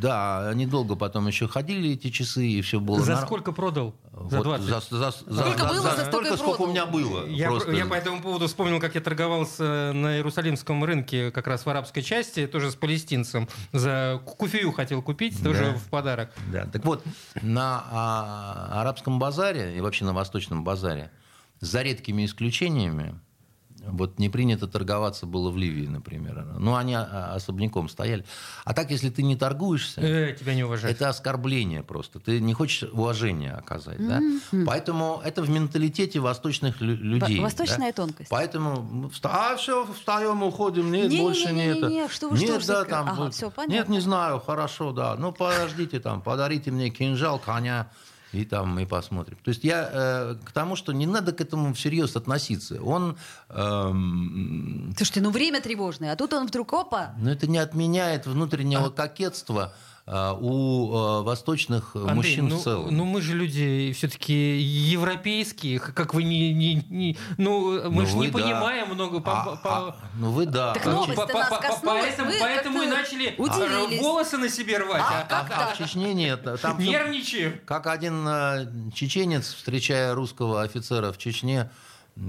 да, 0.00 0.48
они 0.48 0.66
долго 0.66 0.96
потом 0.96 1.26
еще 1.26 1.48
ходили, 1.48 1.90
эти 1.92 2.10
часы, 2.10 2.46
и 2.46 2.62
все 2.62 2.80
было 2.80 3.00
За 3.00 3.16
сколько 3.18 3.52
продал? 3.52 3.94
За 4.28 4.38
Вот 4.38 4.44
20? 4.44 4.66
за- 4.66 4.80
за- 4.80 5.10
за- 5.26 5.40
Сколько 5.42 5.64
было, 5.66 5.80
за 5.96 6.04
столько 6.04 6.36
сколько 6.36 6.62
у 6.62 6.66
меня 6.68 6.86
было. 6.86 7.26
Я, 7.26 7.50
я 7.72 7.86
по 7.86 7.94
этому 7.94 8.20
поводу 8.22 8.46
вспомнил, 8.46 8.78
как 8.80 8.94
я 8.94 9.00
торговался 9.00 9.92
на 9.94 10.16
Иерусалимском 10.16 10.84
рынке, 10.84 11.30
как 11.30 11.46
раз 11.46 11.64
в 11.64 11.70
арабской 11.70 12.02
части, 12.02 12.46
тоже 12.46 12.70
с 12.70 12.74
палестинцем. 12.74 13.48
За 13.72 14.20
куфею 14.24 14.72
хотел 14.72 15.02
купить, 15.02 15.42
тоже 15.42 15.74
в 15.84 15.88
подарок. 15.88 16.30
Да. 16.52 16.66
Так 16.66 16.84
вот, 16.84 17.02
на 17.40 17.84
а, 17.90 18.61
арабском 18.80 19.18
базаре 19.18 19.76
и 19.76 19.80
вообще 19.80 20.04
на 20.04 20.12
восточном 20.12 20.64
базаре, 20.64 21.10
за 21.60 21.82
редкими 21.82 22.24
исключениями, 22.24 23.14
вот 23.84 24.20
не 24.20 24.28
принято 24.28 24.68
торговаться 24.68 25.26
было 25.26 25.50
в 25.50 25.56
Ливии, 25.56 25.88
например. 25.88 26.44
Ну, 26.56 26.76
они 26.76 26.94
а, 26.94 27.32
особняком 27.34 27.88
стояли. 27.88 28.24
А 28.64 28.74
так, 28.74 28.92
если 28.92 29.10
ты 29.10 29.24
не 29.24 29.34
торгуешься, 29.34 30.00
Э, 30.00 30.36
тебя 30.38 30.54
не 30.54 30.62
уважают. 30.62 30.94
это 30.96 31.08
оскорбление 31.08 31.82
просто. 31.82 32.20
Ты 32.20 32.38
не 32.38 32.54
хочешь 32.54 32.88
уважения 32.92 33.50
оказать. 33.50 33.98
Да? 33.98 34.20
Поэтому 34.66 35.20
это 35.24 35.42
в 35.42 35.50
менталитете 35.50 36.20
восточных 36.20 36.80
лю- 36.80 36.94
людей. 36.96 37.38
Во- 37.38 37.44
восточная 37.44 37.88
да? 37.92 38.04
тонкость. 38.04 38.30
Поэтому 38.30 39.10
а 39.24 39.56
все, 39.56 39.84
встаем, 39.92 40.44
уходим, 40.44 40.92
нет, 40.92 41.10
Не-не-не-не-не, 41.10 41.22
больше 41.22 41.52
не 41.52 41.66
это. 42.04 42.12
что 42.12 42.28
вы, 42.28 42.36
что 42.36 42.46
нет, 42.46 42.60
вы, 42.62 42.66
да, 42.68 42.80
что- 42.82 42.84
там, 42.84 43.08
Ага, 43.08 43.16
вот, 43.24 43.34
всё, 43.34 43.46
нет, 43.46 43.54
понятно. 43.56 43.92
не 43.92 44.00
знаю, 44.00 44.38
хорошо, 44.38 44.92
да. 44.92 45.16
Ну, 45.16 45.32
подождите 45.32 45.98
там, 45.98 46.22
подарите 46.22 46.70
мне 46.70 46.88
кинжал, 46.90 47.40
коня, 47.40 47.88
и 48.32 48.44
там 48.44 48.74
мы 48.74 48.86
посмотрим. 48.86 49.36
То 49.44 49.50
есть 49.50 49.64
я 49.64 49.88
э, 49.92 50.34
к 50.44 50.52
тому, 50.52 50.76
что 50.76 50.92
не 50.92 51.06
надо 51.06 51.32
к 51.32 51.40
этому 51.40 51.74
всерьез 51.74 52.16
относиться. 52.16 52.82
Он, 52.82 53.16
эм, 53.50 54.92
Слушайте, 54.96 55.20
ну 55.20 55.30
время 55.30 55.60
тревожное, 55.60 56.12
а 56.12 56.16
тут 56.16 56.32
он 56.32 56.46
вдруг 56.46 56.72
опа. 56.72 57.14
ну, 57.18 57.30
это 57.30 57.46
не 57.46 57.58
отменяет 57.58 58.26
внутреннего 58.26 58.88
кокетства 58.90 59.74
э, 60.01 60.01
у 60.40 60.94
э, 60.94 61.22
восточных 61.22 61.96
Андрей, 61.96 62.14
мужчин 62.14 62.48
ну, 62.48 62.58
в 62.58 62.62
целом. 62.62 62.94
ну 62.96 63.04
мы 63.04 63.20
же 63.22 63.34
люди 63.34 63.92
все-таки 63.96 64.58
европейские, 64.58 65.78
как 65.80 66.12
вы 66.14 66.24
не, 66.24 66.52
не- 66.52 66.84
не- 66.90 67.16
ну 67.38 67.88
мы 67.90 68.02
Ну, 68.02 68.06
же 68.06 68.16
не 68.16 68.26
да. 68.28 68.38
понимаем 68.38 68.88
много 68.94 69.20
по, 69.20 69.32
А- 69.42 69.56
по- 69.56 69.88
а, 69.88 69.96
ну 70.18 70.30
вы 70.30 70.46
да. 70.46 70.74
Так 70.74 70.86
А 70.86 70.90
новость- 70.90 71.14
по- 71.14 71.26
нас 71.26 71.48
по- 71.48 71.56
по- 71.56 71.62
коснулась, 71.62 72.04
поэтому, 72.04 72.30
вы 72.30 72.36
поэтому 72.40 72.82
и 72.82 72.86
начали 72.86 73.34
удивились. 73.38 74.00
а, 74.00 74.02
волосы 74.02 74.36
на 74.38 74.48
себе 74.48 74.78
рвать, 74.78 75.02
а, 75.04 75.24
как 75.28 75.50
а 75.50 75.74
в 75.74 75.78
Чечне 75.78 76.12
нет. 76.14 76.42
Там 76.60 76.78
всё- 76.78 76.90
нервничаем. 76.90 77.60
Как 77.64 77.86
один 77.86 78.26
э, 78.26 78.66
чеченец, 78.94 79.54
встречая 79.54 80.14
русского 80.14 80.62
офицера 80.62 81.12
в 81.12 81.18
Чечне, 81.18 81.70
э, 82.16 82.20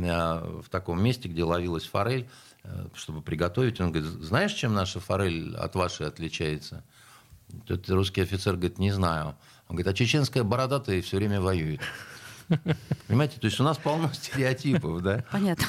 в 0.64 0.70
таком 0.70 1.04
месте, 1.04 1.28
где 1.28 1.44
ловилась 1.44 1.86
форель, 1.86 2.30
э, 2.64 2.88
чтобы 2.96 3.22
приготовить, 3.22 3.82
он 3.82 3.92
говорит, 3.92 4.10
знаешь, 4.24 4.54
чем 4.54 4.74
наша 4.74 5.00
форель 5.02 5.56
от 5.58 5.76
вашей 5.76 6.08
отличается? 6.08 6.84
Тот 7.66 7.90
русский 7.90 8.22
офицер 8.22 8.56
говорит, 8.56 8.80
не 8.80 8.92
знаю. 8.92 9.36
Он 9.68 9.76
говорит, 9.76 9.88
а 9.88 9.94
чеченская 9.94 10.44
бородатая 10.44 11.02
все 11.02 11.18
время 11.18 11.40
воюет. 11.42 11.82
Понимаете, 13.08 13.40
то 13.40 13.46
есть 13.46 13.60
у 13.60 13.64
нас 13.64 13.78
полно 13.78 14.12
стереотипов, 14.14 15.02
да? 15.02 15.24
Понятно. 15.32 15.66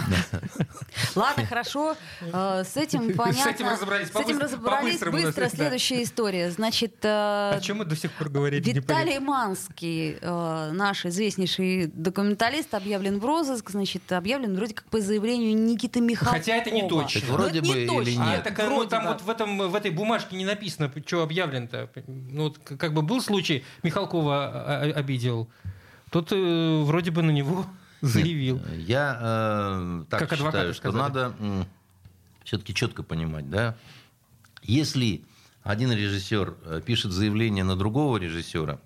Ладно, 1.14 1.46
хорошо. 1.46 1.96
Э, 2.20 2.64
С 2.64 2.76
этим 2.76 3.14
понятно. 3.14 3.50
этим 3.50 3.68
разобрались. 3.68 4.08
С 4.08 4.16
этим 4.16 4.38
разобрались. 4.38 5.00
Быстро 5.00 5.44
да. 5.44 5.48
следующая 5.48 6.02
история. 6.02 6.50
Значит, 6.50 6.96
э, 7.02 7.08
О 7.08 7.60
чем 7.60 7.78
мы 7.78 7.84
до 7.84 7.96
сих 7.96 8.12
пор 8.12 8.28
говорили? 8.28 8.72
Виталий. 8.72 9.18
Манский, 9.18 10.18
э, 10.20 10.70
наш 10.72 11.06
известнейший 11.06 11.86
документалист, 11.86 12.74
объявлен 12.74 13.18
в 13.18 13.24
розыск, 13.24 13.70
значит, 13.70 14.10
объявлен 14.12 14.56
вроде 14.56 14.74
как 14.74 14.86
по 14.86 15.00
заявлению 15.00 15.56
Никиты 15.56 16.00
Михалкова. 16.00 16.38
Хотя 16.38 16.56
это 16.56 16.70
не 16.70 16.88
точно. 16.88 17.20
Так 17.20 17.30
Но 17.30 17.36
вроде 17.36 17.60
бы 17.60 17.68
или 17.68 17.86
точно. 17.86 18.32
А 18.32 18.36
нет? 18.36 18.54
ну, 18.58 18.66
Вроде 18.66 18.90
там 18.90 19.06
вот 19.06 19.22
в, 19.22 19.30
этом, 19.30 19.70
в 19.70 19.74
этой 19.74 19.90
бумажке 19.90 20.36
не 20.36 20.44
написано, 20.44 20.92
что 21.06 21.22
объявлен-то. 21.22 21.90
Ну, 22.06 22.44
вот 22.44 22.58
как 22.58 22.92
бы 22.92 23.02
был 23.02 23.20
случай, 23.20 23.64
Михалкова 23.82 24.44
а, 24.44 24.92
а, 24.94 24.98
обидел. 24.98 25.48
Тот 26.14 26.30
э, 26.30 26.82
вроде 26.84 27.10
бы 27.10 27.22
на 27.22 27.32
него 27.32 27.66
заявил. 28.00 28.62
Я 28.76 29.18
э, 29.20 30.04
так 30.08 30.20
Как 30.20 30.38
считаю, 30.38 30.72
что 30.72 30.80
сказали. 30.92 31.02
надо 31.02 31.34
все-таки 32.44 32.72
четко 32.72 33.02
понимать, 33.02 33.50
да, 33.50 33.76
если 34.62 35.24
один 35.64 35.90
режиссер 35.90 36.54
э, 36.66 36.82
пишет 36.86 37.10
заявление 37.10 37.64
на 37.64 37.74
другого 37.74 38.18
режиссера, 38.18 38.78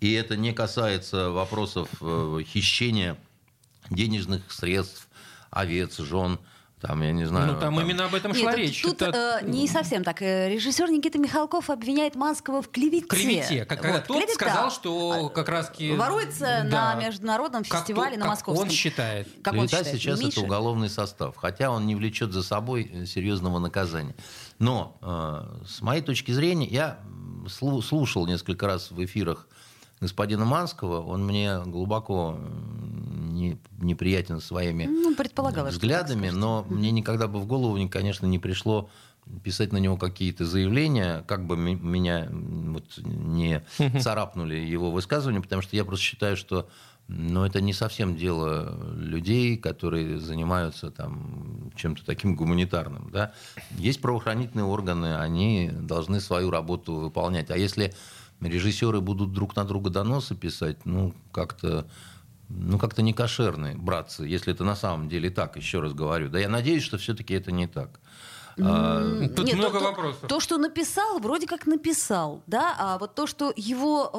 и 0.00 0.12
это 0.12 0.36
не 0.36 0.52
касается 0.52 1.30
вопросов 1.30 1.88
э, 2.00 2.38
хищения 2.46 3.16
денежных 3.90 4.52
средств, 4.52 5.08
овец, 5.50 5.98
жен, 5.98 6.38
там, 6.86 7.02
я 7.02 7.12
не 7.12 7.24
знаю. 7.24 7.52
Ну, 7.52 7.60
там, 7.60 7.80
именно 7.80 8.04
об 8.04 8.14
этом 8.14 8.32
Нет, 8.32 8.40
шла 8.40 8.50
тут, 8.52 8.60
речь. 8.60 8.82
тут, 8.82 9.02
Это- 9.02 9.40
э, 9.42 9.46
не 9.48 9.66
совсем 9.68 10.04
так. 10.04 10.22
Э, 10.22 10.48
Режиссер 10.48 10.88
Никита 10.90 11.18
Михалков 11.18 11.70
обвиняет 11.70 12.14
Манского 12.14 12.62
в 12.62 12.68
клевете. 12.70 13.06
клевете. 13.06 13.64
Как, 13.64 13.84
Вот, 13.84 14.04
тот 14.06 14.16
клевета. 14.18 14.34
сказал, 14.34 14.70
что 14.70 15.28
как 15.34 15.48
раз 15.48 15.72
Воруется 15.78 16.62
на 16.64 16.94
международном 16.94 17.64
Как 17.64 17.80
фестивале 17.80 18.14
то- 18.14 18.20
на 18.20 18.26
московском. 18.26 18.66
он 18.66 18.70
считает. 18.72 19.28
Как 19.42 19.54
он 19.54 19.60
Клевета 19.66 19.78
считает, 19.78 19.96
сейчас 20.00 20.20
это 20.22 20.40
уголовный 20.40 20.88
состав, 20.88 21.36
хотя 21.36 21.70
он 21.70 21.86
не 21.86 21.94
влечет 21.94 22.32
за 22.32 22.42
собой 22.42 22.90
э, 22.92 23.06
серьезного 23.06 23.58
наказания. 23.58 24.14
Но 24.58 24.96
э, 25.02 25.64
с 25.66 25.82
моей 25.82 26.02
точки 26.02 26.30
зрения, 26.32 26.66
я 26.66 26.98
слушал 27.48 28.26
несколько 28.26 28.66
раз 28.66 28.90
в 28.90 29.04
эфирах 29.04 29.48
господина 30.00 30.44
Манского, 30.44 31.00
он 31.02 31.24
мне 31.26 31.60
глубоко 31.64 32.38
не- 33.30 33.58
неприятен 33.80 34.40
своими 34.40 34.84
Ну, 34.84 35.14
взглядами, 35.70 36.28
но 36.30 36.66
мне 36.68 36.90
никогда 36.90 37.28
бы 37.28 37.38
в 37.40 37.46
голову, 37.46 37.76
конечно, 37.88 38.26
не 38.26 38.38
пришло 38.38 38.88
писать 39.42 39.72
на 39.72 39.78
него 39.78 39.96
какие-то 39.96 40.44
заявления, 40.44 41.24
как 41.26 41.46
бы 41.46 41.56
ми- 41.56 41.74
меня 41.74 42.28
вот, 42.30 42.84
не 42.98 43.62
царапнули 44.00 44.54
его 44.56 44.90
высказывания, 44.90 45.40
потому 45.40 45.62
что 45.62 45.76
я 45.76 45.84
просто 45.84 46.04
считаю, 46.04 46.36
что 46.36 46.68
ну, 47.08 47.44
это 47.44 47.60
не 47.60 47.72
совсем 47.72 48.16
дело 48.16 48.76
людей, 48.96 49.56
которые 49.56 50.18
занимаются 50.18 50.90
там, 50.90 51.70
чем-то 51.76 52.04
таким 52.04 52.34
гуманитарным. 52.34 53.10
Да? 53.12 53.32
Есть 53.78 54.00
правоохранительные 54.00 54.64
органы, 54.64 55.16
они 55.16 55.70
должны 55.72 56.20
свою 56.20 56.50
работу 56.50 56.94
выполнять. 56.94 57.50
А 57.52 57.56
если 57.56 57.94
режиссеры 58.40 59.00
будут 59.00 59.32
друг 59.32 59.56
на 59.56 59.64
друга 59.64 59.90
доносы 59.90 60.34
писать, 60.34 60.84
ну, 60.84 61.14
как-то 61.32 61.86
ну, 62.48 62.78
как-то 62.78 63.02
не 63.02 63.12
кошерные, 63.12 63.76
братцы, 63.76 64.24
если 64.24 64.52
это 64.52 64.64
на 64.64 64.76
самом 64.76 65.08
деле 65.08 65.30
так, 65.30 65.56
еще 65.56 65.80
раз 65.80 65.92
говорю. 65.94 66.28
Да 66.28 66.38
я 66.38 66.48
надеюсь, 66.48 66.84
что 66.84 66.96
все-таки 66.96 67.34
это 67.34 67.50
не 67.50 67.66
так. 67.66 68.00
А, 68.58 69.28
Тут 69.36 69.46
Нет, 69.46 69.56
много 69.56 69.78
то, 69.78 69.84
вопросов. 69.84 70.28
То, 70.28 70.40
что 70.40 70.56
написал, 70.56 71.18
вроде 71.18 71.46
как 71.46 71.66
написал, 71.66 72.40
да, 72.46 72.74
а 72.78 72.98
вот 72.98 73.14
то, 73.14 73.26
что 73.26 73.52
его 73.54 74.10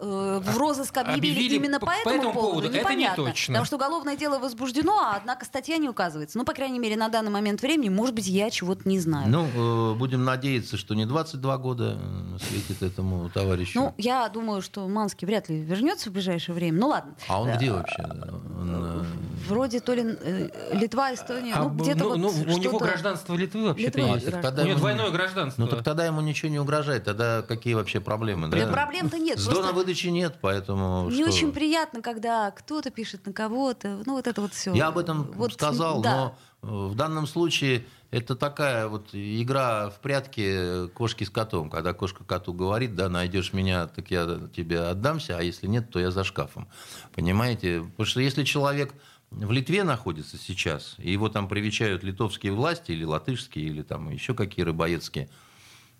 э, 0.00 0.04
э, 0.04 0.40
в 0.42 0.56
розыск 0.56 0.96
объявили, 0.96 1.32
Объявили 1.34 1.54
именно 1.56 1.78
по- 1.80 1.86
по, 1.86 1.92
по 1.92 1.98
этому, 1.98 2.14
этому 2.16 2.32
поводу, 2.32 2.48
поводу, 2.50 2.66
это 2.68 2.74
не 2.76 2.80
непонятно. 2.80 3.24
точно. 3.26 3.52
Потому 3.52 3.66
что 3.66 3.76
уголовное 3.76 4.16
дело 4.16 4.38
возбуждено, 4.38 4.98
а 4.98 5.16
однако 5.16 5.44
статья 5.44 5.76
не 5.76 5.88
указывается. 5.88 6.38
Ну, 6.38 6.44
по 6.44 6.52
крайней 6.54 6.78
мере, 6.78 6.96
на 6.96 7.08
данный 7.08 7.30
момент 7.30 7.60
времени, 7.60 7.90
может 7.90 8.14
быть, 8.14 8.26
я 8.26 8.48
чего-то 8.50 8.88
не 8.88 8.98
знаю. 9.00 9.28
Ну, 9.28 9.92
э, 9.92 9.94
будем 9.96 10.24
надеяться, 10.24 10.76
что 10.78 10.94
не 10.94 11.04
22 11.04 11.58
года 11.58 11.98
э, 12.00 12.38
светит 12.48 12.82
этому 12.82 13.28
товарищу. 13.30 13.78
Ну, 13.78 13.94
я 13.98 14.26
думаю, 14.30 14.62
что 14.62 14.88
Манский 14.88 15.26
вряд 15.26 15.48
ли 15.50 15.60
вернется 15.60 16.08
в 16.08 16.12
ближайшее 16.14 16.54
время. 16.54 16.78
Ну 16.80 16.88
ладно. 16.88 17.14
а 17.28 17.40
он 17.42 17.48
Э, 17.48 17.56
где 17.56 17.70
вообще? 17.70 18.02
Он, 18.02 18.70
э, 19.02 19.04
Вроде 19.48 19.80
то 19.80 19.92
ли 19.92 20.02
э, 20.20 20.48
Литва, 20.72 21.12
Эстония, 21.12 21.54
А, 21.54 21.64
ну 21.64 21.68
где-то 21.68 22.04
ну, 22.04 22.08
вот 22.08 22.46
ну, 22.46 22.54
у 22.54 22.58
него 22.58 22.78
гражданство 22.78 23.34
Литвы 23.34 23.73
вообще-то 23.74 23.98
Литва, 23.98 24.14
есть. 24.14 24.26
гражданство. 24.26 24.42
Тогда 24.50 24.62
у 24.62 24.66
него 24.66 24.78
двойное 24.78 25.10
гражданство. 25.10 25.62
Ну, 25.62 25.68
так 25.68 25.84
тогда 25.84 26.06
ему 26.06 26.20
ничего 26.20 26.50
не 26.50 26.58
угрожает. 26.58 27.04
Тогда 27.04 27.42
какие 27.42 27.74
вообще 27.74 28.00
проблемы? 28.00 28.48
Да 28.48 28.58
да? 28.66 28.72
проблем-то 28.72 29.18
нет, 29.18 29.38
Сдона 29.38 29.56
просто- 29.58 29.74
выдачи 29.74 30.06
нет, 30.08 30.36
поэтому 30.40 31.08
Не 31.10 31.22
что? 31.22 31.30
очень 31.30 31.52
приятно, 31.52 32.00
когда 32.02 32.50
кто-то 32.50 32.90
пишет 32.90 33.26
на 33.26 33.32
кого-то. 33.32 34.02
Ну, 34.06 34.14
вот 34.14 34.26
это 34.26 34.40
вот 34.40 34.54
все. 34.54 34.72
Я 34.72 34.88
об 34.88 34.98
этом 34.98 35.30
вот, 35.32 35.52
сказал, 35.52 36.00
да. 36.00 36.16
но 36.16 36.38
э, 36.62 36.88
в 36.90 36.94
данном 36.94 37.26
случае 37.26 37.84
это 38.10 38.36
такая 38.36 38.86
вот 38.86 39.08
игра 39.12 39.90
в 39.90 39.98
прятки 40.00 40.86
кошки 40.88 41.24
с 41.24 41.30
котом. 41.30 41.68
Когда 41.68 41.92
кошка 41.92 42.22
коту 42.22 42.52
говорит, 42.52 42.94
да, 42.94 43.08
найдешь 43.08 43.52
меня, 43.52 43.88
так 43.88 44.10
я 44.10 44.38
тебе 44.54 44.80
отдамся, 44.82 45.36
а 45.36 45.42
если 45.42 45.66
нет, 45.66 45.90
то 45.90 45.98
я 45.98 46.12
за 46.12 46.22
шкафом. 46.22 46.68
Понимаете? 47.14 47.80
Потому 47.80 48.06
что 48.06 48.20
если 48.20 48.44
человек 48.44 48.94
в 49.34 49.50
Литве 49.50 49.84
находится 49.84 50.38
сейчас, 50.38 50.94
и 50.98 51.10
его 51.10 51.28
там 51.28 51.48
привечают 51.48 52.04
литовские 52.04 52.52
власти, 52.52 52.92
или 52.92 53.04
латышские, 53.04 53.66
или 53.66 53.82
там 53.82 54.10
еще 54.10 54.34
какие 54.34 54.64
рыбоедские, 54.64 55.28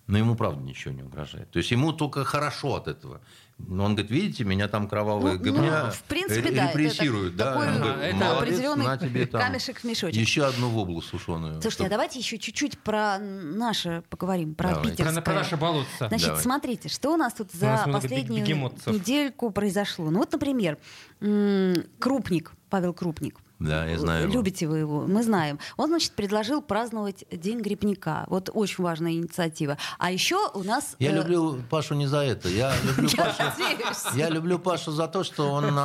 но 0.06 0.18
ему, 0.18 0.36
правда, 0.36 0.62
ничего 0.62 0.94
не 0.94 1.02
угрожает. 1.02 1.50
То 1.50 1.58
есть 1.58 1.70
ему 1.70 1.92
только 1.92 2.24
хорошо 2.24 2.76
от 2.76 2.88
этого. 2.88 3.20
Но 3.58 3.84
он 3.84 3.94
говорит, 3.94 4.10
видите, 4.10 4.44
меня 4.44 4.66
там 4.66 4.88
кровавые 4.88 5.38
Ну, 5.38 5.44
гобня 5.52 5.84
ну, 5.84 5.90
в 5.92 6.02
принципе, 6.04 6.50
да, 6.50 6.68
это 6.70 6.78
репрессируют. 6.78 7.36
да? 7.36 7.52
такой, 7.52 7.68
Он 7.68 7.78
говорит, 7.78 8.02
это 8.02 8.16
«Молодец, 8.16 8.42
определенный 8.42 8.84
на 8.86 8.98
тебе 8.98 9.26
там 9.26 9.40
камешек 9.40 9.78
в 9.78 9.84
мешочек. 9.84 10.20
Еще 10.20 10.44
одну 10.44 10.70
воблу 10.70 11.00
сушеную. 11.00 11.62
Слушайте, 11.62 11.86
а 11.86 11.88
давайте 11.88 12.18
еще 12.18 12.36
чуть-чуть 12.38 12.78
про 12.80 13.18
наше 13.18 14.02
поговорим, 14.10 14.54
про 14.56 14.70
Давайте. 14.70 14.90
питерское. 14.90 15.14
Про, 15.14 15.22
про 15.22 15.34
наше 15.34 15.56
болотце. 15.56 16.08
Значит, 16.08 16.26
Давай. 16.26 16.42
смотрите, 16.42 16.88
что 16.88 17.14
у 17.14 17.16
нас 17.16 17.32
тут 17.34 17.52
за 17.52 17.66
нас 17.66 17.88
последнюю 17.90 18.44
недельку 18.86 19.50
произошло. 19.50 20.10
Ну 20.10 20.18
вот, 20.18 20.32
например, 20.32 20.76
м, 21.20 21.74
Крупник, 22.00 22.52
Павел 22.70 22.92
Крупник. 22.92 23.38
Да, 23.58 23.86
я 23.86 23.98
знаю. 23.98 24.24
его. 24.24 24.32
Любите 24.32 24.66
вы 24.66 24.78
его, 24.78 25.06
мы 25.06 25.22
знаем. 25.22 25.58
Он, 25.76 25.88
значит, 25.88 26.12
предложил 26.12 26.60
праздновать 26.60 27.24
День 27.30 27.60
грибника. 27.60 28.24
Вот 28.28 28.50
очень 28.52 28.82
важная 28.82 29.12
инициатива. 29.12 29.78
А 29.98 30.10
еще 30.10 30.36
у 30.54 30.62
нас... 30.64 30.96
Я 30.98 31.12
э, 31.12 31.14
люблю 31.14 31.62
Пашу 31.70 31.94
не 31.94 32.06
за 32.06 32.18
это. 32.18 32.48
Я 32.48 32.74
люблю 32.82 33.08
Я 33.16 33.24
Пашу, 33.24 34.16
я 34.16 34.28
люблю 34.28 34.58
Пашу 34.58 34.90
за 34.90 35.06
то, 35.06 35.22
что 35.22 35.50
он 35.50 35.78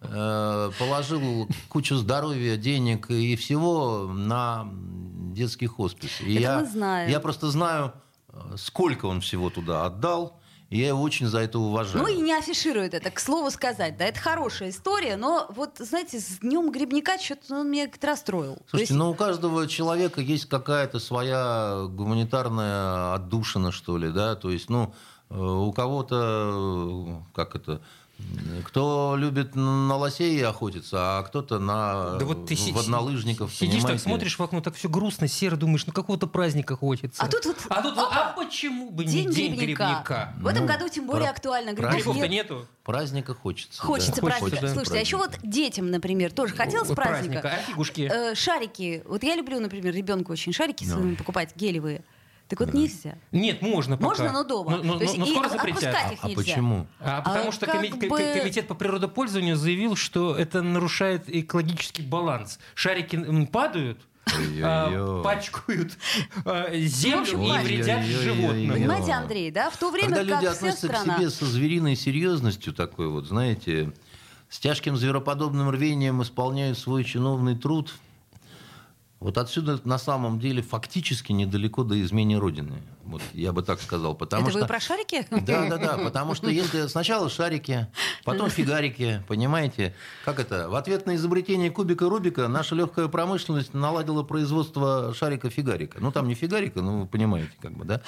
э, 0.00 0.70
положил 0.78 1.48
кучу 1.68 1.96
здоровья, 1.96 2.56
денег 2.56 3.10
и 3.10 3.36
всего 3.36 4.06
на 4.12 4.68
детский 5.34 5.66
хоспис. 5.66 6.20
И 6.20 6.34
Это 6.34 6.42
я, 6.42 6.58
мы 6.60 6.66
знаем. 6.66 7.10
я 7.10 7.20
просто 7.20 7.50
знаю, 7.50 7.92
э, 8.28 8.56
сколько 8.56 9.06
он 9.06 9.20
всего 9.20 9.50
туда 9.50 9.84
отдал, 9.84 10.39
и 10.70 10.78
я 10.78 10.88
его 10.88 11.02
очень 11.02 11.26
за 11.26 11.40
это 11.40 11.58
уважаю. 11.58 12.02
Ну 12.04 12.08
и 12.08 12.20
не 12.22 12.32
афиширует 12.32 12.94
это, 12.94 13.10
к 13.10 13.18
слову 13.20 13.50
сказать. 13.50 13.96
Да, 13.96 14.04
это 14.06 14.18
хорошая 14.20 14.70
история, 14.70 15.16
но 15.16 15.46
вот, 15.50 15.76
знаете, 15.78 16.20
с 16.20 16.38
днем 16.38 16.70
грибника 16.70 17.18
что-то 17.18 17.60
он 17.60 17.70
меня 17.70 17.86
как-то 17.88 18.06
расстроил. 18.06 18.56
Слушайте, 18.68 18.92
есть- 18.94 18.98
ну 18.98 19.10
у 19.10 19.14
каждого 19.14 19.66
человека 19.66 20.20
есть 20.20 20.46
какая-то 20.46 21.00
своя 21.00 21.86
гуманитарная 21.88 23.14
отдушина, 23.14 23.72
что 23.72 23.98
ли, 23.98 24.10
да, 24.10 24.36
то 24.36 24.50
есть, 24.50 24.70
ну, 24.70 24.94
э, 25.28 25.34
у 25.40 25.72
кого-то, 25.72 26.16
э, 26.16 27.34
как 27.34 27.56
это, 27.56 27.80
кто 28.64 29.14
любит 29.16 29.54
на 29.54 29.96
лосей 29.96 30.44
охотиться, 30.44 31.18
а 31.18 31.22
кто-то 31.22 31.58
на 31.58 32.16
Да 32.18 32.24
вот 32.24 32.46
ты 32.46 32.56
си- 32.56 32.72
воднолыжников, 32.72 33.52
Сидишь 33.54 33.74
так, 33.76 33.82
понимаете? 33.82 34.04
смотришь 34.04 34.38
в 34.38 34.42
окно, 34.42 34.60
так 34.60 34.74
все 34.74 34.88
грустно, 34.88 35.28
серо, 35.28 35.56
думаешь, 35.56 35.86
ну 35.86 35.92
какого-то 35.92 36.26
праздника 36.26 36.76
хочется. 36.76 37.22
А 37.22 37.28
тут 37.28 37.44
вот- 37.46 37.56
а, 37.68 37.82
тут, 37.82 37.96
вот, 37.96 38.08
а 38.12 38.32
почему 38.36 38.90
бы 38.90 39.04
не 39.04 39.24
день 39.26 39.54
грибника? 39.56 40.34
В 40.38 40.46
этом 40.46 40.66
Ну, 40.66 40.68
году 40.72 40.88
тем 40.88 41.06
более 41.06 41.24
про- 41.28 41.32
актуально. 41.32 41.72
Грибов 41.72 41.94
Грибов-то 41.94 42.20
нет. 42.28 42.30
нету. 42.30 42.66
Праздника 42.84 43.34
хочется. 43.34 43.80
Хочется 43.82 44.20
да. 44.20 44.26
праздника. 44.28 44.58
да. 44.62 44.68
Слушайте, 44.72 44.98
а 44.98 45.00
еще 45.00 45.16
вот 45.16 45.38
детям, 45.42 45.90
например, 45.90 46.32
тоже 46.32 46.54
хотелось 46.54 46.88
праздника. 46.90 47.48
А 47.54 47.62
фигушки? 47.70 48.10
Э, 48.12 48.34
шарики. 48.34 49.02
Вот 49.06 49.22
я 49.22 49.36
люблю, 49.36 49.60
например, 49.60 49.94
ребенку 49.94 50.32
очень 50.32 50.52
шарики 50.52 50.84
Ну. 50.84 50.94
своим 50.94 51.16
покупать, 51.16 51.54
гелевые. 51.56 52.02
Так 52.50 52.60
вот 52.60 52.74
нельзя. 52.74 53.16
Нет, 53.30 53.62
можно 53.62 53.96
пока. 53.96 54.08
Можно, 54.08 54.32
но 54.32 54.44
дома. 54.44 54.70
Но, 54.78 54.82
но- 54.82 54.98
То 54.98 55.04
есть 55.04 55.16
но 55.16 55.24
скоро 55.24 55.48
запретят. 55.48 56.12
их 56.12 56.18
А 56.22 56.28
нельзя. 56.28 56.42
почему? 56.42 56.86
А 56.98 57.22
потому 57.22 57.48
А 57.48 57.52
что 57.52 57.66
как 57.66 57.76
коми- 57.76 57.92
бы- 57.92 58.08
ко- 58.08 58.38
комитет 58.40 58.66
по 58.66 58.74
природопользованию 58.74 59.54
заявил, 59.56 59.94
что 59.96 60.34
это 60.36 60.60
нарушает 60.60 61.24
экологический 61.28 62.02
баланс. 62.02 62.58
Шарики 62.74 63.46
падают, 63.46 64.00
а, 64.26 64.88
Ой-ой-ой. 64.88 65.22
пачкают 65.22 65.96
а, 66.44 66.70
землю 66.76 67.20
общем, 67.22 67.42
и 67.42 67.58
вредят 67.64 68.04
животным. 68.04 68.72
Понимаете, 68.72 69.12
Андрей, 69.12 69.50
да? 69.52 69.70
В 69.70 69.76
то 69.76 69.90
время 69.92 70.08
Когда 70.08 70.22
люди 70.22 70.32
как 70.46 70.56
вся 70.56 70.66
относятся 70.66 70.86
страна... 70.88 71.14
к 71.14 71.18
себе 71.18 71.30
со 71.30 71.44
звериной 71.46 71.94
серьезностью 71.96 72.72
такой 72.74 73.08
вот, 73.08 73.26
знаете, 73.26 73.92
с 74.48 74.58
тяжким 74.58 74.96
звероподобным 74.96 75.70
рвением 75.70 76.20
исполняют 76.22 76.76
свой 76.78 77.04
чиновный 77.04 77.56
труд, 77.56 77.94
вот 79.20 79.36
отсюда 79.36 79.80
на 79.84 79.98
самом 79.98 80.40
деле 80.40 80.62
фактически 80.62 81.32
недалеко 81.32 81.84
до 81.84 82.00
измены 82.02 82.38
Родины. 82.38 82.82
Вот 83.04 83.22
я 83.32 83.52
бы 83.52 83.62
так 83.62 83.80
сказал. 83.80 84.14
Потому 84.14 84.44
Это 84.44 84.50
что... 84.52 84.60
вы 84.60 84.66
про 84.66 84.80
шарики? 84.80 85.26
Да, 85.30 85.68
да, 85.68 85.78
да, 85.78 85.98
потому 85.98 86.34
что 86.34 86.48
если 86.50 86.86
сначала 86.86 87.28
шарики, 87.28 87.88
потом 88.24 88.50
фигарики, 88.50 89.22
понимаете, 89.26 89.94
как 90.24 90.38
это? 90.38 90.68
В 90.68 90.74
ответ 90.74 91.06
на 91.06 91.16
изобретение 91.16 91.70
кубика 91.70 92.08
Рубика 92.08 92.48
наша 92.48 92.74
легкая 92.74 93.08
промышленность 93.08 93.74
наладила 93.74 94.22
производство 94.22 95.14
шарика-фигарика. 95.14 95.98
Ну, 96.00 96.12
там 96.12 96.28
не 96.28 96.34
фигарика, 96.34 96.82
ну, 96.82 97.00
вы 97.00 97.06
понимаете, 97.06 97.52
как 97.60 97.72
бы, 97.72 97.84
да? 97.84 98.02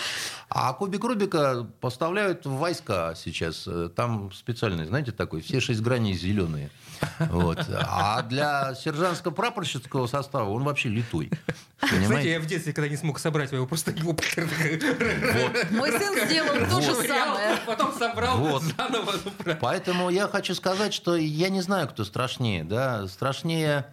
А 0.48 0.72
кубик 0.72 1.02
Рубика 1.04 1.66
поставляют 1.80 2.46
в 2.46 2.52
войска 2.52 3.14
сейчас. 3.14 3.68
Там 3.96 4.30
специальный, 4.32 4.84
знаете, 4.84 5.12
такой, 5.12 5.40
все 5.40 5.60
шесть 5.60 5.80
граней 5.80 6.14
зеленые. 6.14 6.70
Вот. 7.18 7.58
А 7.70 8.22
для 8.22 8.74
сержантско-прапорщицкого 8.74 10.06
состава 10.06 10.50
он 10.50 10.64
вообще 10.64 10.88
литой. 10.88 11.30
Знаете, 11.80 12.06
Понимаете? 12.06 12.30
я 12.30 12.40
в 12.40 12.46
детстве, 12.46 12.72
когда 12.72 12.88
не 12.88 12.96
смог 12.96 13.18
собрать 13.18 13.50
его, 13.50 13.66
просто 13.66 13.90
его 13.90 14.12
Мой 15.70 15.92
сын 15.92 16.26
сделал 16.26 16.54
то 16.70 16.80
же 16.80 16.92
Вот. 16.92 17.06
самое. 17.06 17.56
потом 17.66 17.92
собрал 17.94 18.38
Вот. 18.38 18.62
заново. 18.62 19.12
Поэтому 19.60 20.10
я 20.10 20.28
хочу 20.28 20.54
сказать, 20.54 20.92
что 20.94 21.16
я 21.16 21.48
не 21.48 21.60
знаю, 21.60 21.88
кто 21.88 22.04
страшнее. 22.04 22.64
Да? 22.64 23.06
Страшнее 23.08 23.86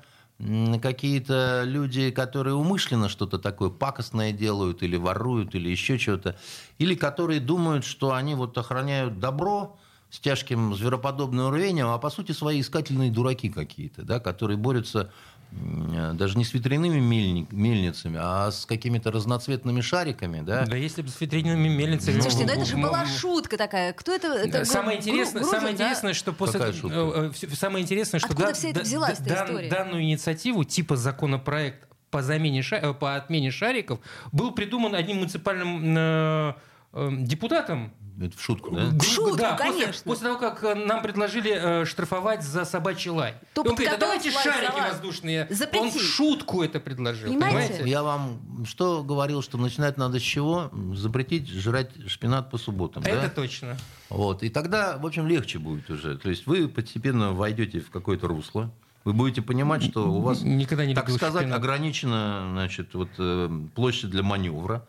какие-то 0.81 1.63
люди, 1.65 2.11
которые 2.11 2.55
умышленно 2.55 3.09
что-то 3.09 3.39
такое 3.39 3.69
пакостное 3.69 4.31
делают, 4.31 4.83
или 4.83 4.95
воруют, 4.95 5.53
или 5.53 5.69
еще 5.69 5.97
что-то. 5.97 6.37
Или 6.77 6.95
которые 6.95 7.39
думают, 7.39 7.83
что 7.85 8.13
они 8.13 8.35
вот 8.35 8.57
охраняют 8.57 9.19
добро, 9.19 9.77
с 10.09 10.19
тяжким 10.19 10.73
звероподобным 10.75 11.53
рвением, 11.53 11.89
а 11.89 11.97
по 11.99 12.09
сути 12.09 12.31
свои 12.31 12.61
искательные 12.61 13.11
дураки 13.11 13.47
какие-то, 13.49 14.01
да, 14.01 14.19
которые 14.19 14.57
борются 14.57 15.11
даже 15.51 16.37
не 16.37 16.45
с 16.45 16.53
ветряными 16.53 16.99
мельни- 16.99 17.47
мельницами, 17.51 18.17
а 18.21 18.51
с 18.51 18.65
какими-то 18.65 19.11
разноцветными 19.11 19.81
шариками, 19.81 20.41
да. 20.41 20.65
Да 20.65 20.75
если 20.75 21.01
бы 21.01 21.09
с 21.09 21.19
ветряными 21.19 21.67
мельницами... 21.67 22.19
Слушайте, 22.21 22.45
ну 22.45 22.53
это 22.53 22.65
же 22.65 22.77
была 22.77 23.05
шутка 23.05 23.57
такая. 23.57 23.93
Кто 23.93 24.13
это? 24.13 24.27
это 24.27 24.63
Самое 24.65 24.99
Гру- 24.99 25.07
интересное, 25.09 25.41
Грузин, 25.41 25.57
самое 25.59 25.75
да? 25.75 25.83
интересное, 25.85 26.13
что 26.13 26.33
после 26.33 26.59
Какая 26.59 26.73
шутка? 26.73 27.31
э, 27.41 27.55
самое 27.55 27.83
интересное, 27.83 28.19
что 28.19 28.27
Откуда 28.29 28.47
да- 28.49 28.53
вся 28.53 28.69
эта 28.69 28.79
да- 28.79 28.83
взялась-то 28.85 29.23
да- 29.23 29.45
история? 29.45 29.69
данную 29.69 30.03
инициативу 30.03 30.63
типа 30.63 30.95
законопроект 30.95 31.87
по 32.11 32.21
замене 32.21 32.61
ша- 32.61 32.77
э, 32.77 32.93
по 32.93 33.15
отмене 33.15 33.49
шариков 33.51 33.99
был 34.31 34.51
придуман 34.51 34.93
одним 34.95 35.17
муниципальным 35.17 35.83
э, 35.97 36.53
э, 36.93 37.09
депутатом. 37.21 37.91
Это 38.21 38.37
в 38.37 38.41
шутку, 38.41 38.75
да? 38.75 38.87
Друг- 38.87 39.03
шутку, 39.03 39.37
да, 39.37 39.55
после- 39.55 39.71
конечно. 39.71 40.03
После, 40.03 40.27
того, 40.27 40.39
как 40.39 40.63
э, 40.63 40.75
нам 40.75 41.01
предложили 41.01 41.51
э, 41.51 41.85
штрафовать 41.85 42.43
за 42.43 42.65
собачий 42.65 43.11
лай. 43.11 43.35
То 43.53 43.61
он 43.61 43.69
говорит, 43.69 43.93
а 43.93 43.97
давайте 43.97 44.31
шарики 44.31 44.79
воздушные. 44.79 45.47
Запрети. 45.49 45.85
Он 45.85 45.91
в 45.91 46.01
шутку 46.01 46.61
это 46.61 46.79
предложил. 46.79 47.29
Понимаете? 47.29 47.69
Понимаете? 47.69 47.89
Я 47.89 48.03
вам 48.03 48.65
что 48.65 49.03
говорил, 49.03 49.41
что 49.41 49.57
начинать 49.57 49.97
надо 49.97 50.19
с 50.19 50.23
чего? 50.23 50.69
Запретить 50.93 51.47
жрать 51.49 51.91
шпинат 52.07 52.51
по 52.51 52.57
субботам. 52.57 53.03
Это 53.03 53.21
да? 53.21 53.29
точно. 53.29 53.77
Вот. 54.09 54.43
И 54.43 54.49
тогда, 54.49 54.97
в 54.97 55.05
общем, 55.05 55.27
легче 55.27 55.59
будет 55.59 55.89
уже. 55.89 56.17
То 56.17 56.29
есть 56.29 56.45
вы 56.45 56.67
постепенно 56.67 57.31
войдете 57.31 57.79
в 57.79 57.89
какое-то 57.89 58.27
русло. 58.27 58.71
Вы 59.05 59.13
будете 59.13 59.41
понимать, 59.41 59.83
что 59.83 60.11
у 60.11 60.19
вас, 60.21 60.41
Никогда 60.41 60.85
не 60.85 60.93
так 60.93 61.09
сказать, 61.09 61.43
шпинат. 61.43 61.57
ограничена 61.57 62.49
значит, 62.51 62.93
вот, 62.93 63.09
э, 63.17 63.49
площадь 63.73 64.09
для 64.09 64.23
маневра. 64.23 64.85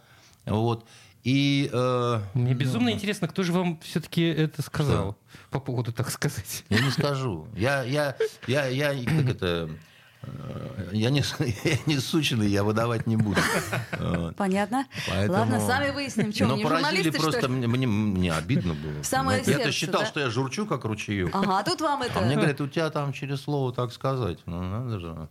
Вот. 0.47 0.85
И 1.23 1.68
э, 1.73 2.21
Мне 2.35 2.55
безумно 2.55 2.91
интересно, 2.91 3.29
кто 3.29 3.43
же 3.43 3.53
вам 3.53 3.79
все-таки 3.81 4.23
это 4.23 4.62
сказал 4.62 5.16
по 5.51 5.61
поводу, 5.61 5.93
так 5.93 6.11
сказать. 6.11 6.64
я 6.71 6.81
не 6.81 6.91
скажу. 6.91 7.47
Я, 7.55 7.83
я, 7.83 8.16
я, 8.47 8.66
я, 8.66 8.95
как 9.05 9.29
это, 9.29 9.68
э, 10.23 10.89
я 10.93 11.11
не, 11.11 11.23
я 11.64 11.77
не 11.87 11.99
сученный, 11.99 12.49
я 12.49 12.64
выдавать 12.64 13.07
не 13.07 13.16
буду. 13.16 13.39
Понятно. 14.37 14.87
Поэтому- 15.09 15.39
Ладно, 15.39 15.61
сами 15.61 15.91
выясним, 15.91 16.33
что 16.33 16.47
Но 16.47 16.57
не 16.57 16.62
поразили 16.64 17.11
что 17.11 17.21
просто, 17.21 17.41
ли? 17.43 17.49
мне, 17.49 17.66
мне, 17.66 17.87
мне 17.87 18.33
обидно 18.33 18.73
было. 18.75 19.03
Самое 19.03 19.43
Знаете, 19.43 19.51
Я-то 19.53 19.62
сердце, 19.64 19.79
считал, 19.79 20.01
да? 20.03 20.07
что 20.07 20.21
я 20.21 20.31
журчу, 20.31 20.66
как 20.66 20.85
ручеек. 20.85 21.35
Ага, 21.35 21.59
а 21.59 21.62
тут 21.62 21.81
вам 21.83 22.01
А 22.03 22.07
это... 22.07 22.21
мне 22.21 22.37
говорят, 22.37 22.61
у 22.62 22.66
тебя 22.68 22.89
там 22.91 23.12
через 23.12 23.43
слово 23.43 23.73
так 23.75 23.93
сказать. 23.93 24.39
Ну, 24.47 24.62
надо 24.62 24.99
же. 24.99 25.29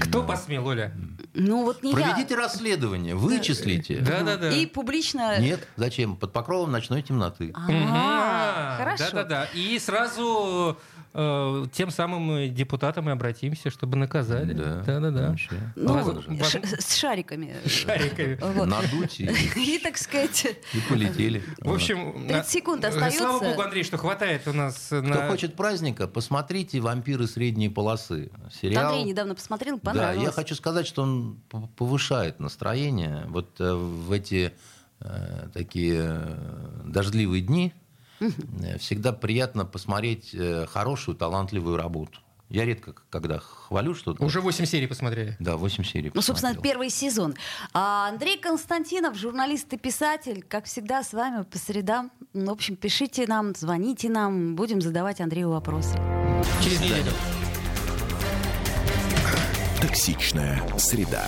Кто 0.00 0.22
посмел, 0.22 0.66
Оля? 0.66 0.92
Ну 1.34 1.64
вот 1.64 1.82
не 1.82 1.92
Проведите 1.92 2.34
расследование, 2.34 3.14
вычислите. 3.14 3.94
я. 3.94 4.00
Да-да-да. 4.00 4.50
И 4.50 4.66
публично... 4.66 5.40
Нет, 5.40 5.66
зачем? 5.76 6.16
Под 6.16 6.32
покровом 6.32 6.70
ночной 6.72 7.02
темноты. 7.02 7.52
А, 7.54 8.76
хорошо. 8.78 9.04
Да-да-да. 9.12 9.48
И 9.54 9.78
сразу 9.78 10.78
э, 11.14 11.64
тем 11.72 11.90
самым 11.90 12.30
э, 12.32 12.48
депутатам 12.48 13.08
и 13.08 13.12
обратимся, 13.12 13.70
чтобы 13.70 13.96
наказали. 13.96 14.52
Да. 14.52 14.82
Да-да-да. 14.86 15.28
Вообще. 15.30 15.50
Ну, 15.76 15.94
Воз- 16.02 16.26
воз- 16.26 16.50
ш- 16.50 16.60
с 16.80 16.96
шариками. 16.96 17.54
Шариками. 17.66 18.38
Вот. 18.54 18.66
Надуть 18.68 19.20
и, 19.20 19.78
так 19.82 19.96
сказать, 19.98 20.46
и 20.74 20.80
полетели. 20.88 21.42
В 21.58 21.72
общем, 21.72 22.26
30 22.28 22.48
секунд 22.48 22.84
э, 22.84 22.88
остается. 22.88 23.18
Слава 23.18 23.40
богу, 23.44 23.62
Андрей, 23.62 23.84
что 23.84 23.96
хватает 23.98 24.46
у 24.48 24.52
нас 24.52 24.86
Кто 24.86 25.00
на... 25.02 25.28
хочет 25.28 25.54
праздника, 25.54 26.06
посмотрите 26.08 26.80
«Вампиры 26.80 27.26
средней 27.26 27.68
полосы». 27.68 28.30
Сериал. 28.60 28.86
Андрей 28.92 29.04
недавно 29.04 29.34
посмотрел, 29.34 29.76
Да, 29.76 29.82
понравилось. 29.92 30.24
я 30.26 30.32
хочу 30.32 30.54
сказать, 30.54 30.86
что 30.86 31.02
он 31.02 31.40
повышает 31.76 32.40
настроение. 32.40 33.24
Вот 33.28 33.60
э, 33.60 33.72
в 33.74 34.10
эти 34.12 34.52
э, 35.00 35.48
такие 35.52 36.00
э, 36.04 36.80
дождливые 36.84 37.42
дни 37.42 37.72
э, 37.74 37.81
всегда 38.78 39.12
приятно 39.12 39.64
посмотреть 39.64 40.34
э, 40.34 40.66
хорошую, 40.66 41.16
талантливую 41.16 41.76
работу. 41.76 42.20
Я 42.52 42.66
редко, 42.66 42.94
когда 43.08 43.38
хвалю 43.38 43.94
что-то... 43.94 44.22
Уже 44.22 44.42
8 44.42 44.66
серий 44.66 44.86
посмотрели. 44.86 45.34
Да, 45.40 45.56
8 45.56 45.84
серий 45.84 46.10
Ну, 46.12 46.20
собственно, 46.20 46.54
первый 46.54 46.90
сезон. 46.90 47.34
А 47.72 48.10
Андрей 48.10 48.38
Константинов, 48.38 49.16
журналист 49.16 49.72
и 49.72 49.78
писатель, 49.78 50.44
как 50.46 50.66
всегда, 50.66 51.02
с 51.02 51.14
вами 51.14 51.44
по 51.44 51.56
средам. 51.56 52.12
Ну, 52.34 52.50
В 52.50 52.50
общем, 52.50 52.76
пишите 52.76 53.26
нам, 53.26 53.54
звоните 53.54 54.10
нам, 54.10 54.54
будем 54.54 54.82
задавать 54.82 55.22
Андрею 55.22 55.48
вопросы. 55.48 55.96
Через 56.62 56.80
неделю. 56.82 57.12
Токсичная 59.80 60.62
среда. 60.76 61.26